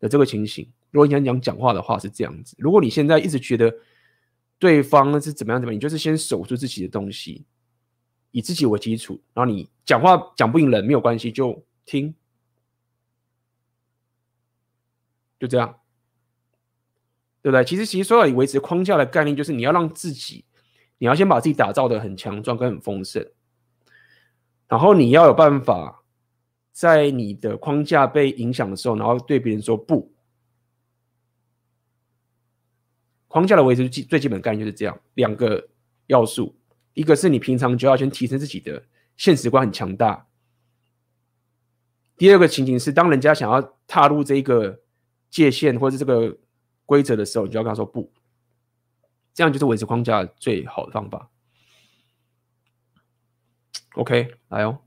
[0.00, 2.56] 的这个情形，如果你想讲讲话的话是这样子。
[2.58, 3.74] 如果你现在一直觉得，
[4.58, 5.60] 对方是怎么样？
[5.60, 5.76] 怎么样？
[5.76, 7.44] 你就是先守住自己的东西，
[8.34, 12.12] 以自己为基础，然后你讲话讲不赢人没有关系，就听，
[15.38, 15.78] 就这样，
[17.40, 17.64] 对不对？
[17.64, 20.44] 其实，其实说到底维持框架的概念，就是你要让自己，
[20.98, 23.24] 你要先把自己打造的很强壮跟很丰盛，
[24.66, 26.02] 然后你要有办法，
[26.72, 30.12] 在你的框架被影响的时候，然后对别人说不。
[33.28, 35.68] 框架的维持基最基本概念就是这样，两个
[36.08, 36.56] 要素，
[36.94, 38.84] 一个是你平常就要先提升自己的
[39.16, 40.26] 现实观很强大。
[42.16, 44.80] 第二个情景是，当人家想要踏入这一个
[45.28, 46.38] 界限或者这个
[46.86, 48.12] 规则的时候，你就要跟他说不，
[49.32, 51.28] 这样就是维持框架最好的方法。
[53.94, 54.83] OK，来哦。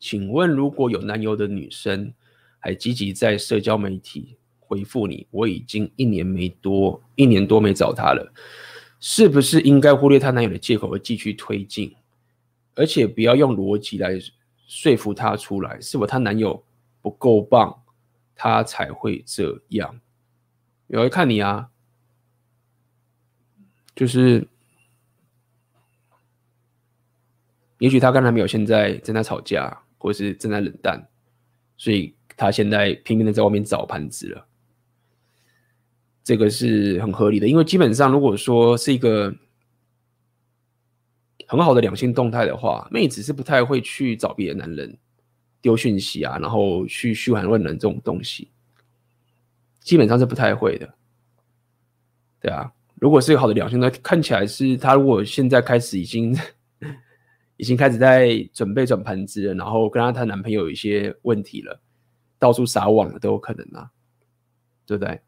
[0.00, 2.12] 请问，如果有男友的女生
[2.58, 8.32] 还积极在社交媒体回复你，我已经一年没多一年多没找她了，
[8.98, 11.94] 是不是应该忽略她男友的借口而继续推进？
[12.74, 14.18] 而且不要用逻辑来
[14.66, 16.64] 说服她出来，是否她男友
[17.02, 17.82] 不够棒，
[18.34, 20.00] 她才会这样？
[20.86, 21.68] 有人看你啊，
[23.94, 24.48] 就是，
[27.78, 29.82] 也许她跟男朋友现在正在吵架。
[30.00, 31.06] 或是正在冷淡，
[31.76, 34.46] 所以他现在拼命的在外面找盘子了。
[36.24, 39.34] 这个是很合理的，因为基本上如果说是一个
[41.46, 44.96] 很好的两性动态的话，妹子是不太会去找别的男人
[45.60, 48.50] 丢讯息啊，然后去嘘寒问暖这种东西，
[49.80, 50.94] 基本上是不太会的。
[52.40, 56.34] 对啊，如果是一个好的两性那，看起来是他如果现在开始已经。
[57.60, 61.78] 已经开始在准备转盘子了，然后跟她她男朋友有一些问题了，
[62.38, 63.90] 到处撒网了都有可能啊，
[64.86, 65.20] 对不对？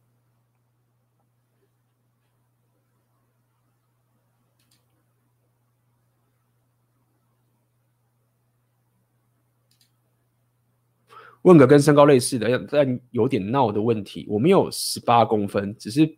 [11.43, 14.25] 问个跟身高类似的，但有点闹的问题。
[14.27, 16.09] 我没有十八公分，只是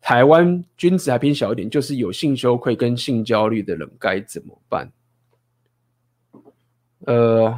[0.00, 4.92] 台湾君子还偏小一点，就是有性羞愧跟性焦虑的人该怎么办？
[7.06, 7.56] 呃，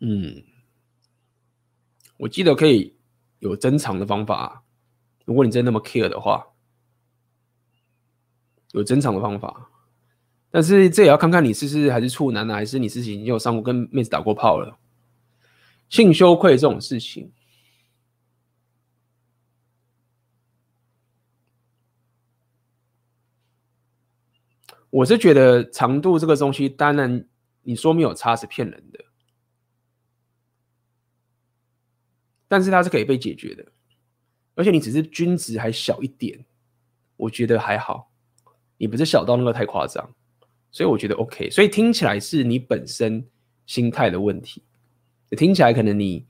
[0.00, 0.42] 嗯，
[2.16, 2.96] 我记得可以
[3.40, 4.64] 有增长的方法。
[5.26, 6.46] 如果你真的那么 care 的话，
[8.72, 9.70] 有增长的方法。
[10.50, 14.78] 但是这也要看看你是是还是处男呢，还是你自己已经有上过跟妹子打过炮了。
[15.90, 17.30] 性羞愧这种事情。
[24.90, 27.26] 我是觉得长度这个东西，当然
[27.62, 29.04] 你说没有差是骗人的，
[32.48, 33.66] 但是它是可以被解决的，
[34.54, 36.44] 而且你只是均值还小一点，
[37.16, 38.10] 我觉得还好，
[38.78, 40.08] 你不是小到那个太夸张，
[40.70, 41.50] 所以我觉得 OK。
[41.50, 43.26] 所以听起来是你本身
[43.66, 44.62] 心态的问题，
[45.30, 46.20] 听起来可能你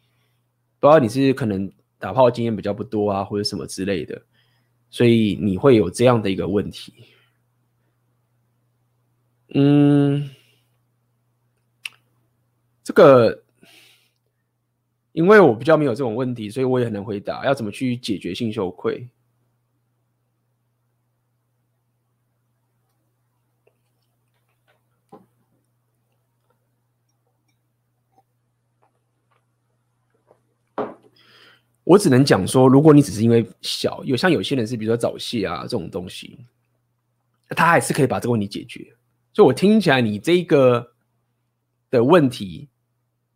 [0.80, 4.20] 不知道你是可能打炮经验比较不多啊，或者什么之类的，
[4.90, 6.92] 所以你会有这样的一个问题。
[9.58, 10.28] 嗯，
[12.84, 13.42] 这个，
[15.12, 19.08] 因为我比较没有这种问题，所以我也很难回答要怎么去解决性羞愧。
[31.82, 36.44] 我只能讲说，如果你只是因为小，有像有些人是，比如说早泄啊这种东西，
[37.48, 38.94] 他还是可以把这个问题解决。
[39.36, 40.94] 所以我听起来，你这个
[41.90, 42.70] 的问题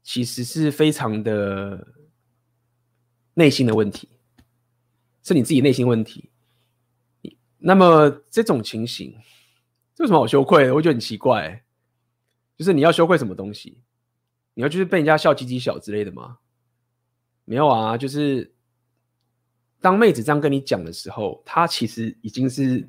[0.03, 1.89] 其实是非常的
[3.35, 4.09] 内心的问题，
[5.23, 6.31] 是你自己内心问题。
[7.59, 9.15] 那么这种情形，
[9.95, 10.75] 这有什么好羞愧的？
[10.75, 11.63] 我觉得很奇怪，
[12.57, 13.83] 就是你要羞愧什么东西？
[14.55, 16.39] 你要就是被人家笑鸡鸡小之类的吗？
[17.45, 18.55] 没有啊，就是
[19.83, 22.89] 当妹子这样跟你讲的时候，她其实已经是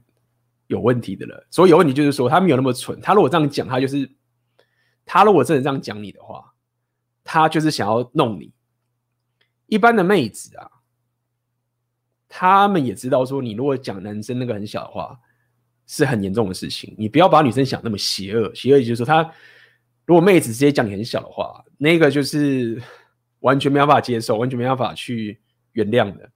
[0.72, 1.48] 有问题的了。
[1.52, 3.00] 所以有问题就是说，他没有那么蠢。
[3.00, 4.10] 他如果这样讲，他就是
[5.06, 6.54] 他如果真的这样讲你的话，
[7.24, 8.52] 他就是想要弄你。
[9.68, 10.70] 一般的妹子啊，
[12.28, 15.20] 他们也知道说，你如果讲男生那个很小的话，
[15.86, 16.96] 是很严重的事情。
[16.98, 19.22] 你不要把女生想那么邪恶，邪恶就是说，他
[20.06, 22.82] 如果妹子直接讲你很小的话，那个就是。
[23.42, 25.42] 完全没办法接受，完全没办法去
[25.72, 26.30] 原谅的。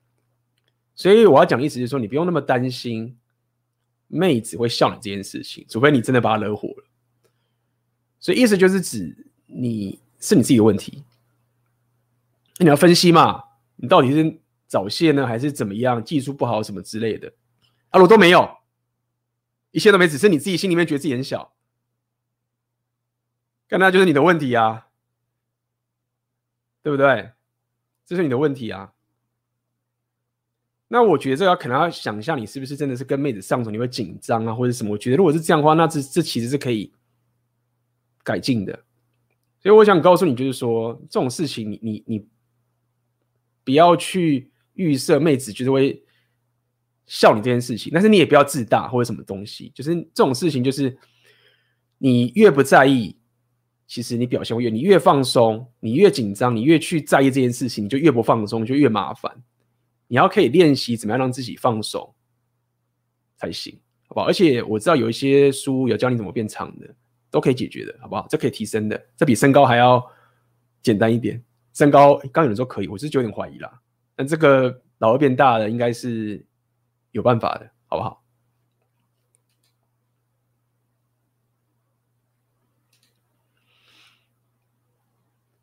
[0.95, 3.15] 所以我要讲意思就是说，你不用那么担心
[4.15, 6.85] 妹子会笑你这件事情，除非你真的把她惹火了。
[8.19, 11.03] 所以意思就是指你是你自己的问题，
[12.57, 13.43] 你要分析嘛，
[13.75, 17.33] 你到底是早泄呢，还是怎么样，技术不好什么之类的。
[17.89, 18.57] 啊，我都没有，
[19.71, 21.53] 一切都没，只是你自己心里面觉得自己很小，
[23.69, 24.83] 那那就是你的问题啊。
[26.81, 27.31] 对不对？
[28.05, 28.93] 这是你的问题啊。
[30.87, 34.91] 那我觉得这个可能要想一下，你是不是真的是跟妹子上床你会紧张啊，或者什么？
[34.91, 36.93] 我觉得如果是这样的话，那这这其实是可以
[38.23, 38.71] 改进的。
[39.59, 42.27] 所以我想告诉你，就是说这种事情你，你你你
[43.63, 46.03] 不要去预设妹子就是会
[47.07, 49.71] 笑你这件事情，但是你也不要自大或者什么东西。
[49.73, 50.95] 就是这种事情，就是
[51.97, 53.17] 你越不在意。
[53.87, 59.31] 其实你表现会越，你越放松，你越紧张，你越去在意这件事情，你就越不放松，就越麻烦。
[60.07, 62.13] 你要可以练习怎么样让自己放松
[63.37, 64.27] 才行，好不好？
[64.27, 66.95] 而且我知道有一些书有教你怎么变长的，
[67.31, 68.27] 都可以解决的，好不好？
[68.29, 70.03] 这可以提升的，这比身高还要
[70.81, 71.43] 简单一点。
[71.73, 73.81] 身高刚有人说可以，我是就有点怀疑啦。
[74.15, 76.45] 但这个老二变大的应该是
[77.11, 78.21] 有办法的，好不好？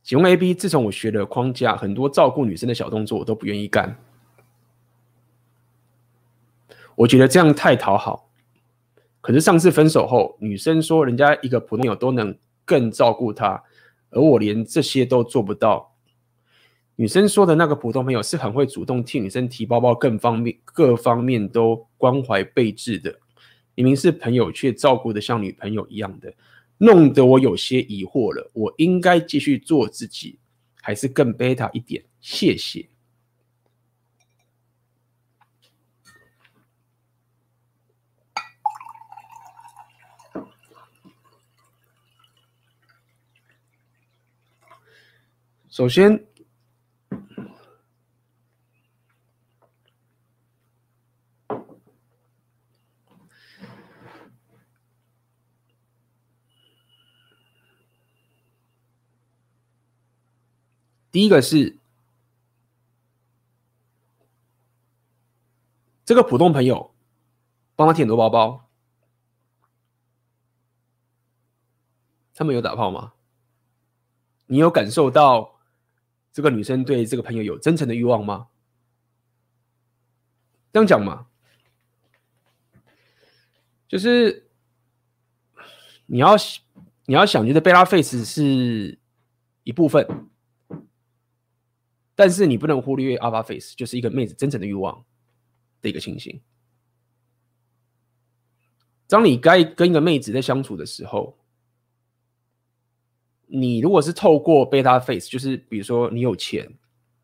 [0.02, 3.96] 请问 AB，自从我学了框架，很多照顾女生的小动作我都不愿意干。
[6.96, 8.30] 我觉得这样太讨好。
[9.20, 13.62] 可是上次分手后，女生说人家一个普通朋友都能更照顾她，
[14.10, 15.94] 而我连这些都做不到。
[16.96, 23.18] 女生说的那个普通朋友是很会主动替女生提包包，更方面各方面都关怀备至的。
[23.74, 26.32] 明明是朋友，却照顾得像女朋友一样的。
[26.78, 30.38] 弄得我有些疑惑了，我应该继续做自己，
[30.82, 32.02] 还是更贝塔一点？
[32.20, 32.91] 谢谢。
[45.72, 46.26] 首先。
[61.10, 61.78] 第一个是
[66.04, 66.94] 这个普通朋友
[67.74, 68.68] 帮他提很多包包，
[72.34, 73.14] 他们有打炮吗？
[74.44, 75.51] 你有感受到
[76.32, 78.48] 这个女生对这个朋友有真诚的欲望吗？
[80.72, 81.26] 这样讲嘛，
[83.86, 84.48] 就是
[86.06, 86.34] 你要
[87.04, 88.98] 你要想，觉得贝拉 face 是
[89.64, 90.28] 一部分。
[92.14, 95.04] 但是你不能忽略阿巴 Face，就是一个妹子真诚的欲望
[95.80, 96.40] 的一个情形。
[99.08, 101.38] 当你该跟一个妹子在相处的时候，
[103.54, 106.66] 你如果是透过 Beta Face，就是比如说你有钱，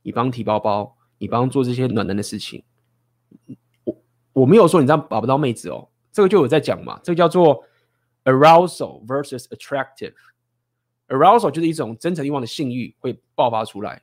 [0.02, 2.62] 你帮提包包，你帮做这些暖男的事情，
[3.84, 4.02] 我
[4.34, 7.64] 我没有说你这样把不到妹子哦，这个就有在讲嘛，这个叫做
[8.24, 10.12] Arousal versus Attractive。
[11.06, 14.02] Arousal 就是一种真诚欲望的性欲会爆发出来。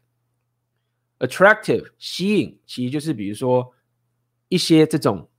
[1.19, 3.71] Attractive 吸引，其实就是比如说
[4.47, 5.29] 一些这种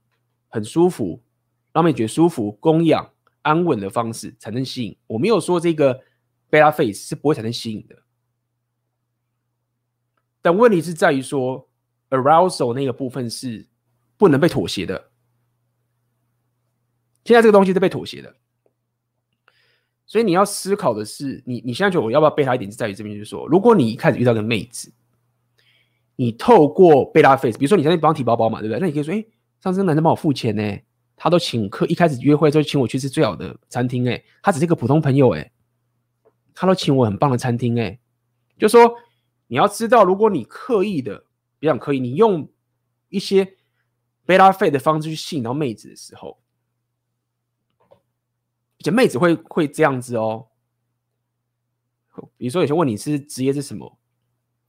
[0.47, 1.21] 很舒服，
[1.73, 3.11] 让妹觉得舒服、供养、
[3.41, 4.97] 安稳的方式才能吸引。
[5.05, 5.99] 我没有说这个
[6.49, 7.95] 贝拉 face 是不会产生吸引的。
[10.41, 11.69] 但问题是在于说
[12.09, 13.67] ，arousal 那个部分是
[14.17, 15.11] 不能被妥协的。
[17.25, 18.33] 现在这个东西是被妥协的，
[20.05, 22.71] 所以你要思考的是，你你现在觉得我要不要 beta 一点？
[22.71, 24.93] 是在于这边，就是说，如果你一开始遇到个妹子，
[26.15, 28.79] 你透过贝拉 face，比如说你在那帮提包包嘛，对不对？
[28.79, 29.25] 那你可以说，哎，
[29.59, 30.79] 上次那男生帮我付钱呢，
[31.17, 35.51] 他都请客，一开始约会就请我去吃最好的餐厅，哎，他只是一个普通朋友，哎，
[36.59, 37.99] 他都请我很棒的餐厅，哎，
[38.57, 38.95] 就说。
[39.49, 41.23] 你要知道，如果你刻意的，
[41.57, 42.51] 比较刻意，你用
[43.07, 43.55] 一些
[44.25, 46.41] 贝拉费的方式去吸引到妹子的时候，
[47.77, 50.49] 而且妹子会会这样子哦。
[52.35, 53.97] 比如说，有些问你是职业是什么，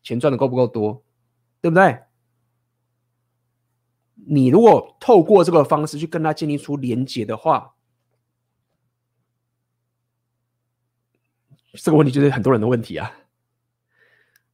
[0.01, 1.03] 钱赚的够不够多，
[1.61, 1.99] 对不对？
[4.15, 7.75] 你如果透过这个方式去跟他建立出连结的话，
[11.75, 13.13] 这个问题就是很多人的问题啊。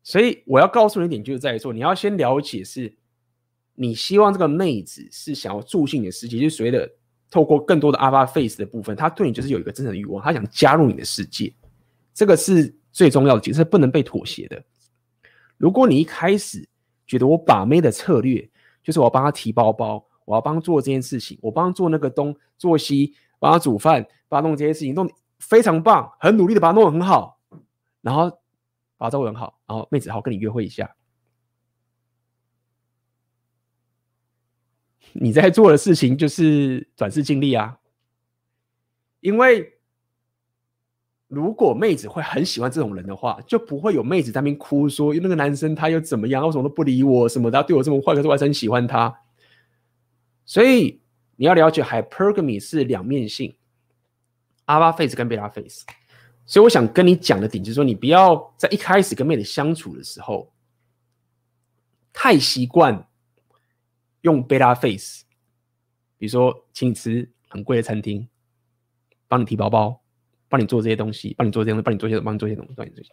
[0.02, 2.94] 所以我要告诉你一点，就是在于说，你要先了解是，
[3.74, 6.90] 你希望这个妹子是想要住进你的世界，就是所谓的
[7.30, 11.52] 透过更多的阿巴 face 的部分，她对你就是有一个真正的欲望，她想加入你的世界，
[12.12, 14.62] 这个是最重要的，其实不能被妥协的。
[15.56, 16.68] 如果你一开始
[17.06, 18.46] 觉得我把妹的策略
[18.82, 25.10] 就是我要帮她提包包，我要帮做这件事情，我帮做那个东做西，帮她煮饭，帮她弄这些事情，弄
[25.48, 27.40] 非常棒，很努力的把它弄得很好，
[28.00, 28.40] 然后。
[28.96, 30.94] 把它照顾很好，然后妹子好跟你约会一下。
[35.12, 37.80] 你在做的事情就是短视近利啊。
[39.18, 39.80] 因为
[41.26, 49.12] 如果妹子会很喜欢这种人的话，就不会有妹子在那边哭说，那个男生他又怎么样，为什么都不理我什么的，他对我这么坏，可是我还是很喜欢他。
[50.46, 51.02] 所以
[51.34, 53.56] 你要了解，hypergamy 是两面性
[54.66, 55.84] ，alpha face 跟 beta face。
[56.46, 60.52] 所以我想跟你讲的点就是说，你不要在一开始跟妹子相处的时候，
[62.12, 63.08] 太习惯
[64.20, 65.24] 用 beta face，
[66.18, 68.28] 比如说请你吃很贵的餐厅，
[69.26, 70.02] 帮你提包包，
[70.48, 73.10] 帮你做这些东西，帮你做这些，帮你做些，帮你做些东西，帮你做些。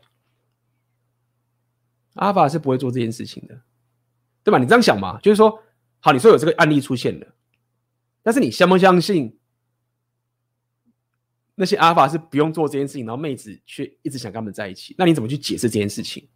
[2.16, 3.62] 阿法是不会做这件事情的，
[4.44, 4.58] 对吧？
[4.58, 5.58] 你这样想嘛，就是说，
[6.02, 7.28] 好，你说有这个案例出现了，
[8.22, 9.38] 但是你相不相信？
[11.62, 16.28] 那些阿尔法是不用做这件事情，然后妹子却一直想跟他们在一起，那你怎么去解释这件事情？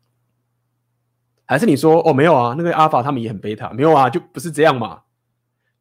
[1.45, 5.01] 还是你说哦，没有啊，那个阿尔法他们也很贝塔，没有啊，就不是这样嘛？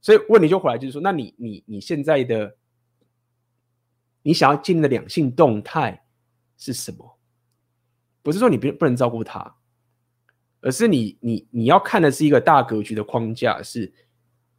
[0.01, 2.57] 所以问题就回来就是说，那你你你现在的
[4.23, 6.07] 你想要建立的两性动态
[6.57, 7.19] 是什么？
[8.23, 9.57] 不是说你不不能照顾他，
[10.63, 13.93] 而是你你你要看的是一个大格局的框架，是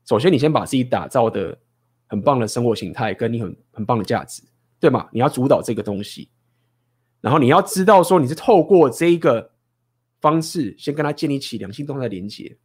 [0.05, 1.59] 首先你先把自己打造的
[2.05, 4.43] 很棒的生活形态，跟你很很棒的价值。
[4.79, 5.09] 对嘛？
[5.11, 6.29] 你要主导这个东西，
[7.21, 9.51] 然后你要知道说你是透过这一个
[10.21, 12.57] 方式，先跟他建立起良性动态的连接，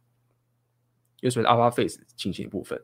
[1.17, 2.83] 就所谓的 alpha face 进行一部分。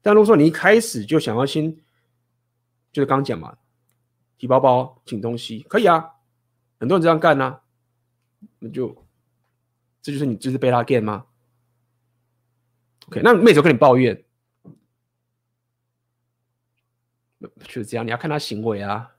[0.00, 1.76] 但如果说你一开始就想要先，
[2.92, 3.56] 就是刚讲嘛，
[4.38, 6.10] 提包包、请东西，可以啊，
[6.78, 7.62] 很多人这样干啊，
[8.58, 9.04] 那就
[10.00, 11.26] 这就是你就是 beta game 吗
[13.08, 14.24] ？OK，那妹子跟你抱怨。
[17.64, 19.12] 就是这样，你要看他行为啊，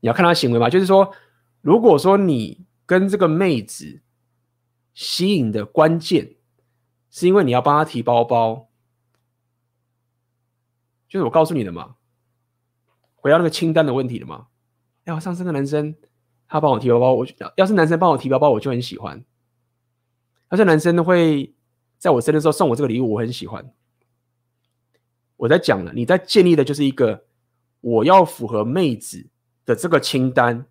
[0.00, 0.68] 你要看他行为嘛。
[0.70, 1.12] 就是说，
[1.60, 4.02] 如果说你跟这个妹子
[4.94, 6.36] 吸引的关键，
[7.10, 8.68] 是因为你要帮她提包包，
[11.08, 11.96] 就是我告诉你的嘛。
[13.16, 14.46] 回到那个清单的问题了嘛。
[15.04, 15.94] 要上次那个男生
[16.46, 17.26] 他帮我提包包，我
[17.56, 19.24] 要是男生帮我提包包，我就很喜欢。
[20.50, 21.54] 要是男生会
[21.98, 23.72] 在我生日的时候送我这个礼物，我很喜欢。
[25.40, 27.24] 我在讲了，你在建立的就是一个
[27.80, 29.26] 我要符合妹子
[29.64, 30.66] 的这个清单，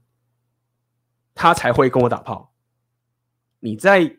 [1.33, 2.53] 他才会跟我打炮。
[3.61, 4.15] 你在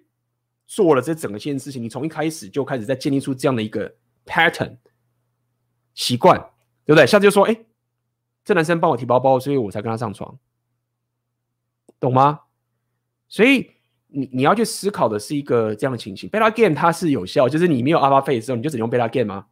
[0.67, 3.95] 做了这整个件事情，你从一开始就开始在建立出这样的一个
[4.27, 4.77] pattern
[5.95, 6.37] 习惯，
[6.85, 7.07] 对不对？
[7.07, 7.57] 下次就说，哎，
[8.45, 10.37] 这男生帮我提包包，所以我才跟他上床，
[12.01, 12.41] 懂吗？
[13.29, 13.71] 所以
[14.09, 16.29] 你你要去思考的是一个这样的情形。
[16.29, 19.47] beta game 它是有效，就是你没有阿巴费的时候，你就只能用 beta game 吗？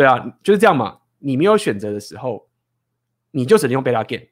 [0.00, 0.98] 对啊，就是这样嘛。
[1.18, 2.48] 你没有选择的时候，
[3.32, 4.28] 你就只能用 beta game。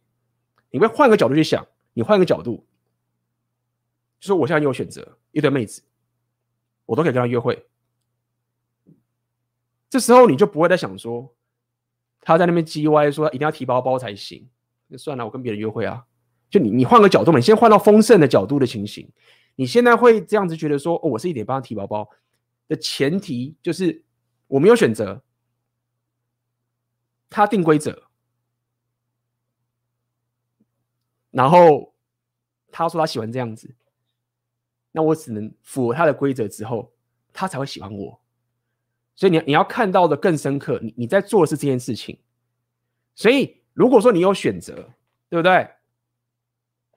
[0.70, 2.64] 你会换个角度去想，你换个角度，
[4.18, 5.82] 就说我现在有选择一堆妹子，
[6.86, 7.66] 我都可以跟她约会。
[9.90, 11.34] 这时候你就不会再想说，
[12.22, 14.48] 他在那边叽歪说一定要提包包才行。
[14.86, 16.02] 那算了，我跟别人约会啊。
[16.48, 19.06] 就你，你换个角度嘛，你先换到丰盛的角度的情形。
[19.56, 22.08] 你现在会这样子觉得说，哦，我是一点帮他提包包
[22.68, 24.02] 的前提，就是
[24.46, 25.22] 我没有选择。
[27.30, 28.04] 他定规则，
[31.30, 31.94] 然后
[32.70, 33.74] 他说他喜欢这样子，
[34.92, 36.92] 那我只能符合他的规则之后，
[37.32, 38.20] 他才会喜欢我。
[39.14, 42.18] 所以你你要看到的更深刻，你你在做的是这件事情。
[43.14, 44.74] 所以如果说你有选择，
[45.28, 45.52] 对不对？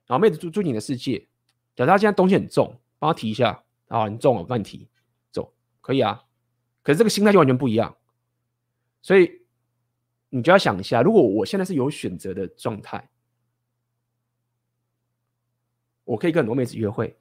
[0.05, 1.27] 然后妹子住住你的世界，
[1.75, 4.87] 假设他现在东西很重，帮他提一下啊，很重哦，我帮你提，
[5.31, 6.23] 走，可以啊。
[6.83, 7.97] 可是这个心态就完全不一样，
[9.01, 9.40] 所以
[10.33, 13.09] 你就要想一下，如果我现在是有选择的状态，
[16.05, 17.15] 我可以跟很多妹子约会，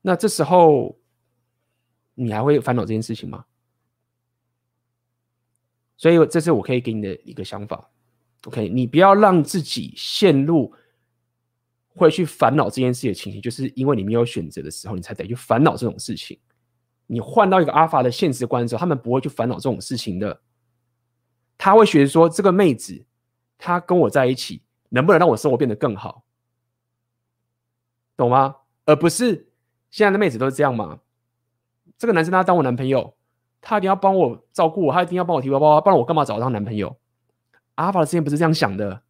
[0.00, 0.98] 那这时候
[2.14, 3.44] 你还会烦恼这件事情吗？
[5.98, 7.90] 所以这是我可以给你的一个想法。
[8.44, 10.72] OK，你不要让自己陷入
[11.88, 16.38] 会去烦恼这件事的情形，就是因为你没有选择的时候，你才得去烦恼这种事情。
[17.06, 20.40] 你换到一个阿法的现实观的时候，他们不会去烦恼这种事情的。
[21.58, 23.04] 他会觉得说，这个妹子，
[23.58, 26.24] 她跟我在一起，能不能让我生活变得更好？
[28.16, 28.56] 懂吗？
[28.84, 29.48] 而不是
[29.90, 31.00] 现在的妹子都是这样嘛？
[31.98, 33.14] 这个男生他当我男朋友，
[33.60, 36.98] 他一定要帮我照顾我，他一定要帮我提包包，不然我干嘛找他男朋友？
[37.76, 39.02] 阿法的世界不是这样想的。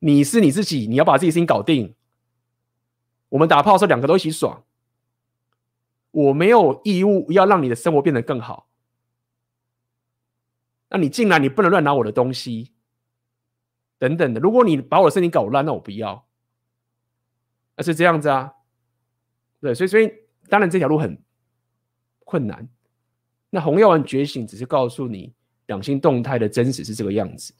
[0.00, 1.94] 你是你自己，你要把自己事情搞定。
[3.30, 4.64] 我们打炮的时候，两个都一起爽。
[6.10, 8.68] 我没有义务要让你的生活变得更好。
[10.94, 12.72] 那你进来，你不能乱拿我的东西，
[13.98, 14.38] 等等的。
[14.38, 16.24] 如果你把我的身体搞烂，那我不要。
[17.74, 18.52] 那是这样子啊，
[19.60, 20.08] 对，所以所以
[20.48, 21.20] 当然这条路很
[22.20, 22.68] 困难。
[23.50, 25.34] 那红药丸觉醒只是告诉你
[25.66, 27.52] 两性动态的真实是这个样子，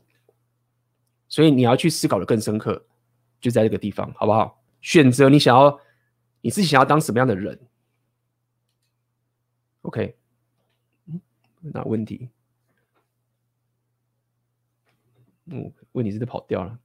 [1.27, 2.87] 所以你要去思考的更深刻，
[3.41, 4.63] 就在这个地方，好不好？
[4.81, 5.77] 选择你想要
[6.41, 7.59] 你自己想要当什么样的人。
[9.83, 10.17] OK，
[11.07, 11.21] 嗯，
[11.63, 12.31] 那问题，
[15.47, 16.79] 我，问题是不是跑掉了？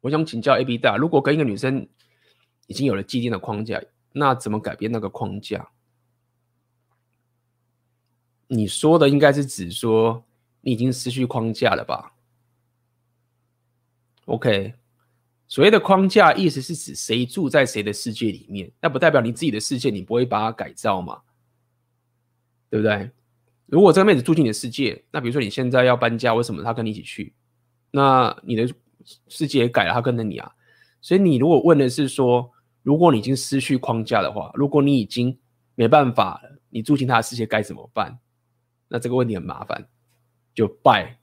[0.00, 1.86] 我想请教 AB 大，如果跟一个女生
[2.66, 3.82] 已经有了既定的框架，
[4.12, 5.70] 那怎么改变那个框架？
[8.46, 10.24] 你说的应该是指说
[10.62, 12.14] 你已经失去框架了吧
[14.24, 14.74] ？OK，
[15.46, 21.20] 所谓的框架意思是指谁住在谁的世界里面，那不代表你自己的世界你不会把它改造嘛？
[22.70, 23.10] 对不对？
[23.66, 27.34] 如果这个妹子住进你的世界，那比如说你现在要搬家，为什么她跟你一起去？
[27.90, 28.72] 那你的？
[29.28, 30.50] 世界也改了，他跟着你啊，
[31.00, 32.50] 所以你如果问的是说，
[32.82, 35.38] 如果你已经失去框架的话，如果你已经
[35.74, 38.18] 没办法了，你住进他的世界该怎么办？
[38.88, 39.86] 那这个问题很麻烦，
[40.54, 41.18] 就拜，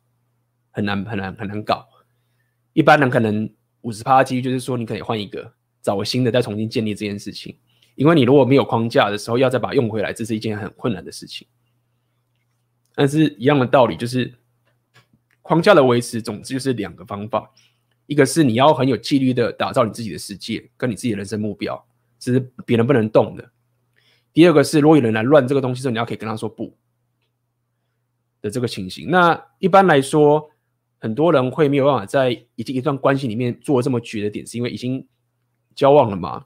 [0.71, 1.87] 很难很难很难搞。
[2.73, 3.49] 一般人可能
[3.81, 7.57] 五十趴的几率就是说，你可以换一个，找个新的，再重新建立这件事情。
[7.95, 11.47] 因为你如果没有框架的时候，要再把它用回来，这是一件很困难的事情。
[12.93, 14.33] 但是一样的道理，就是
[15.41, 17.51] 框架的维持，总之就是两个方法。
[18.07, 21.85] 一个是你要很有纪律的打造你自己的世界，跟你自己的人生目标，
[22.17, 23.51] 这是别人不能动的。
[24.33, 26.75] 第二个是，如果有人来乱这个东西的时候，你要可以跟他说不
[28.41, 29.09] 的这个情形。
[29.09, 30.49] 那一般来说，
[30.99, 35.07] 很多人会没有办法在已经一段关系里面做这么绝的点，是因为已经
[35.75, 36.45] 交往了嘛？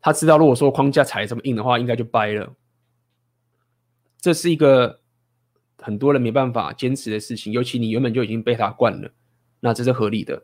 [0.00, 2.54] 他知道，如果说框架踩这么硬的话，应该就掰了。
[4.18, 5.00] 这是一个
[5.78, 9.12] 很多人没办法坚持的事情，尤其你原本就已经被他惯了。
[9.60, 10.42] 那这是合理的，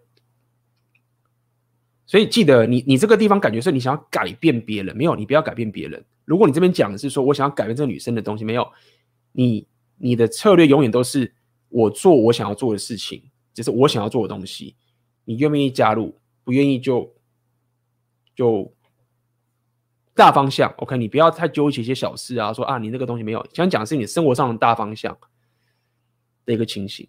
[2.04, 6.04] 所以记得你你这个地方感觉是你想要改变别人，没有，你不要改变别人。
[6.26, 8.70] 如果你这边讲的是说我想要改变这个女生的东西，没有，
[9.32, 9.66] 你
[9.96, 11.34] 你的策略永远都是
[11.68, 14.76] 我做我想要做的事情，就是我想要做的东西。
[15.24, 16.20] 你愿不愿意加入？
[16.44, 17.16] 不愿意就
[18.34, 18.72] 就
[20.14, 20.70] 大方向。
[20.78, 25.16] OK，你不要太纠结一些小事啊，说啊你那个东西没有，想讲的是你生活上的大方向
[26.44, 27.08] 的一个情形。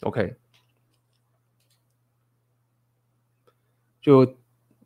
[0.00, 0.34] OK。
[4.08, 4.26] 就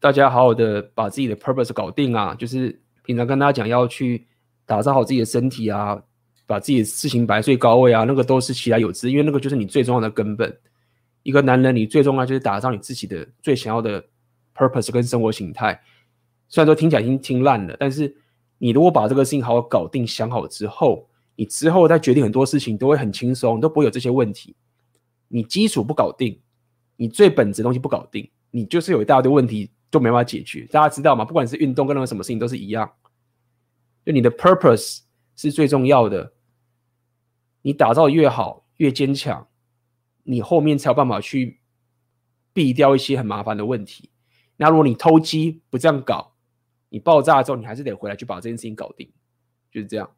[0.00, 4.26] 大家好好的把自己的 purpose 搞定啊，就是平常跟大家讲要去
[4.66, 6.02] 打造好自己的身体啊，
[6.44, 10.52] 把自己的事情摆最高位啊，那个都是其来有之，因为那个就是你最重要的根本。
[11.22, 14.04] 一个男人，你最重要就是打造你自己的最想要的
[14.56, 15.80] purpose 跟生活形态。
[16.48, 18.12] 虽然说听起来已经听烂了，但是
[18.58, 24.56] 你如果把这个事情好好搞定、想好之后，你之后再决定很多事情都会很轻松，都不会有这些问题。
[25.28, 26.40] 你基础不搞定，
[26.96, 28.28] 你最本质的东西不搞定。
[28.52, 30.64] 你就是有一大堆问题就没办法解决。
[30.70, 31.24] 大家知道吗？
[31.24, 32.92] 不管是运动跟任何什么事情都是一样，
[34.06, 35.00] 就你的 purpose
[35.34, 36.34] 是最重要的。
[37.62, 39.48] 你打造越好，越坚强，
[40.24, 41.60] 你后面才有办法去
[42.52, 44.10] 避掉一些很麻烦的问题。
[44.56, 46.34] 那如果你偷鸡不这样搞，
[46.90, 49.10] 你爆炸之后，你还是得回来去把这件事情搞定，
[49.70, 50.14] 就是这样。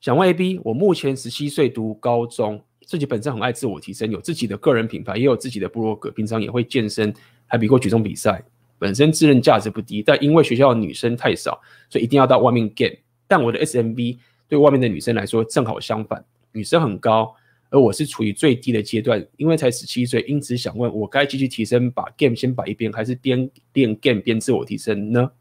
[0.00, 7.12] 想问 AB，我目前十七岁，读高中，自己本身很爱自我提升，有自己的个人品牌，也有自己的部落格，平常也会健身，
[7.46, 8.42] 还比过举重比赛。
[8.78, 11.60] 本身自认价值不低，但因为学校的女生太少，
[11.90, 12.94] 所以一定要到外面 game。
[13.26, 17.34] 但我的 SMB 对外面的女生来说正好相反，女生很高，
[17.70, 25.32] 而我是处于最低的阶段，因为才十七岁，因此想问我该继续提升，把 game 先摆一边，还是边练 game 边自我提升呢？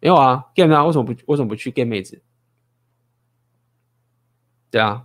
[0.00, 2.20] 没有啊，game 啊，为什么不为什么不去 game 妹子？
[4.70, 5.04] 对啊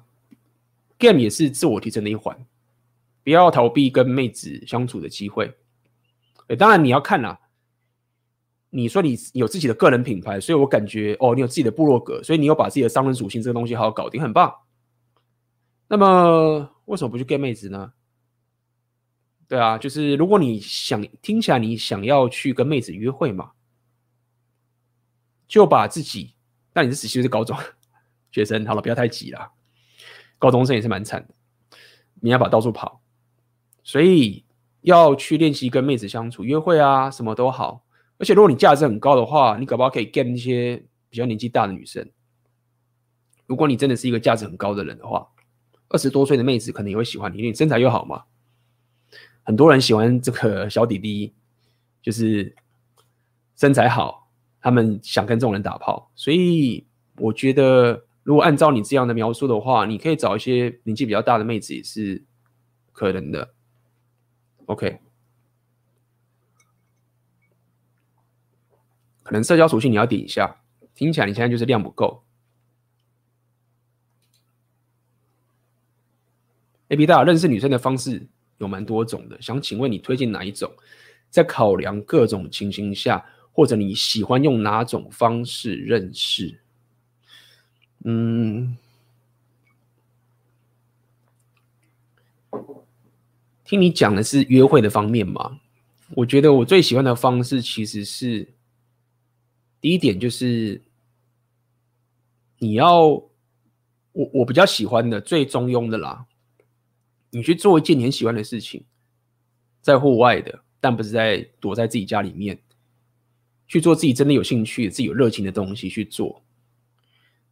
[0.98, 2.38] ，game 也是自我提升的一环，
[3.24, 5.56] 不要逃避跟妹子相处的机会。
[6.48, 7.40] 欸，当然你要看啦，
[8.70, 14.54] 你说你有自己的个人品牌，所以我感觉哦，你有自己的部落格，所以你有把自己的商人属性这个东西好好搞定，很棒。
[15.88, 17.94] 那么为什么不去 game 妹子呢？
[19.48, 23.52] 对啊，就是如果你想听起来你想要去跟妹子约会嘛，
[25.48, 26.34] 就把自己，
[26.74, 27.56] 那你是实习是高中
[28.32, 29.52] 学生，好了，不要太急了。
[30.46, 31.34] 高中生也是蛮惨的，
[32.22, 33.02] 你要把到处跑，
[33.82, 34.46] 所以
[34.82, 37.84] 要去练习跟妹子相处、约会啊，什么都好。
[38.20, 42.08] 而且如果你价值很高的话，你搞不好可以 get 那些比较年纪大的女生。
[43.48, 45.28] 如果你真的是一个价值很高的人的话，
[45.90, 48.26] 二十多岁的妹子可能也会喜欢你，因为你身材又好嘛。
[49.42, 51.34] 很多人喜欢这个小弟弟，
[52.04, 52.56] 就是
[53.56, 54.30] 身材好，
[54.62, 56.12] 他们想跟这种人打炮。
[56.14, 56.86] 所以
[57.18, 58.06] 我觉得。
[58.26, 62.26] 如果按照你这样的描述的话，你可以找一些年纪比较大的妹子也是
[62.92, 63.54] 可能的。
[64.66, 65.00] OK，
[69.22, 70.60] 可能社交属性你要点一下，
[70.96, 72.26] 听起来你现在就是量不够。
[76.88, 78.28] AB 大认识女生的方式
[78.58, 80.72] 有蛮多种的，想请问你推荐哪一种？
[81.30, 86.65] 在考量各种情形下，或者你喜欢用哪种方式认识？
[88.08, 88.78] 嗯，
[93.64, 95.60] 听你讲的是约会的方面嘛？
[96.12, 98.54] 我觉得我最喜欢的方式其实是
[99.82, 100.84] 第一点，就是
[102.60, 106.28] 你要我我比较喜欢的最中庸的啦。
[107.32, 108.86] 你去做一件你很喜欢的事情，
[109.82, 112.62] 在户外的，但不是在躲在自己家里面
[113.68, 116.45] 去做自己真的有兴趣、自己有热情的东西去做。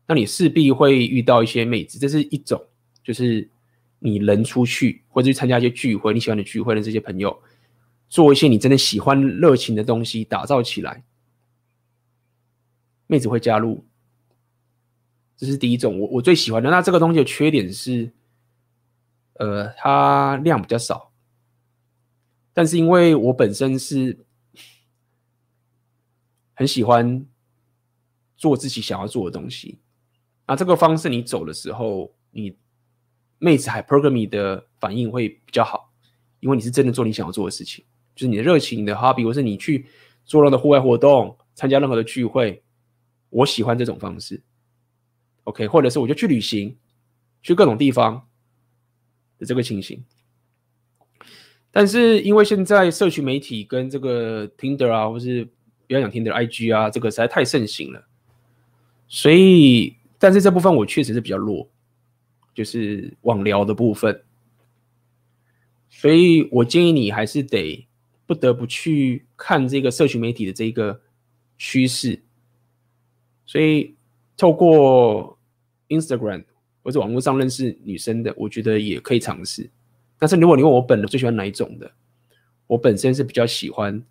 [0.05, 2.61] 那你势必会遇到一些妹子，这是一种，
[3.03, 3.49] 就是
[3.99, 7.41] 你人出去或者去参加一些聚会，你喜欢的聚会的这些朋友，
[8.09, 11.05] 做一些你真的喜欢热情的东西，打造起来，
[13.07, 13.85] 妹子会加入，
[15.37, 16.69] 这是第一种，我我最喜欢的。
[16.69, 18.11] 那这个东西的缺点是，
[19.35, 21.13] 呃，它量比较少，
[22.51, 24.25] 但是因为我本身是
[26.53, 27.25] 很喜欢
[28.35, 29.79] 做自己想要做的东西。
[30.55, 32.55] 这个方式你走的时候，你
[33.39, 35.91] 妹子 hypergamy 的反应会比较好，
[36.39, 37.83] 因为你是真的做你想要做的事情，
[38.15, 39.85] 就是你的热情、的 hobby，或是你去
[40.25, 42.63] 做任何的户外活动、参加任何的聚会，
[43.29, 44.41] 我喜欢这种方式。
[45.45, 46.77] OK，或者是我就去旅行，
[47.41, 48.27] 去各种地方
[49.37, 50.03] 的这个情形。
[51.71, 55.45] 但是因为现在社区媒体跟这个 Tinder 啊，或是
[55.87, 58.07] 不要讲 Tinder，IG 啊，这个实在太盛行了，
[59.07, 59.97] 所以。
[60.23, 61.69] 但是这部分我确实是比较弱，
[62.53, 64.23] 就是网聊的部分，
[65.89, 67.85] 所以我建议你还是得
[68.25, 71.01] 不得不去看这个社群媒体的这个
[71.57, 72.23] 趋势，
[73.45, 73.95] 所以
[74.37, 75.37] 透过
[75.89, 76.45] Instagram
[76.81, 79.69] 或者网络上认识女生的，我觉得也可以尝试。
[80.17, 81.91] 但是如果你问我本人最喜欢哪一种的，
[82.67, 84.01] 我本身是比较喜欢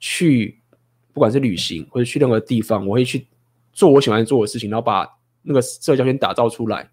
[0.00, 0.58] 去
[1.12, 3.28] 不管是旅行或者去任何地方，我会去
[3.72, 5.19] 做我喜欢做的事情，然后把。
[5.42, 6.84] 那个社交圈打造出来，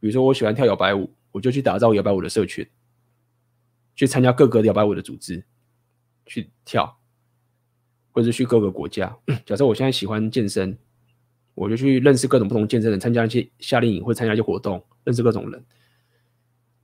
[0.00, 2.68] 比如说我喜欢跳摇摆舞，我就去打造摇摆舞的社群，
[3.94, 5.44] 去参加各个摇摆舞的组织，
[6.26, 6.98] 去跳，
[8.12, 9.16] 或者是去各个国家。
[9.44, 10.78] 假设我现在喜欢健身，
[11.54, 15.64] 我就去认识各种不同健身人，参加一些夏令营或参加一些活动，认识各种人。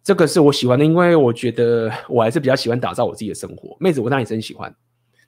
[0.02, 3.76] 这个是我喜欢的，因为我觉得我还是比较喜欢打造我自己的生活。
[3.78, 4.74] 妹子，我当然也真喜欢。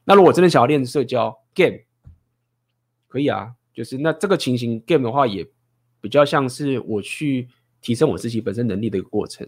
[0.02, 1.78] 那如果真的想要练社交 game，
[3.06, 3.54] 可以啊。
[3.74, 5.46] 就是那这个情形 game 的话，也
[6.00, 7.48] 比较像是我去
[7.82, 9.46] 提升我自己本身能力的一个过程。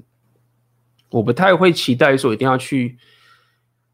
[1.10, 2.98] 我不太会期待说一定要去，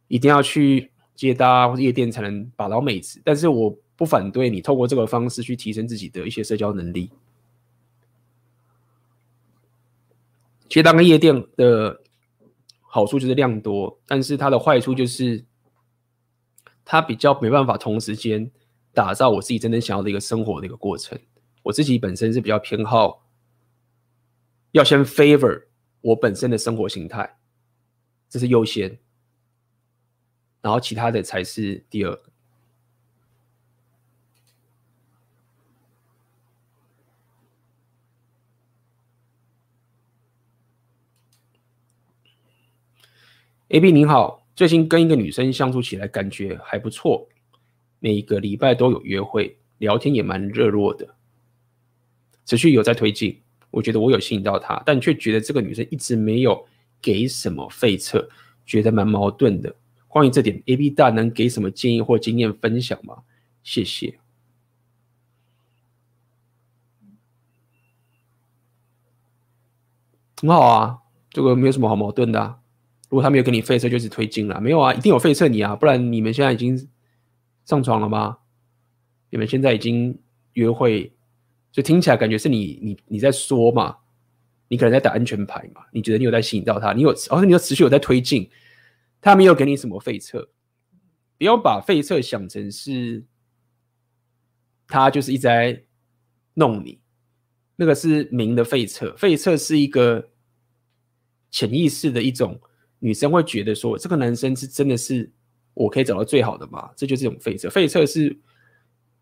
[0.09, 7.11] 一定要去接搭或者夜店才能把到妹子，但是我不反对你透过这个方式去提升自己的一些社交能力。
[10.69, 12.01] 接搭跟夜店的
[12.81, 15.45] 好处就是量多，但是它的坏处就是
[16.83, 18.51] 它比较没办法同时间
[18.93, 21.19] 打造我自己真正想要的一个生活的一个过程。
[21.63, 23.25] 我自己本身是比较偏好
[24.73, 25.67] 要先 favor
[26.01, 27.39] 我本身的生活形态，
[28.29, 28.99] 这是优先，
[30.61, 32.21] 然后其他的才是第二。
[43.69, 47.27] AB 您好，最近跟一个女生相处起来感觉还不错，
[48.03, 51.15] 每一个礼拜都有约会，聊天也蛮热络的，
[52.45, 53.41] 持续有在推进。
[53.71, 56.67] 我觉得我有吸引到她，但却觉得这个女生一直没有
[57.01, 58.29] 给什么费测，
[58.67, 59.73] 觉得蛮矛盾的。
[60.09, 63.23] 关于这点，AB 大能给什么建议或经验分享吗？
[63.63, 64.19] 谢谢。
[70.41, 70.99] 很好啊，
[71.31, 72.59] 这个没有什么好矛盾的。
[73.09, 74.61] 如果他没有给你费测，就是推进了。
[74.61, 76.89] 没有啊，一定有费测你啊，不然你们现在已经
[77.65, 78.39] 上床了吗？
[79.31, 80.19] 你们现在已经
[80.53, 81.13] 约会？
[81.71, 83.97] 就听起来感觉是你你你在说嘛，
[84.69, 88.51] 你可能在打安全牌嘛，你觉得你有在吸引到他，你有，而且你有持续有在推进，
[89.23, 90.51] 他没有给你什么费测，
[91.39, 93.25] 不要把费测想成是
[94.87, 95.83] 他就是一直在
[96.53, 97.01] 弄你，
[97.77, 100.29] 那个是明的费测，费测是一个
[101.51, 102.61] 潜意识的一种，
[102.99, 105.33] 女生会觉得说这个男生是真的是
[105.75, 108.37] 我可以找到最好的嘛，这就是一种费测，费测是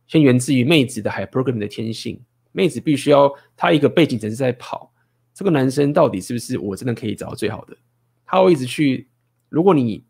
[0.06, 2.20] 先源自于妹子的 hypergram 的天性。
[2.52, 4.92] 妹子必须要她一个背景层是在跑，
[5.32, 7.76] 这个男生到底是不是我真的可以找到最好的？
[8.24, 9.08] 他会一直去。
[9.48, 10.04] 如果你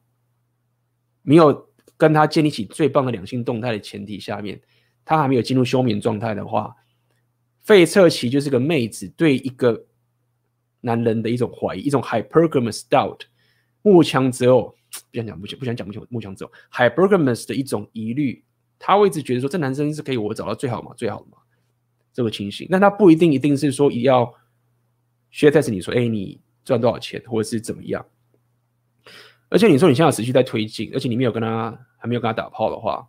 [1.23, 4.61] 没有跟他建立起最棒的两性动态的前提下面，
[5.05, 6.77] 他还没有进入休眠状态的话，
[7.61, 9.87] 费测其实就是个妹子对一个
[10.83, 13.21] 男人的一种怀疑，一种 hypergamous doubt，
[13.83, 14.75] 慕强择偶，
[15.11, 18.45] 不想讲慕强，不想讲慕强慕强择偶，hypergamous 的一种疑虑，
[18.79, 21.39] 他会一直觉得说，这男生是可以我找到最好嘛，最好的嘛。
[22.13, 24.27] 这个情形，那他不一定一定是说一要
[25.33, 28.05] share test 你说，哎，你赚多少钱，或者是怎么样？
[29.49, 33.09] 而且你说你现在持续在推进，而且你没有跟他还没有跟他打炮的话，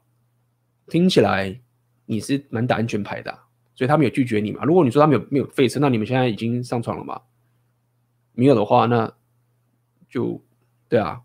[0.87, 1.59] 听起来
[2.05, 3.31] 你是蛮打安全牌的，
[3.73, 4.63] 所以他没有拒绝你嘛。
[4.63, 7.19] 如果你说他没有没有费车，那你们现在已经上床了吗？
[8.33, 9.11] 没有的话，那
[10.07, 10.43] 就
[10.91, 11.21] 对啊，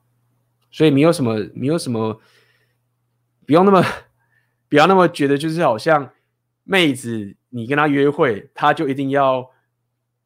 [0.70, 2.20] 所以没有什么没有什么，
[3.44, 3.84] 不要那么
[4.68, 6.12] 不要那么觉得就是好像
[6.62, 7.36] 妹子。
[7.48, 9.50] 你跟他约会，他就一定要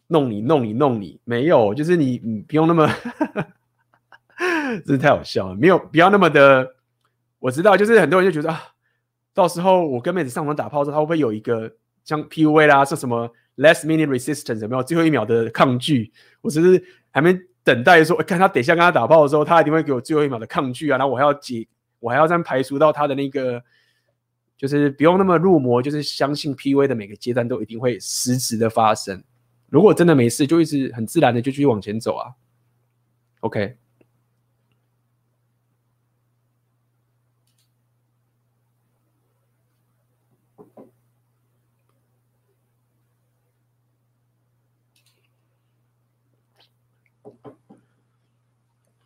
[0.08, 1.20] 弄你、弄你、弄你？
[1.22, 2.90] 没有，就是你，你不用那么，
[4.84, 5.54] 真是太好笑了。
[5.54, 6.74] 没有，不要那么的。
[7.38, 8.60] 我知道，就是很多人就觉得啊，
[9.32, 11.72] 到时候我跟妹子上床打炮之后，他会不会有一个
[12.04, 14.82] 像 PUA 啦，说什么 last minute resistance 有没有？
[14.82, 16.12] 最后一秒的抗拒？
[16.40, 21.66] 我只是还没等待说，看他等一下跟他打炮的时候，他一定会给我最后一秒的抗拒啊，然后我还要解，
[21.98, 23.62] 我还要这样排除到他的那个。
[24.56, 29.24] 就是不用那么入魔，就是相信 PUA 的每个阶段都一定会实时的发生。
[29.70, 32.28] 如果真的没事，就一直很自然的就继续往前走啊。
[33.40, 33.78] OK。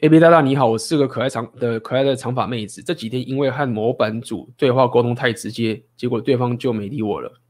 [0.04, 2.82] A B 大大你好，我是个可爱长的可爱的长发妹子。
[2.82, 7.40] 这几天因为和模板组对话沟通太直接，结果对方就没理我了。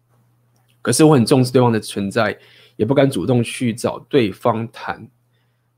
[0.81, 2.39] 可是我很重视对方的存在，
[2.77, 5.11] 也不敢主动去找对方谈，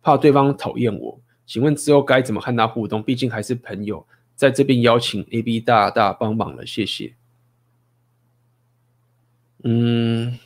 [0.02, 1.18] 怕对方讨厌我。
[1.46, 3.02] 请问之后该怎么和他互动？
[3.02, 7.14] 毕竟还是朋友，在这边邀请 A B 大大帮忙了，谢谢。
[9.64, 10.38] 嗯。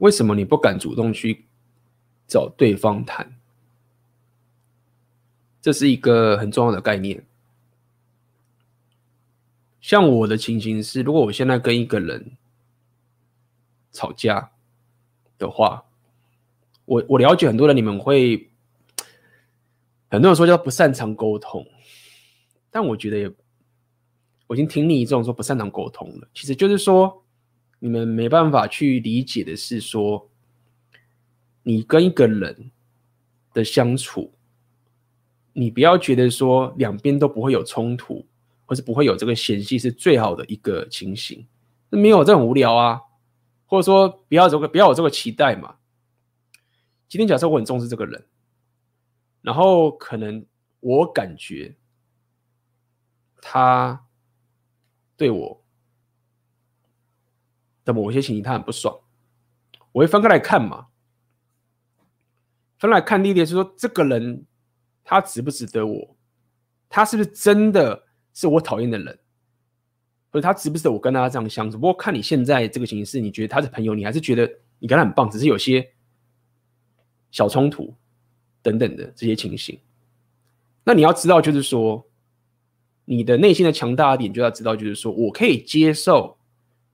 [0.00, 1.44] 为什么你不敢主动去
[2.26, 3.36] 找对方谈？
[5.60, 7.26] 这是一个很重要的概念。
[9.78, 12.32] 像我的情形是，如果我现在跟一个人
[13.92, 14.52] 吵架
[15.36, 15.84] 的话，
[16.86, 18.50] 我我了解很多人，你们会
[20.08, 21.66] 很多人说叫不擅长沟通，
[22.70, 23.30] 但我觉得也，
[24.46, 26.28] 我已经听腻这种说不擅长沟通了。
[26.32, 27.19] 其实就是说。
[27.80, 30.30] 你们没办法去理解的是说，
[31.62, 32.70] 你跟一个人
[33.52, 34.32] 的相处，
[35.52, 38.26] 你不要觉得说两边都不会有冲突，
[38.66, 41.46] 或是不会有这个嫌隙是最好的一个情形，
[41.88, 43.00] 没有这很无聊啊，
[43.66, 45.76] 或者说不要这个不要有这个期待嘛。
[47.08, 48.26] 今天假设我很重视这个人，
[49.40, 50.44] 然后可能
[50.80, 51.74] 我感觉
[53.40, 54.06] 他
[55.16, 55.59] 对我
[57.84, 58.98] 的某些情形他很不爽，
[59.92, 60.86] 我会分开来看嘛。
[62.78, 64.46] 分来看，第一点是说，这个人
[65.04, 66.16] 他值不值得我？
[66.88, 69.18] 他是不是真的是我讨厌的人？
[70.32, 71.76] 或者他值不值得我跟他这样相处？
[71.76, 75.92] 不过看你现在这个形是，你觉得他是朋友，你还是觉得你跟他很棒，只是有些
[77.30, 77.94] 小冲突
[78.62, 79.78] 等等的这些情形。
[80.84, 82.08] 那你要知道，就是说，
[83.04, 86.38] 你的内心的强大点就要知道，就是说我可以接受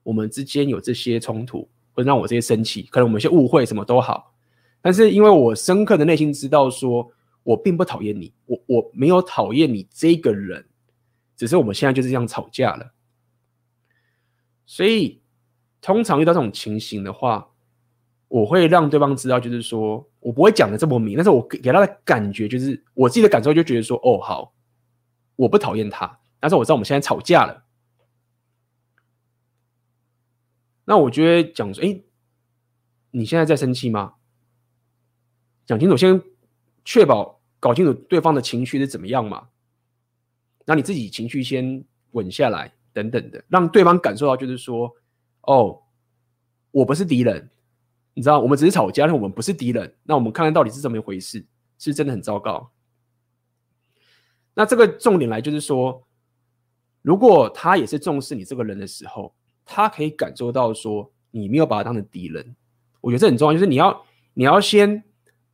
[0.06, 4.32] 我们之间有这些冲突，会让我这些生气，可能我们有些误会，什么都好。
[4.80, 7.10] 但是，因为我深刻的内心知道，说
[7.42, 10.64] 我并不讨厌你，我我没有讨厌你这个人，
[11.36, 12.92] 只是我们现在就是这样吵架了。
[14.64, 15.20] 所以，
[15.80, 17.48] 通常遇到这种情形的话，
[18.28, 24.54] 我会让对方知道，就是说我不会讲的这么明，但是我给他的感觉就是我自己的感受，就觉得说，哦，好，
[25.34, 27.65] 我不讨厌他，但是我知道我们现在吵架了。
[30.86, 32.00] 那我觉得讲说，哎，
[33.10, 34.14] 你现在在生气吗？
[35.66, 36.22] 讲清楚，先
[36.84, 39.48] 确保搞清楚对方的情绪是怎么样嘛，
[40.64, 44.94] 那你自己情绪先稳下来，等等的，让对方感受到就是说，
[45.42, 45.82] 哦，
[46.70, 47.50] 我不是敌人，
[48.14, 49.96] 你知道，我们只是吵架，但我们不是敌人。
[50.04, 51.44] 那我们看看到底是怎么一回事，
[51.78, 52.70] 是真的很糟糕。
[54.54, 56.06] 那这个重点来就是说，
[57.02, 59.34] 如果他也是重视你这个人的时候，
[59.66, 62.56] 他可以感受到说你没有把他当成敌人，
[63.02, 65.02] 我觉得这很重要，就是你要你要先。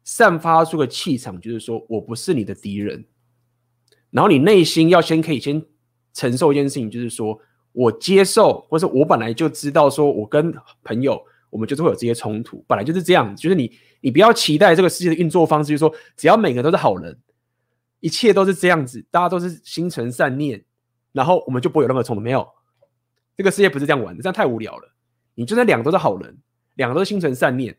[0.05, 3.05] 散发出个气场，就是说我不是你的敌人。
[4.11, 5.65] 然后你内心要先可以先
[6.13, 7.39] 承受一件事情，就是说
[7.71, 10.53] 我接受，或者我本来就知道，说我跟
[10.83, 13.33] 朋友我们就是会有这些冲突，本来就是这样。
[13.37, 17.17] 就是你你不要期待这个世界的运作方式，就是说只要每个人都是好人，
[18.01, 20.65] 一切都是这样子，大家都是心存善念，
[21.13, 22.21] 然后我们就不会有任何冲突。
[22.21, 22.45] 没有，
[23.37, 24.95] 这个世界不是这样玩的，这样太无聊了。
[25.35, 26.39] 你就算两个都是好人，
[26.75, 27.77] 两个都心存善念，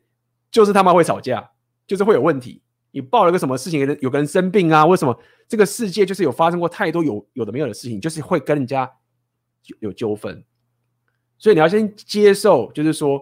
[0.49, 1.51] 就是他妈会吵架。
[1.85, 2.61] 就是会有问题，
[2.91, 4.85] 你报了个什么事情，有个人生病啊？
[4.85, 5.19] 为什么
[5.49, 8.89] 这个世界就是有发生过太多有有的没有的事情，就是会跟人家
[9.80, 10.45] 有纠纷。
[11.38, 13.21] 所以你要先接受，就是说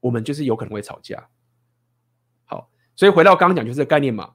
[0.00, 1.26] 我们就是有可能会吵架。
[2.44, 4.34] 好，所以回到刚刚讲，就是概念嘛。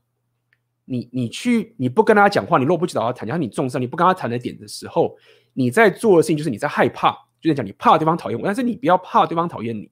[0.91, 5.15] 你你去你不跟他讲话，你若不去找他谈，然后你重伤你不跟他谈的点的时候，
[5.53, 9.89] 你在做的事情就是你在害怕，就是讲你怕对方讨厌我，但是你不要怕对方讨厌你。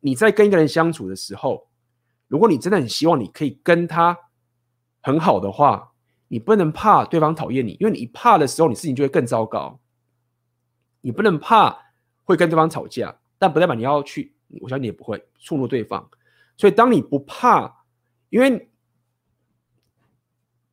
[0.00, 1.68] 你在跟一个人相处的时候。
[2.26, 4.16] 如果你真的很希望你可以跟他
[5.00, 5.92] 很好的话，
[6.28, 9.80] 你不能怕对方讨厌你，因为你怕的时候，你事情就会更糟糕。
[11.00, 11.76] 你不能怕
[12.22, 16.08] 会跟对方吵架，但不代表你要去，我相信你也不会触怒对方。
[16.56, 17.84] 所以，当你不怕，
[18.28, 18.69] 因为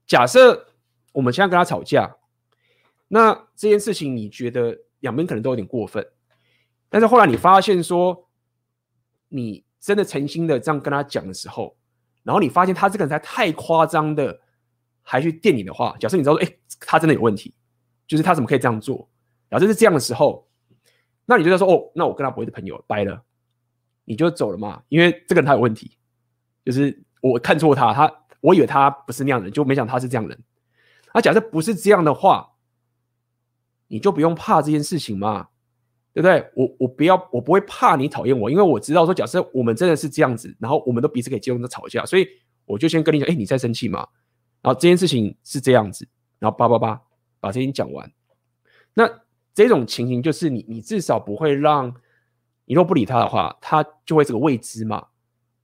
[0.08, 0.74] 假设
[1.12, 2.16] 我们现在跟他吵架，
[3.10, 6.04] 那这件事情你觉得两边可能都有点过分，
[6.90, 8.28] 但是后来你发现说
[9.28, 9.68] 你。
[9.80, 11.78] 真的诚心的这样跟他讲的时候，
[12.24, 14.38] 然后你发现他这个人才太夸张的，
[15.02, 17.54] 还去电你的话，假设你知道说，哎，他真的有问题，
[18.06, 19.08] 就是他怎么可以这样做？
[19.48, 20.46] 然后就是这样的时候，
[21.26, 23.24] 那你就在说，哦，那我跟他不会是朋友，掰了，
[24.04, 25.96] 你就走了嘛，因为这个人他有问题，
[26.66, 28.14] 就是我看错他，他
[28.48, 30.44] 我以为他不是那样的人，就没想他是这样的人。
[31.14, 32.54] 那假设不是这样的话，
[33.88, 35.50] 你就不用怕这件事情嘛。
[36.14, 36.52] 对不对？
[36.56, 42.28] 我我不要，我不会怕你讨厌我，因为我知道说，假设我们真的是这样子，然后我们都彼此可以接受的吵架，所以
[42.66, 44.00] 我就先跟你讲，哎，你在生气吗？
[44.64, 46.10] 然后这件事情是这样子，
[46.40, 47.00] 然后叭叭叭
[47.40, 48.12] 把这件讲完。
[48.96, 49.08] 那
[49.54, 51.94] 这种情形就是你，你至少不会让
[52.66, 55.10] 你若不理他的话，他就会这个未知嘛，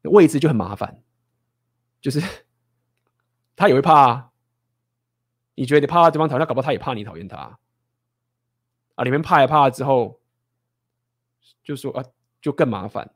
[0.04, 1.02] 未知就很麻烦，
[2.00, 2.22] 就是
[3.56, 4.32] 他也会怕啊。
[5.56, 7.58] 你觉得你怕对方讨厌，搞不好他也怕你讨厌他
[8.96, 9.04] 啊。
[9.04, 10.20] 你们怕也怕了之后。
[11.62, 12.04] 就说啊，
[12.42, 13.10] 就更麻烦，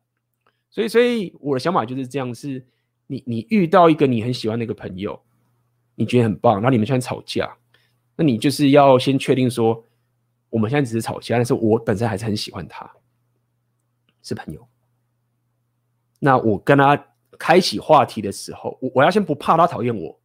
[0.70, 2.66] 所以，所以我的想法就是这样：是，
[3.08, 5.22] 你你遇到一个你很喜欢的一个朋友，
[5.96, 7.58] 你觉得很棒，然后你们现在吵架，
[8.16, 9.84] 那你就是要先确定说，
[10.50, 12.90] 我们现在只是吵架，但是我本身还是很喜欢他，
[14.22, 14.66] 是朋友。
[16.20, 17.06] 那我跟他
[17.38, 20.18] 开启话题的时候，我我要先不怕他讨厌我，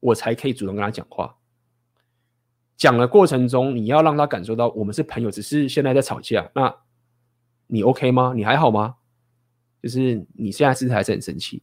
[0.00, 1.36] 我才可以主动跟他讲话。
[2.76, 6.50] 讲的过程中，你要让他感受到我们是朋友，只是现在在吵架。
[6.54, 6.74] 那
[7.66, 8.32] 你 OK 吗？
[8.34, 8.96] 你还好吗？
[9.82, 11.62] 就是你现在是还是很生气？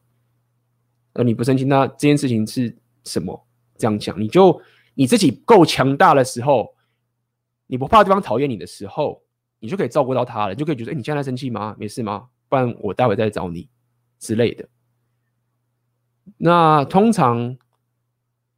[1.14, 3.48] 呃，你不生气，那这件事情是什么？
[3.78, 4.62] 这样讲，你就
[4.94, 6.76] 你自己够强大的时候，
[7.66, 9.24] 你不怕对方讨厌你的时候，
[9.60, 11.76] 你就可以照顾到他了，就可以觉得，哎，你现在生气吗？
[11.80, 12.28] 没事吗？
[12.48, 13.68] 不然我待会再找你
[14.20, 14.68] 之类的。
[16.38, 17.58] 那通常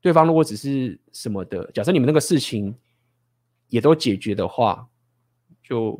[0.01, 2.75] 对方如果只是什么的，假设你们那个事情
[3.67, 4.87] 也都解决的话，
[5.61, 5.91] 就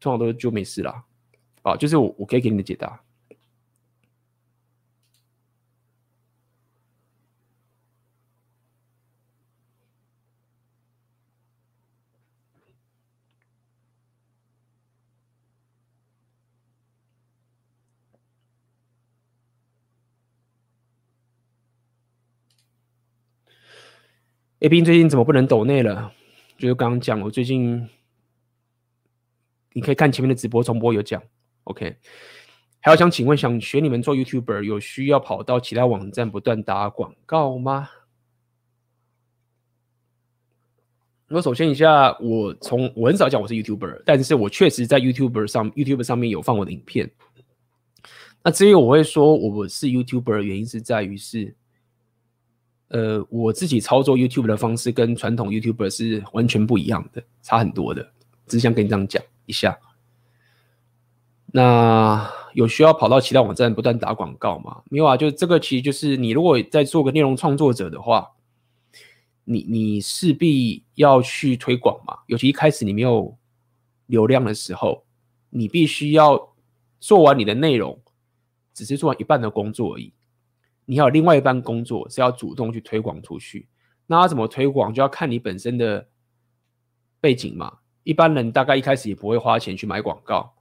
[0.00, 1.04] 通常都就没事了。
[1.62, 3.00] 啊，就是我我可以给你的解答。
[24.60, 26.12] A B 最近怎么不能抖内了？
[26.56, 27.88] 就是刚刚讲，我最近
[29.72, 31.22] 你可以看前面的直播重播有讲。
[31.62, 31.96] OK，
[32.80, 37.88] 还有想请问，想学你们做 YouTuber 有需要跑到其他网站不断打广告吗？
[41.28, 47.08] 我首先一下，我从我很少讲我是 YouTuber，但是我确实在 YouTuber 上 YouTube 上面有放我的影片。
[48.42, 51.54] 那至于我会说我是 YouTuber 的原因是在于是。
[52.88, 58.12] 呃，我自己操作 YouTube 的方式跟传统 YouTuber 是完全不一样的，差很多的。
[58.46, 59.78] 只想跟你这样讲一下。
[61.52, 64.82] 那有需要跑到其他网站不断打广告吗？
[64.90, 68.30] 没有啊，就这个其实就是你如果在做个内容创作者的话，
[69.44, 72.18] 你你势必要去推广嘛。
[72.26, 73.36] 尤其一开始你没有
[74.06, 75.04] 流量的时候，
[75.50, 76.54] 你必须要
[77.00, 77.98] 做完你的内容，
[78.74, 80.12] 只是做完一半的工作而已。
[80.90, 83.68] 你还有另外一半工作是要主动去推广出去，
[84.06, 86.08] 那要怎么推广就要看你本身的
[87.20, 87.80] 背景嘛。
[88.04, 90.54] 一般人大概一开始也不会花钱去买广告，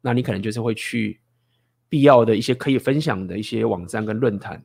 [0.00, 1.20] 那你可能就是会去
[1.88, 4.64] 必要的一些可以分享的一些网站跟论坛、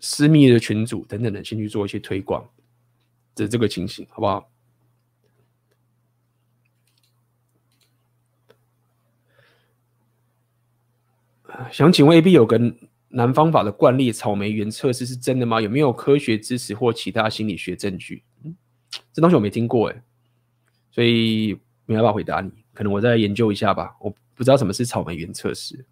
[0.00, 2.50] 私密的群组等等的，先去做一些推广
[3.36, 4.50] 的这个情形，好不好？
[11.70, 12.76] 想请问 AB 有跟。
[13.16, 15.58] 南方法的惯例草莓园测试是真的吗？
[15.58, 18.22] 有没有科学知识或其他心理学证据？
[18.44, 18.54] 嗯，
[19.10, 20.02] 这东西我没听过哎，
[20.90, 22.52] 所以没办法回答你。
[22.74, 23.96] 可能我再研究一下吧。
[24.00, 25.86] 我不知道什么是草莓园测试。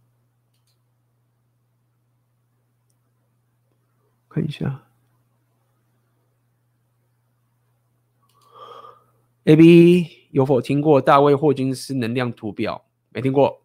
[4.29, 4.85] 看一下
[9.45, 12.85] ，AB 有否听过大卫霍金斯能量图表？
[13.09, 13.65] 没听过。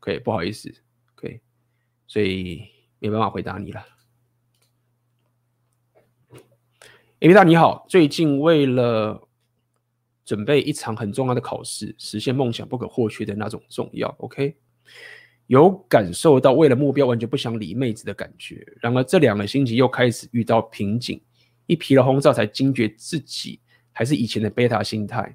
[0.00, 0.72] OK，不好意思。
[1.16, 1.42] OK，
[2.06, 2.77] 所以。
[2.98, 3.84] 没办法回答你了。
[7.20, 9.28] 艾米大你好，最近为了
[10.24, 14.08] 准备一场很重要的考试，实现梦想不可或缺的那种重要。
[14.18, 14.56] OK，
[15.48, 18.64] 有感受到为了目标完全不想理妹子的感觉。
[18.80, 21.20] 然而这两个星期又开始遇到瓶颈，
[21.66, 23.60] 一疲劳轰炸才惊觉自己
[23.90, 25.34] 还是以前的贝塔心态。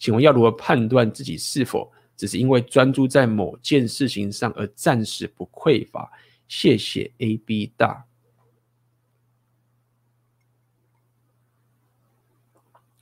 [0.00, 6.10] 请问要如何判断自己是否只是因为专注在某件事情上而暂时不匮乏？
[6.48, 8.06] 谢谢 AB 大，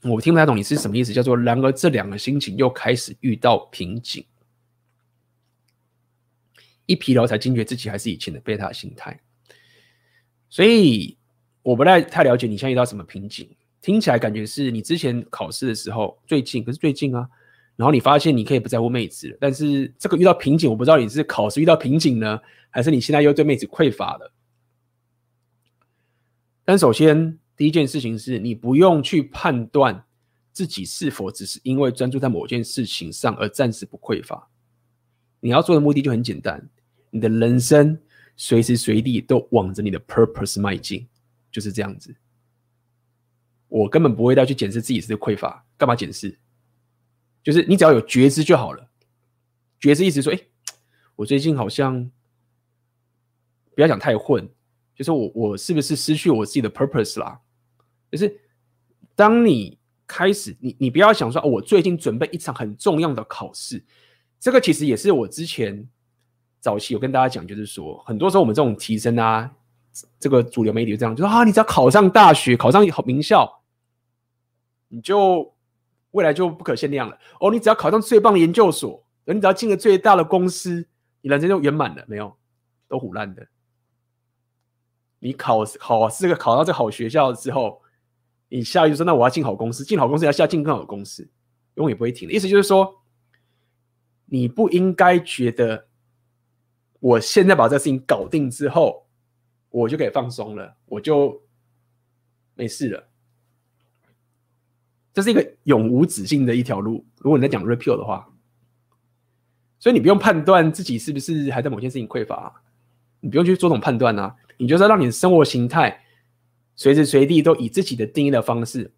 [0.01, 4.25] 我听不太懂你是什么意思，叫做然而这两个心情又开始遇到瓶颈，
[6.85, 9.17] 一疲劳才惊觉自己还是以前的贝塔心态，
[10.49, 11.17] 所以
[11.61, 13.49] 我不太太了解你现在遇到什么瓶颈，
[13.79, 17.29] 听起来感觉是你之前考试的时候最近，可是最近啊，
[17.77, 22.41] 然后你发现你可以不在乎妹子了，但是这个遇到瓶颈，我不知道你是考试遇到瓶颈呢？
[22.69, 24.33] 还是你现在又对妹子匮乏了？
[26.65, 30.03] 但首先，第一件事情是你不用去判断
[30.51, 34.49] 自己是否只是因为专注在某件事情上而暂时不匮乏。
[35.39, 36.67] 你要做的目的就很简单，
[37.11, 37.97] 你的人生
[38.35, 41.07] 随时随地都往着你的 purpose 迈进，
[41.51, 42.15] 就是这样子。
[43.67, 46.37] 我根本不会再去检视自己是匮乏，干嘛检视？
[47.47, 48.89] 就是你只要有觉知就好了。
[49.79, 50.39] 觉知意思说，哎，
[51.15, 52.11] 我最近好像。
[53.73, 54.49] 不要讲太混，
[54.93, 57.39] 就是我我是不是失去我自己的 purpose 啦？
[58.11, 58.41] 就是
[59.15, 63.81] 当你开始，你你不要想说，哦，我最近准备一场很重要的考试，
[64.39, 65.87] 这个其实也是我之前
[66.59, 69.49] 早期有跟大家讲，就是说，很多时候我们这种提升啊，
[70.19, 73.61] 这个主流媒体这样，就说啊，你只要考上大学，考上好名校，
[74.87, 75.55] 你就
[76.11, 77.17] 未来就不可限量了。
[77.39, 80.87] 哦，你只要考上最棒的研究所，你只要进了最大的公司，
[81.21, 82.03] 你人生就圆满了。
[82.07, 82.35] 没有，
[82.87, 83.47] 都唬烂的。
[85.19, 87.81] 你考考这个考到这个好学校之后，
[88.49, 91.27] 你下一句说：“那我要进好公司，进好公司要下进更好的公司，
[91.75, 93.01] 永远不会停的。”意思就是说，
[94.25, 95.87] 你不应该觉得
[96.99, 99.07] 我现在把这个事情搞定之后，
[99.69, 101.41] 我就可以放松了，我就
[102.53, 103.03] 没事了。
[105.17, 107.03] 这是一个永无止境的一条路。
[107.17, 108.29] 如果你在讲 repeal 的话，
[109.79, 112.53] 所以你不用判断自己是不是还在某件事情匮乏啊，
[113.19, 114.35] 你不用去做这种判断啊。
[114.57, 116.03] 你就是要让你的生活形态
[116.75, 118.93] 随时随地都以自己的定义的方式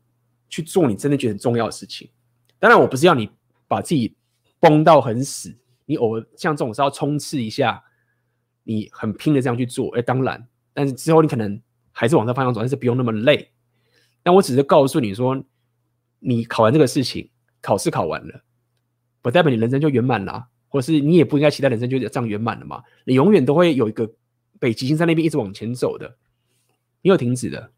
[0.50, 2.10] 去做你真的觉得很重要的事情。
[2.60, 3.30] 当然，我不是要你
[3.70, 4.14] 把自己
[4.60, 7.82] 绷到很死，你偶尔像这种是要冲刺一下，
[8.66, 9.98] 你很拼的这样去做。
[9.98, 11.62] 哎，当然，但是之后你可能
[11.94, 13.52] 还是往这方向走，但是不用那么累。
[14.22, 15.42] 但我只是告诉你说，
[16.20, 17.30] 你考完这个事情，
[17.62, 18.44] 考试考完了，
[19.22, 22.84] 不代表你人生就圆满了，或是你也不应该期待人生就这样圆满了嘛。
[23.06, 24.12] 你永远都会有一个
[24.60, 26.18] 北极星在那边一直往前走的，
[27.02, 27.72] 没有停止的。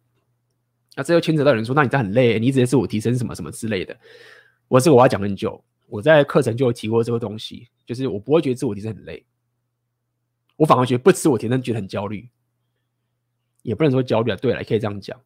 [0.95, 3.97] 那这又牵扯到人说，那你这很累，你一直在自我提升什么什么之类的。
[4.67, 9.25] 我这个我要讲很久，我在课程就有提过这个东西，就是我不会觉得自我提升很累，
[10.57, 12.27] 我反而觉得不自我提升觉得很焦虑，
[13.61, 14.35] 也不能说焦虑啊。
[14.35, 15.17] 对了，可以这样讲。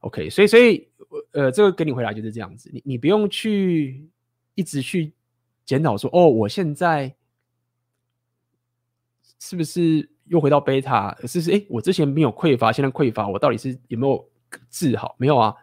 [0.00, 0.89] OK，所以所以
[1.32, 4.08] 呃，这个给你回答就是这样子，你你不用去
[4.54, 5.12] 一直去
[5.64, 7.14] 检讨说，哦，我现在
[9.40, 11.16] 是不是又回到贝塔？
[11.26, 14.30] 是不是哎，我之前没有匮乏，现在匮乏，我到底是有没有
[14.68, 15.16] 治好？
[15.18, 15.54] 没有啊，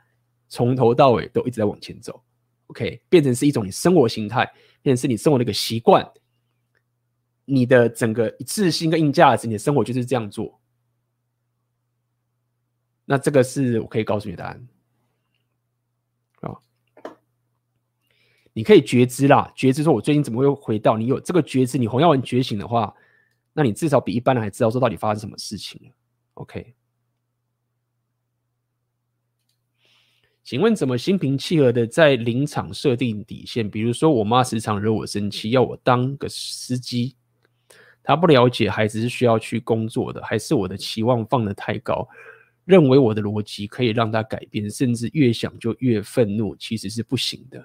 [0.50, 2.22] 从头到尾都一直在往前走。
[2.68, 4.44] OK，变成是一种你生活形态，
[4.82, 6.06] 变成是你生活的一个习惯，
[7.46, 10.60] 你的整个自信跟硬价值，你的生活就是这样做。
[13.06, 14.68] 那这个是我可以告诉你答案
[18.58, 20.98] 你可以觉知啦，觉知说我最近怎么会回到？
[20.98, 22.92] 你有这个觉知，你红药丸觉醒的话，
[23.54, 25.92] 那你至少比一般人还知道说到底发生什么事情了。
[26.34, 26.74] OK。
[30.44, 33.70] 请问怎么心平气和的在临场设定底线？
[33.70, 37.16] 比如说，我妈时常惹我生气，要我当个司机。
[38.02, 42.10] 她不了解孩子是需要去工作的，还是我的期望放得太高，
[42.66, 47.64] 认为我的逻辑可以让她改变，甚至越想就越愤怒，其实是不行的。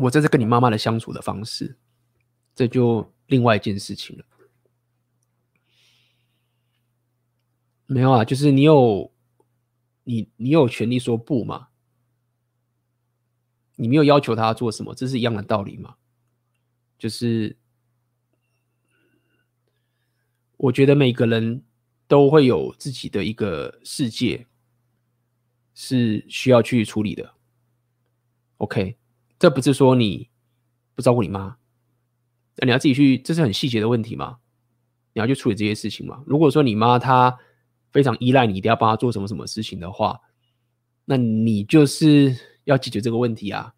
[0.00, 1.76] 我这是跟你妈妈的相处的方式，
[2.54, 4.24] 这就另外一件事情了。
[7.86, 9.12] 没有啊，就是你有
[10.04, 11.68] 你你有权利说不嘛？
[13.76, 15.96] 你没有要求他做什么，这是一样的道理嘛？
[16.98, 17.56] 就是
[20.56, 21.62] 我觉得每个人
[22.08, 24.46] 都会有自己的一个世界
[25.74, 27.34] 是需要去处理的。
[28.56, 28.96] OK，
[29.38, 30.28] 这不是说你
[30.94, 31.56] 不照顾你妈，
[32.56, 34.38] 那你要自己去，这是很细节的问题嘛？
[35.12, 36.22] 你要去处理这些事情嘛？
[36.26, 37.38] 如果说你妈她。
[37.92, 40.20] 非常依赖你，一定要帮她做什么什么事情的话，
[41.06, 43.72] 那你就是要解决这个问题啊。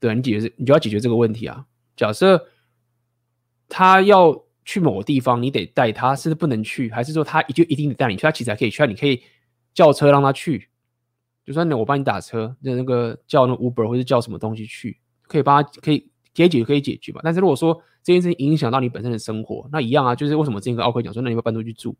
[0.00, 1.66] 对，你解决，你就要解决这个问题啊。
[1.94, 2.48] 假设
[3.68, 6.90] 他要去某个地方，你得带他，是不是不能去？
[6.90, 8.22] 还是说他就一定得带你去？
[8.22, 9.22] 他其实还可以去，你可以
[9.72, 10.69] 叫车让他去。
[11.50, 15.98] 就算我帮你打车，那那个叫那 Uber 或者叫什么东西去，可以帮他，可以
[16.32, 17.20] 可以解决，可以解决嘛。
[17.24, 17.74] 但是如果说
[18.04, 21.96] 这件事情影响到你本身的生活，那一样啊，就是为什么之前跟奥克讲说，那你要搬出去住？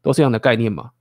[0.00, 0.92] 都是这样的概念嘛？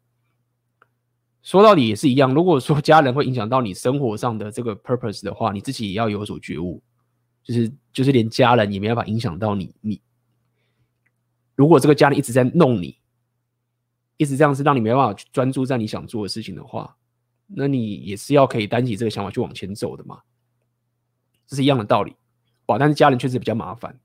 [1.44, 2.34] 说到底也是一样。
[2.34, 6.82] 如果说家人会影响到你生活上的这个 purpose 的话，你自己也要有所觉悟。
[7.44, 9.76] 就是就是连家人也没办法影响到你。
[9.82, 10.02] 你
[11.56, 12.98] 如果这个家人一直在弄你，
[14.16, 16.96] 一直这样子让你没办法去专注在你想做的事情的话，
[17.48, 20.22] 那你也是要可以担起这个想法去往前走的嘛。
[21.46, 22.16] 这是一样的道理。
[22.68, 24.00] 哇，但是家人确实比较麻烦。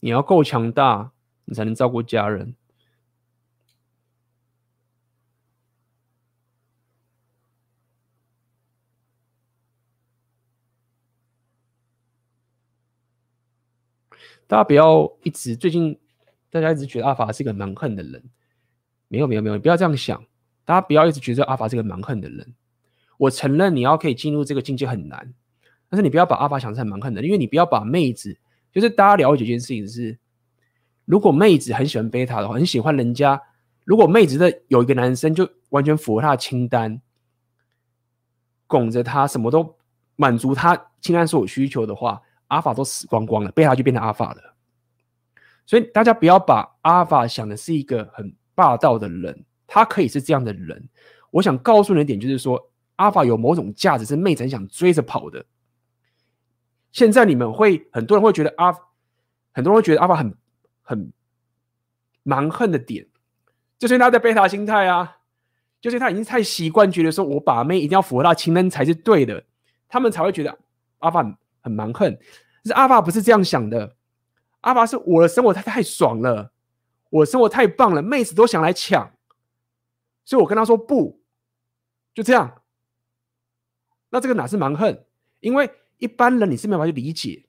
[0.00, 1.10] 你要够强大，
[1.46, 2.54] 你才能照顾家人。
[14.46, 15.98] 大家不要一直最近，
[16.50, 18.22] 大家一直觉得阿法是一个蛮横的人。
[19.08, 20.24] 没有没有没有，不要这样想。
[20.64, 22.54] 大家不要一直觉得阿法是个蛮横的人。
[23.18, 25.32] 我承认你要可以进入这个境界很难，
[25.88, 28.36] 但是你不要把阿法想成蛮横的，因为你不要把妹子。
[28.72, 30.18] 就是大家了解一件事情是，
[31.04, 33.40] 如果妹子很喜欢贝塔的话，很喜欢人家，
[33.84, 37.00] 如果妹子的有一个男生就完全符合他的清单，
[38.66, 39.76] 拱着他，什么都
[40.16, 44.54] 满足他清单所有需求的话，阿法都死光光了，贝塔就变成阿法了。
[45.64, 50.88] 所以大家不要把阿法想的是一个很霸道的人，他可以是这样的人。
[51.30, 55.44] 我想告诉你的点，就是说，阿法有某种价值是妹子很想追着跑的。
[56.92, 58.72] 现在你们会很多人会觉得阿，
[59.52, 60.34] 很多人会觉得阿法很
[60.82, 61.12] 很
[62.22, 63.06] 蛮横的点，
[63.78, 65.18] 就是他的贝塔心态啊，
[65.80, 69.44] 就是他已经太习惯觉得说我把妹一定要符合他情人才是对的，
[69.88, 70.56] 他们才会觉得
[71.00, 72.16] 阿法很蛮横。
[72.64, 73.96] 是阿爸不是这样想的，
[74.60, 76.52] 阿爸是我的生活太太爽了，
[77.10, 79.12] 我的生活太棒了，妹子都想来抢，
[80.24, 81.20] 所以我跟他说不，
[82.14, 82.62] 就这样。
[84.10, 85.04] 那这个哪是蛮横？
[85.40, 85.68] 因为
[85.98, 87.44] 一般人你是没办法去理解。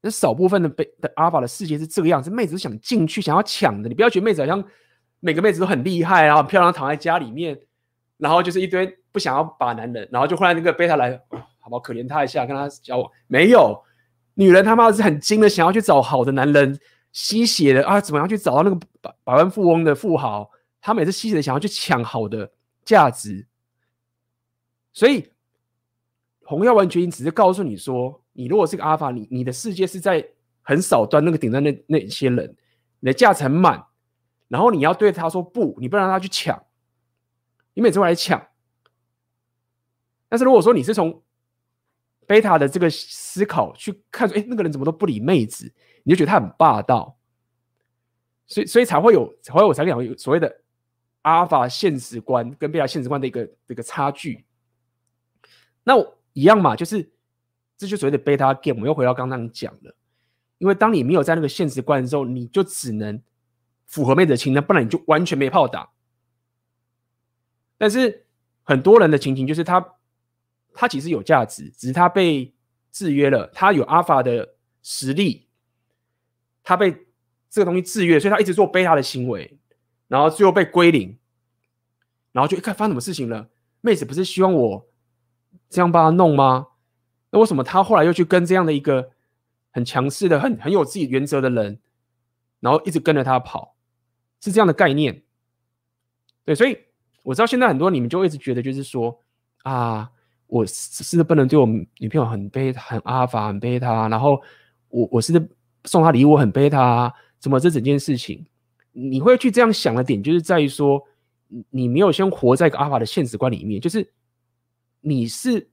[0.00, 3.88] 那少部分的被的阿爸的世界是这个样子，妹子是想进去，想要抢的。
[3.88, 4.64] 你不要觉得妹子好像
[5.20, 7.60] 每个妹子都很厉害啊，很漂亮，躺在家里面，
[8.16, 11.20] 然后就是一堆不想要把男人，然后就后来那个贝塔来，
[11.70, 11.80] 好？
[11.80, 13.10] 可怜他一下，跟他交往。
[13.26, 13.82] 没有，
[14.34, 16.78] 女人他妈是很精的，想要去找好的男人，
[17.12, 20.50] 吸血的啊，怎么样去找到那个百百万富翁的富豪？
[20.80, 22.50] 他们也是吸血的，想要去抢好的
[22.84, 23.46] 价值。
[24.92, 25.32] 所以
[26.42, 28.22] 红药丸决定只是告诉你说。
[28.38, 30.24] 你如果是个阿法，你你的世界是在
[30.62, 32.56] 很少端那个顶端那那些人，
[33.00, 33.84] 你的价值很满，
[34.46, 36.62] 然后你要对他说不，你不让他去抢，
[37.74, 38.40] 你每次会来抢。
[40.28, 41.20] 但是如果说你是从
[42.28, 45.72] 贝塔的这个思考去看说，哎，那个人怎么都不理妹子，
[46.04, 47.18] 你就觉得他很霸道，
[48.46, 50.60] 所以所以才会有，才会我才讲有所谓的
[51.22, 54.44] 阿尔法现实观跟贝塔现实观的一个一个差距。
[55.82, 55.98] 那
[56.34, 57.10] 一样嘛，就是。
[57.80, 59.94] 这就所谓的贝塔 game，我们又回到刚刚讲的，
[60.58, 63.22] 因为当你没有在那个现实观的时候，你就只能
[63.86, 65.88] 符合妹子的情，那不然你就完全没炮打。
[67.76, 68.26] 但是
[68.64, 69.78] 很多人的情形就是他，
[70.80, 72.54] 他其实有价值，只是他被
[72.92, 75.48] 制约了，他有阿尔法的实力，
[76.62, 76.92] 他被
[77.50, 79.58] 这个东西制约，所以他一直做背他的行为，
[80.06, 81.18] 然后最后被归零，
[82.30, 83.48] 然后就一看发生什么事情了，
[83.80, 84.86] 妹子不是希望我
[85.68, 86.68] 这样帮他弄吗？
[87.30, 89.10] 那为什么他后来又去跟这样的一个
[89.72, 91.80] 很强势的、很很有自己原则的人，
[92.60, 93.74] 然后一直跟着他跑，
[94.40, 95.24] 是这样的概念？
[96.44, 96.78] 对，所以
[97.24, 99.20] 我知道现在很多你们就一直觉得就是说
[99.64, 100.12] 啊，
[100.48, 104.42] 我是不是不能对我女朋友很贝、很阿法、很贝塔，然后
[104.88, 105.32] 我我是
[105.84, 108.44] 送她礼物很贝塔，怎么这整件事情，
[108.90, 111.00] 你会去这样想的点，就是在于说，
[111.70, 114.12] 你没有先活在一个阿法的现实观里面，就是
[115.00, 115.70] 你是。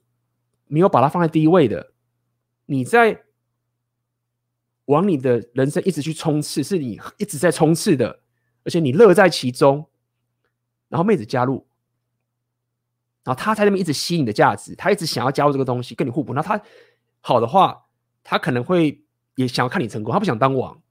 [0.67, 1.91] 没有把它放在第一位的，
[2.65, 3.21] 你在
[4.85, 8.21] 往你的人生一直去冲刺，是你一直在冲刺的，
[8.63, 9.85] 而且你乐在其中。
[10.89, 11.67] 然后妹子加入，
[13.25, 16.33] 然后他在那边一直吸你的价值，他一直想要加入这个东西跟你互补。
[16.33, 16.61] 那他
[17.19, 17.85] 好的话，
[18.23, 19.03] 他可能会
[19.35, 20.81] 也想要看你成功，他不想当王。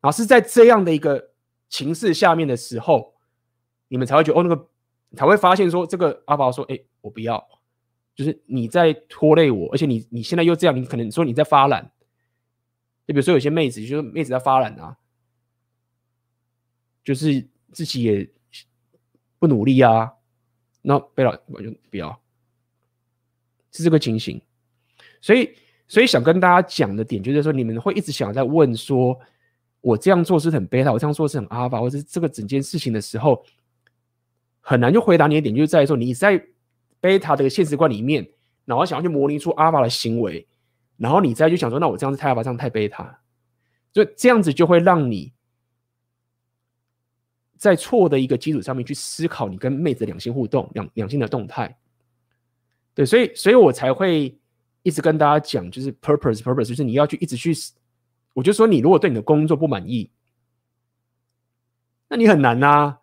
[0.00, 1.32] 然后是在这样的一个
[1.68, 3.14] 情势下面的时候，
[3.88, 4.68] 你们才会觉得哦，那个
[5.16, 7.46] 才会发现说，这个阿宝说，哎，我不要。
[8.14, 11.90] 就是你在拖累我，而且你你现在又这样，你可能说你在发懒。
[13.06, 14.96] 就比如说有些妹子，就是妹子在发懒啊，
[17.02, 18.30] 就是自己也
[19.38, 20.12] 不努力啊，
[20.82, 22.20] 那贝塔我就不要，
[23.72, 24.40] 是这个情形。
[25.20, 25.54] 所以
[25.88, 29.18] 所以想跟大家讲的点，就是说你们会一直想要在问说，
[29.80, 33.44] 我这样做是很贝塔，我这样做是很阿法，或者这个整件事情的时候，
[34.60, 36.44] 很难就回答你的点，就是在于说你在。
[37.02, 38.28] 贝塔的现实观里面，
[38.66, 40.46] 然后想要去模拟出阿法的行为，
[40.98, 43.22] 然后你再去想说，那我这样子太阿法，这样太贝塔，
[43.94, 45.32] 所以这样子就会让你
[47.60, 51.76] 在错的一个基础上面去思考你跟妹子两性互动、两两性的动态。
[52.94, 54.34] 对，所以，所以我才会
[54.82, 57.52] 一直跟大家讲，就是 purpose，purpose，就是你要去一直去，
[58.32, 60.10] 我就说你如果对你的工作不满意，
[62.08, 63.00] 那你很难呐、啊，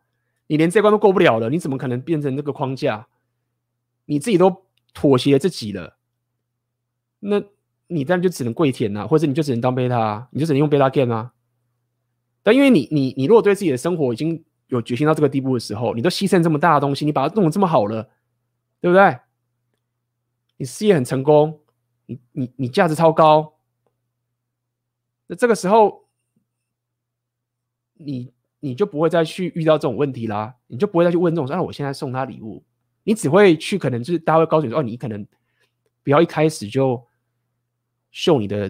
[0.47, 3.07] 你连这关都过不了了，你怎么可能变成这个框架？
[4.05, 5.97] 你自己都妥协自己了，
[7.19, 7.43] 那
[7.85, 11.31] 你当然就只能跪舔呐、啊，或者你就只能当贝塔、啊，你就只能用贝塔 game 啊。
[12.43, 18.09] 但因为你你你如果对自己的生活已经有决心到这个地步的时候，你都牺牲这么大的东西，你把它弄得这么好了，
[18.81, 19.19] 对不对？
[20.57, 21.61] 你事业很成功，
[22.05, 23.53] 你你你价值超高，
[25.27, 26.07] 那这个时候
[27.93, 32.63] 你你就不会再去遇到这种问题啦，你就不会再去问这种说，啊，我现在送他礼物。
[33.03, 35.25] 你只会去，可能就是大家会告诉你说：“哦，你可能
[36.03, 37.01] 不要一开始就
[38.11, 38.69] 秀你的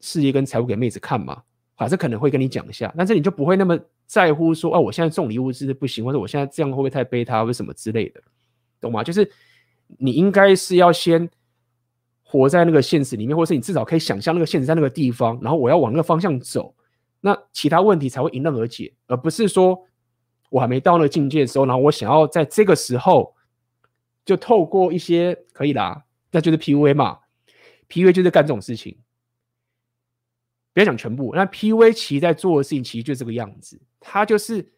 [0.00, 1.44] 事业跟财务给妹子看嘛。”
[1.74, 8.20] 还是可能会跟你讲一下，但是你就不会那么在乎说：“哦，我现在送礼物是不行，或者我现在这样会不会太背他，或者什么之类的，
[8.80, 9.30] 懂吗？”就是
[9.98, 11.28] 你应该是要先
[12.22, 16.74] 活在那个现实里面，或者是你至少可以想象那个现实在那个地方，然后我要往那个方向走，
[17.20, 19.86] 那其他问题才会迎刃而解，而不是说。
[20.50, 23.34] 我还没到那个境界的时候，然后我想要在这个时候
[24.24, 27.18] 就透过一些可以啦，那就是 PUA 嘛
[27.88, 28.96] ，PUA 就是干这种事情。
[30.74, 34.72] 不要讲全部，那 PUA 其实在做的事情其实就这个样子，它就是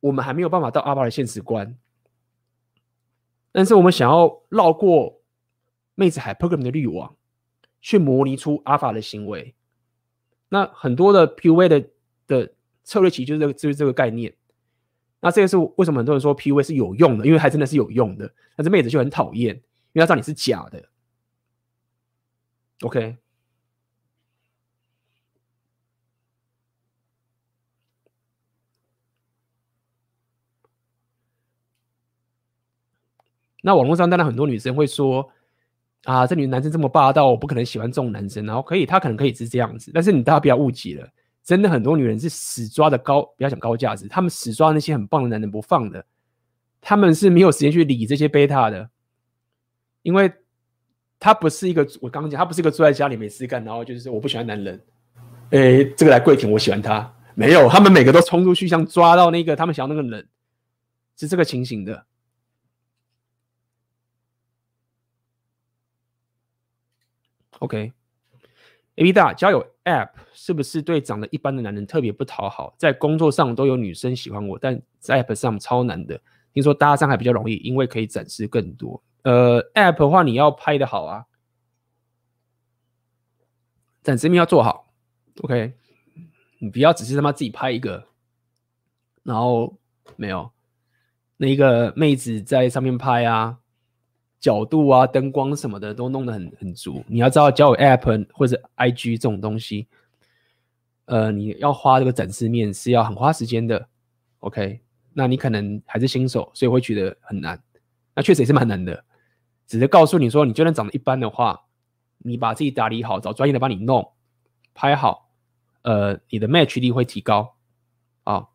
[0.00, 1.76] 我们还没有办法到阿法的现实观，
[3.52, 5.20] 但是我们想要绕过
[5.94, 7.14] 妹子 Hypergamy 的滤网，
[7.82, 9.54] 去模拟出阿法的行为。
[10.48, 11.88] 那很多的 PUA 的
[12.26, 14.34] 的策略其实就是这个就是这个概念。
[15.20, 18.32] 那这个是为什么很多人说 PUA 是有用的，因为还真的是有用的。
[18.56, 19.54] 但是妹子就很讨厌，
[19.92, 20.88] 因为她知道你是假的。
[22.80, 23.16] OK。
[33.66, 35.26] 那网络上当然很多女生会说
[36.04, 38.44] 啊，这女男生这么霸道，我不可能喜欢这种男生。
[38.44, 41.08] 然后可以，他可能可以是这样子，但是你大家不要误解了，
[41.42, 46.04] 真的很多女人是死抓的高，不要讲高价值，他们死抓那些很棒的男人不放的，
[46.82, 48.90] 他们是没有时间去理这些贝塔的，
[50.02, 50.30] 因为
[51.18, 54.78] 他不是一个我刚刚讲，他不是一个坐在家里没事干，然后就是说我不喜欢男人，
[55.52, 60.28] 诶，这个来跪舔我喜欢他，没有，他们每个都冲出去，像抓到那个他们想要那个人，
[61.16, 62.04] 是这个情形的。
[67.60, 72.74] OK，AB 大交友 App 是不是对长得一般的男人特别不讨好？
[72.78, 76.20] 在工作上都有女生喜欢我，但在 App 上超难的。
[76.52, 79.02] 听说搭讪还比较容易，因为可以展示更多。
[79.22, 81.24] 呃，App 的话你要拍的好啊，
[84.02, 84.92] 展示面要做好。
[85.42, 85.74] OK，
[86.58, 88.06] 你不要只是他妈自己拍一个，
[89.22, 89.76] 然后
[90.16, 90.50] 没有
[91.36, 93.58] 那一个妹子在上面拍啊。
[94.44, 97.02] 角度啊，灯光什么的都弄得很很足。
[97.08, 99.88] 你要知道，交友 App 或者 IG 这种东西，
[101.06, 103.88] 呃，你要花这个展示面是要很花时间的。
[104.40, 104.82] OK，
[105.14, 107.58] 那你可能还是新手，所以会觉得很难。
[108.14, 109.02] 那确实也是蛮难的。
[109.66, 111.64] 只是告诉你说，你就算长得一般的话，
[112.18, 114.12] 你把自己打理好，找专业的帮你弄，
[114.74, 115.30] 拍好，
[115.80, 117.54] 呃，你的 match 率会提高
[118.24, 118.48] 啊。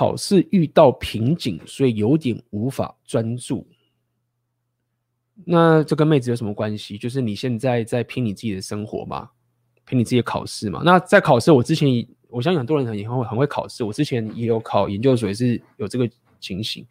[0.00, 3.68] 考试遇到瓶颈，所以有点无法专注。
[5.44, 6.96] 那这跟妹子有什么关系？
[6.96, 9.28] 就是你现在在拼你自己的生活嘛，
[9.84, 10.80] 拼你自己的考试嘛。
[10.82, 11.86] 那在考试，我之前
[12.28, 16.08] 我相信很多人很很会很会考试，我之前也有考研究所，也是有这个
[16.40, 16.86] 情形。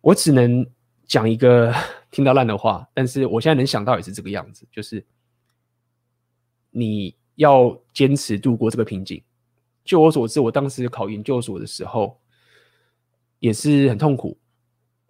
[0.00, 0.66] 我只能
[1.06, 1.72] 讲一个
[2.10, 5.06] 听到烂的话，但是我现在能想到也是这个样子，就是
[6.72, 9.22] 你要坚持度过这个瓶颈。
[9.88, 12.20] 就我所知，我当时考研究所的时候
[13.38, 14.38] 也是很痛苦，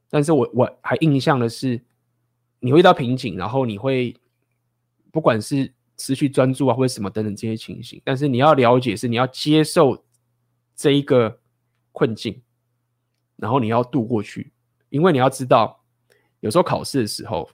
[0.09, 1.85] 但是我我还印象的是，
[2.61, 4.15] 你会遇到瓶颈，然后你会
[5.11, 10.05] 不管是失去专注啊，或者什么等等这些情形，但是你要了解是你要接受
[10.77, 11.41] 这一个
[11.91, 12.41] 困境，
[13.35, 14.53] 然后你要度过去，
[14.91, 15.83] 因为你要知道，
[16.39, 17.51] 有时候考试的时候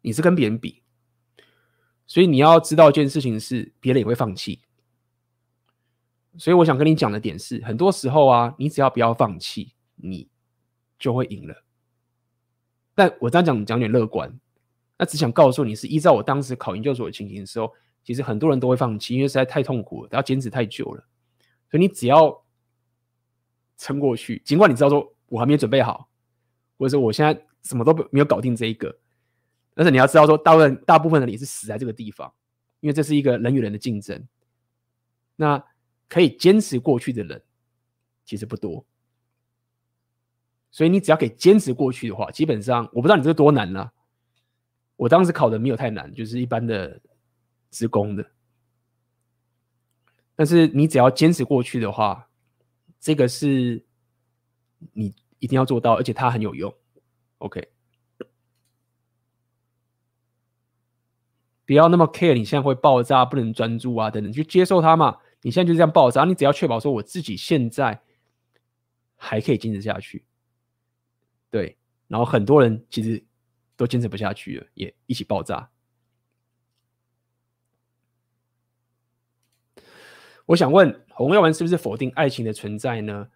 [0.00, 0.82] 你是跟别人比，
[2.06, 4.62] 所以你要知道一件事情是别人也会放弃。
[6.40, 10.26] 所以我想跟你讲的点是，很多时候啊，你只要不要放弃，你
[10.98, 11.54] 就会赢了。
[12.94, 14.40] 但我这样讲讲点乐观，
[14.96, 17.70] 那只想告诉你是依照我当时考研究所的情形的时候，
[18.02, 21.04] 其实很多人都会放弃，因为实在太痛苦了，要坚持太久了。
[21.70, 22.42] 所以你只要
[23.76, 26.08] 撑过去，尽管你知道说我还没有准备好，
[26.78, 28.98] 或者说我现在什么都没有搞定这一个，
[29.74, 32.32] 但是你要知道说，大部分大部分的你是死在这个地方，
[32.80, 34.26] 因为这是一个人与人的竞争。
[35.36, 35.62] 那
[36.10, 37.40] 可以坚持过去的人
[38.24, 38.84] 其实不多，
[40.70, 43.92] 所以你只要可以坚持过去的话，基本上我不知道你这个多难啊。
[44.96, 47.00] 我当时考的没有太难，就是一般的
[47.70, 48.30] 职工的。
[50.34, 52.28] 但是你只要坚持过去的话，
[52.98, 53.84] 这个是
[54.92, 56.74] 你一定要做到，而且它很有用。
[57.38, 57.70] OK，
[61.64, 65.16] 不要那么 care，你现在会爆炸，不能专注啊等等，去接受它嘛。
[65.42, 68.02] 你现在就这样抱着，你只要确保说我自己现在
[69.16, 70.24] 还可以坚持下去，
[71.50, 71.76] 对，
[72.08, 73.22] 然后很多人其实
[73.76, 75.70] 都坚持不下去了，也一起爆炸。
[80.46, 83.28] 我想问，红药丸是不是否定爱情的存在呢？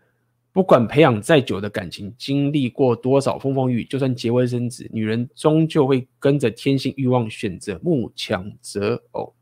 [0.52, 9.34] 不管培养再久的感情，经历过多少风风雨，就算结婚生子，女人终究会跟着天性欲望选择慕强择偶。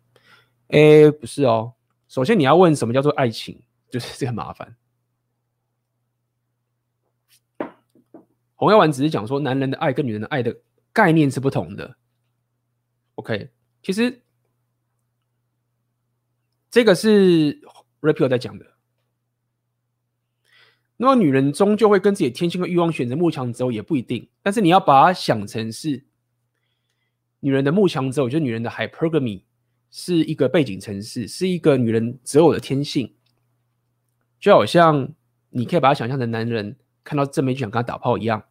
[0.68, 1.74] 哎，不是哦。
[2.12, 3.58] 首先，你要问什么叫做爱情，
[3.88, 4.76] 就是这个麻烦。
[8.54, 10.54] 洪耀文只是讲说，男人的爱跟女人的爱的
[10.92, 11.96] 概念是不同的。
[13.14, 13.50] OK，
[13.82, 14.20] 其实
[16.70, 17.58] 这个是
[18.02, 18.66] Rapio 在讲的。
[20.98, 24.28] 那么女人终究会跟自己的天性和欲望选择慕强择偶，也不一定。
[24.42, 26.04] 但是你要把它想成是
[27.40, 29.44] 女人的慕强择偶，就是女人的 hypergamy
[29.92, 33.14] 是一个背景城市，是一个女人择偶的天性。
[34.40, 35.14] 就好像
[35.50, 38.42] 你可以把她想象成男人看到正妹就想跟她打炮一样。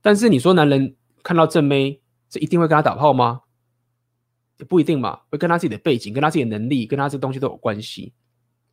[0.00, 3.42] 但是你说男人看到正妹，这一定会跟她打炮吗？
[4.58, 8.12] 也不一定嘛，会跟他自己的背景、跟他自己的能力、跟他这东西都有关系，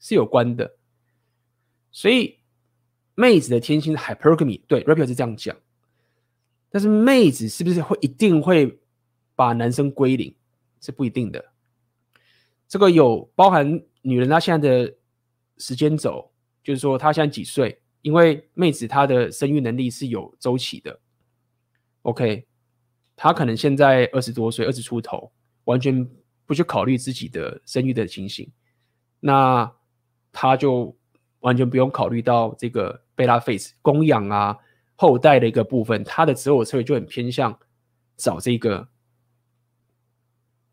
[0.01, 0.75] 是有关的。
[1.91, 2.39] 所以，
[3.15, 5.55] 妹子的天性是 hypergamy，对，Rapio 是这样讲。
[6.69, 8.81] 但是，妹子是不是会一定会
[9.33, 10.35] 把男生归零？
[10.87, 11.53] 是不一定的。
[12.67, 14.95] 这个有包含女人她现在的
[15.57, 16.31] 时间轴，
[16.63, 17.79] 就是说她现在几岁？
[18.01, 20.99] 因为妹子她的生育能力是有周期的。
[22.01, 22.47] OK，
[23.15, 25.31] 她可能现在二十多岁，二十出头，
[25.65, 26.09] 完全
[26.45, 28.51] 不去考虑自己的生育的情形，
[29.19, 29.71] 那
[30.31, 30.95] 她就。
[31.41, 34.57] 完全不用考虑到这个贝拉 face 供养啊
[34.95, 37.57] 后代的一个部分，她的择偶策略就很偏向
[38.17, 38.85] 找这个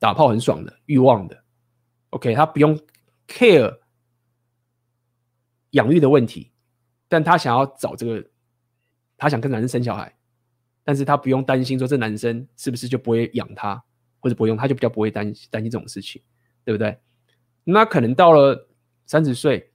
[0.05, 1.45] 打炮很爽的欲望的。
[2.11, 2.79] OK，他不用
[3.27, 3.79] care
[5.71, 6.53] 养育的问题，
[7.09, 8.31] 但他想要找这个，
[9.17, 10.15] 他想跟男生生小孩，
[10.83, 13.83] 但是他不用担心说这男生是不是就不会养他，
[14.21, 16.21] 或者不用，他就比较不会担担心这种事情，
[16.67, 16.99] 对不对？
[17.65, 18.69] 那可能到了
[19.07, 19.71] 三十岁。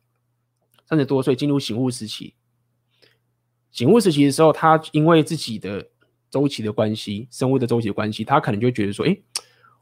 [0.86, 2.34] 三十多岁进入醒悟时期，
[3.70, 5.88] 醒悟时期的时候，他因为自己的
[6.32, 9.16] 周期的关系，生物的周期的关系，他可能就觉得说：“哎，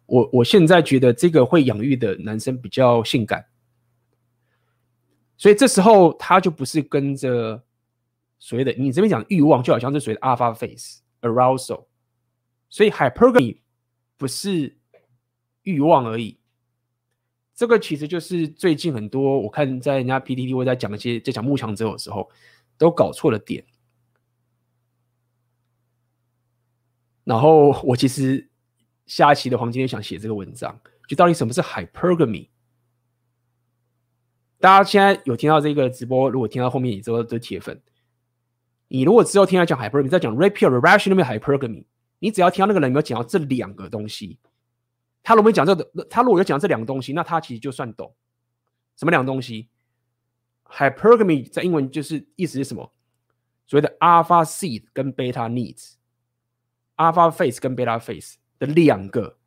[0.07, 3.45] 我我现在觉得这个会养育的男生比较性感。”
[5.37, 7.63] 所以这时候他就不是跟着
[8.39, 11.85] 所谓的你这边讲欲望，就好像是所谓的 alpha face arousal。
[12.69, 13.59] 所以 hypergamy
[14.17, 14.75] 不是
[15.61, 16.39] 欲望而已。
[17.53, 22.29] 这个其实就是最近很多我看在人家 PTT 或在讲一些在讲慕强者的时候，
[22.77, 23.63] 都搞错了点。
[27.23, 28.46] 然后我其实
[29.07, 32.49] 下一期的黄金也想写这个文章，就到底什么是 hypergamy？
[34.59, 37.81] 大家现在有听到这个直播，如果听到后面也都都铁粉。
[38.89, 41.85] 你如果之后听他讲 hypergamy，在讲 Rapio 的 rational hypergamy，
[42.19, 44.39] 你只要听到那个人有没有讲到这两个东西。
[45.23, 48.15] 他如果没讲这个，他如果有讲这两个东西，那他其实就算懂
[48.95, 49.69] 什么两个东西。
[50.65, 52.91] Hypergamy 在英文就是意思是什么？
[53.65, 59.37] 所谓的 alpha seed 跟 beta needs，alpha face 跟 beta face 的两个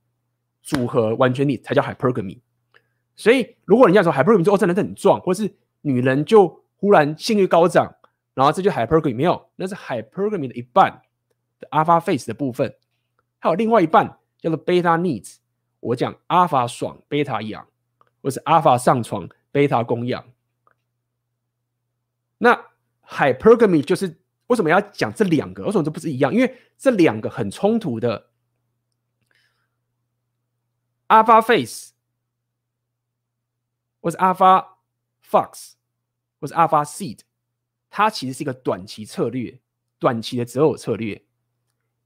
[0.63, 2.41] 组合完全你才叫 Hypergamy。
[3.17, 7.97] 所以如果人家说 Hypergamy 说哦，这男生很壮，或是女人就忽然性欲高涨，
[8.33, 11.03] 然后这就 Hypergamy 没有，那是 Hypergamy 的一半
[11.59, 12.75] 的 alpha face 的部分，
[13.39, 15.37] 还有另外一半叫做 beta needs。
[15.81, 17.67] 我讲阿法爽，贝塔痒，
[18.23, 20.25] 或是阿法上床，贝塔供养。
[22.39, 22.59] 那
[23.07, 25.65] hypergamy 就是为什么要讲这两个？
[25.65, 26.33] 为什么这不是一样？
[26.33, 28.30] 因为这两个很冲突的。
[31.11, 31.91] Alpha face，
[34.01, 34.65] 或是 Alpha
[35.29, 35.73] fox，
[36.41, 37.19] 或是 Alpha seed，
[37.91, 39.59] 它其实是一个短期策略，
[39.99, 41.23] 短期的择偶策略。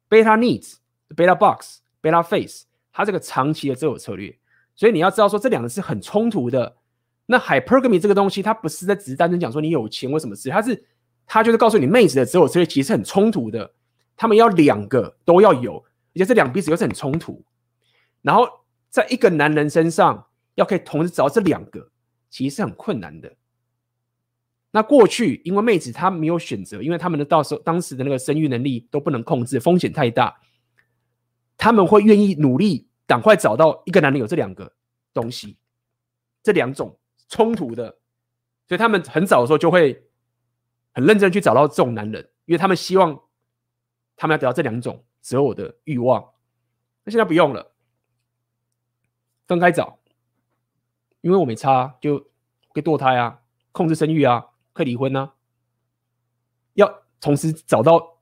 [0.08, 2.64] Beta needs，Beta box，Beta face。
[2.96, 4.38] 它这个长期的择偶策略，
[4.76, 6.76] 所以你要知道说这两个是很冲突的。
[7.26, 10.86] 那 hypergamy 这个东西，它不是在只是单纯讲说你有钱或什么事，它是
[11.26, 13.74] 它就是告诉你妹子的择偶策略其实是很冲突的。
[14.16, 15.78] 他们要两个都要有，
[16.14, 17.44] 而且这两彼此又是很冲突。
[18.22, 18.48] 然后
[18.94, 21.90] 在一个男人身上要可以同时找到这两个，
[22.30, 23.34] 其实是很困难的。
[24.70, 30.40] 那过去因为妹子她没有选择，因为他们的到时候当时的那个生育能力都不能控制，风险太大。
[31.56, 34.72] 他们会愿意努力，赶快找到一个男人有这两个
[35.12, 35.58] 东西，
[36.44, 36.96] 这两种
[37.28, 37.98] 冲突的，
[38.68, 40.08] 所以他们很早的时候就会
[40.92, 43.20] 很认真去找到这种男人，因为他们希望
[44.14, 46.24] 他们要得到这两种择偶的欲望。
[47.02, 47.73] 那现在不用了，
[49.46, 49.98] 分开找，
[51.20, 52.18] 因为我没差，就
[52.72, 53.42] 可以堕胎啊，
[53.72, 55.34] 控制生育啊，可以离婚啊。
[56.74, 58.18] 要同时找到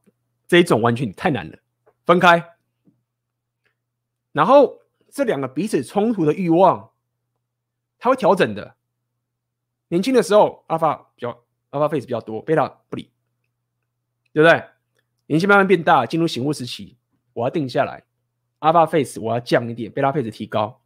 [0.47, 1.59] 这一种完全太难了，
[2.05, 2.57] 分开。
[4.33, 6.93] 然后这两个彼此冲突的欲望，
[7.99, 8.77] 它会调整的。
[9.89, 13.11] 年轻的时候，阿法比较阿法 face 比较多，贝塔不理，
[14.33, 14.69] 对不对？
[15.27, 16.97] 年纪慢慢变大，进入醒悟时期，
[17.33, 18.05] 我要定下来，
[18.59, 20.82] 阿法 face 我要降一点，贝塔 face 提高，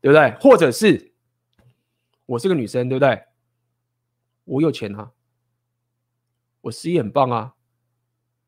[0.00, 0.30] 对不对？
[0.40, 1.12] 或者是
[2.26, 3.24] 我是个女生，对不对？
[4.44, 5.12] 我有钱啊，
[6.62, 7.54] 我事业很棒啊，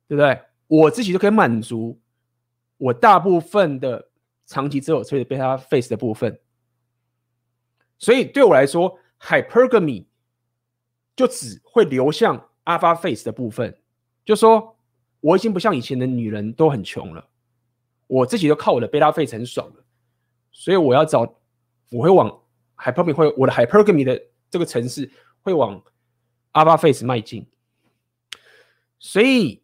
[0.09, 0.41] 对不对？
[0.67, 2.01] 我自己就可以满足
[2.77, 4.11] 我大部分的
[4.47, 6.41] 长期择偶策略的 beta phase 的部分，
[7.99, 10.07] 所以对我来说，hypergamy
[11.15, 13.77] 就只会流向 alpha face 的部分，
[14.25, 14.77] 就说
[15.21, 17.29] 我已经不像以前的女人都很穷了，
[18.07, 19.85] 我自己都靠我的 beta phase 很爽了，
[20.51, 21.40] 所以我要找，
[21.91, 22.41] 我会往
[22.77, 24.21] hyper 米会我的 hyper 米的
[24.51, 25.11] 这个城市
[25.43, 25.83] 会往
[26.53, 27.47] alpha phase 迈进，
[28.99, 29.63] 所以。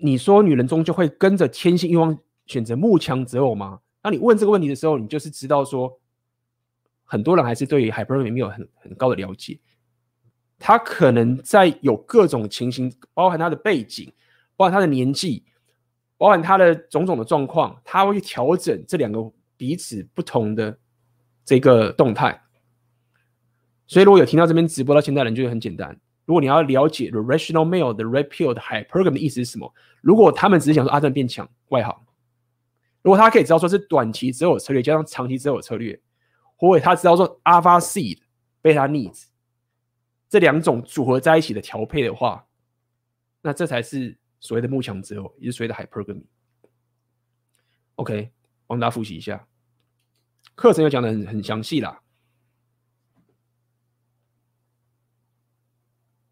[0.00, 2.16] 你说女人终究会跟着天性欲望
[2.46, 3.80] 选择慕强择偶吗？
[4.00, 5.98] 当你问这个问题的时候，你就是知道说，
[7.02, 9.58] 很多人还是对于 hypergamy 没有很很高的了解。
[10.56, 14.12] 他可能在有各种情形，包含他的背景，
[14.54, 15.44] 包含他的年纪，
[16.16, 20.78] 包含他的种种的状况，他会去调整这两个彼此不同的
[21.48, 22.42] 这个动态。
[23.86, 25.98] 所以，如果有听到这边直播到现在的人，就会很简单。
[26.26, 29.72] 如果你要了解 the rational male 的 red pill 的 hypergamy 的意思是什么？
[30.02, 31.98] 如果他们只是想说阿正变强外行，
[33.00, 35.98] 如果他可以知道说是短期择偶策略加上长期择偶策略，
[36.54, 38.18] 或者他知道说 alpha seed
[38.62, 39.24] beta needs
[40.28, 42.46] 这两种组合在一起的调配的话，
[43.40, 46.24] 那这才是所谓的慕强择偶，也是所谓的 hypergamy。
[47.94, 48.30] OK，
[48.66, 49.46] 帮大家复习一下，
[50.58, 52.02] 课程又讲的很很详细啦。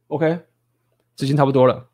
[0.08, 0.44] OK，
[1.16, 1.88] 时间差不多了。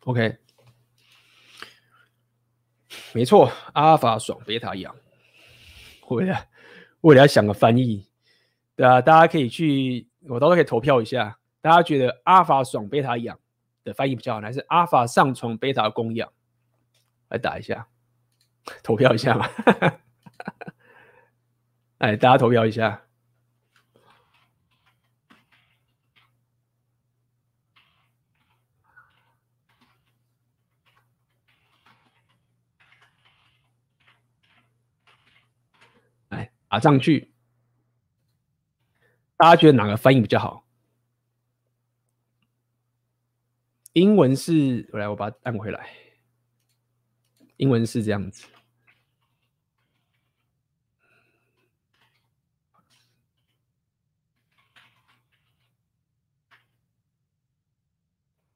[0.00, 0.36] OK，
[3.14, 4.94] 没错，阿尔法爽，贝塔痒。
[6.10, 6.46] 为了
[7.00, 8.06] 为了想个翻译，
[8.76, 11.38] 对啊，大家可以去，我到时候可以投票一下。
[11.62, 13.40] 大家觉得阿尔法爽，贝塔痒
[13.84, 16.32] 的翻译比较好，还是阿法上床，贝塔供养？
[17.28, 17.86] 来打一下。
[18.82, 19.46] 投票一下嘛，
[21.98, 23.02] 哎，大家投票一下。
[36.30, 37.34] 哎，打上去。
[39.36, 40.63] 大家觉得哪个翻译比较好？
[43.94, 45.88] 英文是，我来，我把它按回来。
[47.58, 48.44] 英文是这样子。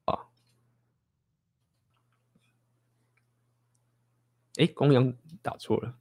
[0.03, 0.29] 啊
[4.57, 5.97] 哎，公羊打错了。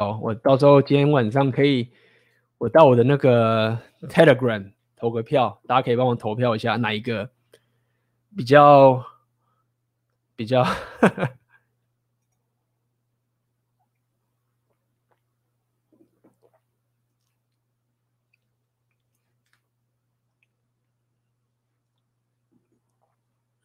[0.00, 1.90] 哦，我到时候今天晚上可以，
[2.56, 7.30] 我到我的那个 Telegram 投个票，大家可以帮我投票一下，哪一个
[8.34, 9.04] 比较
[10.36, 10.64] 比较。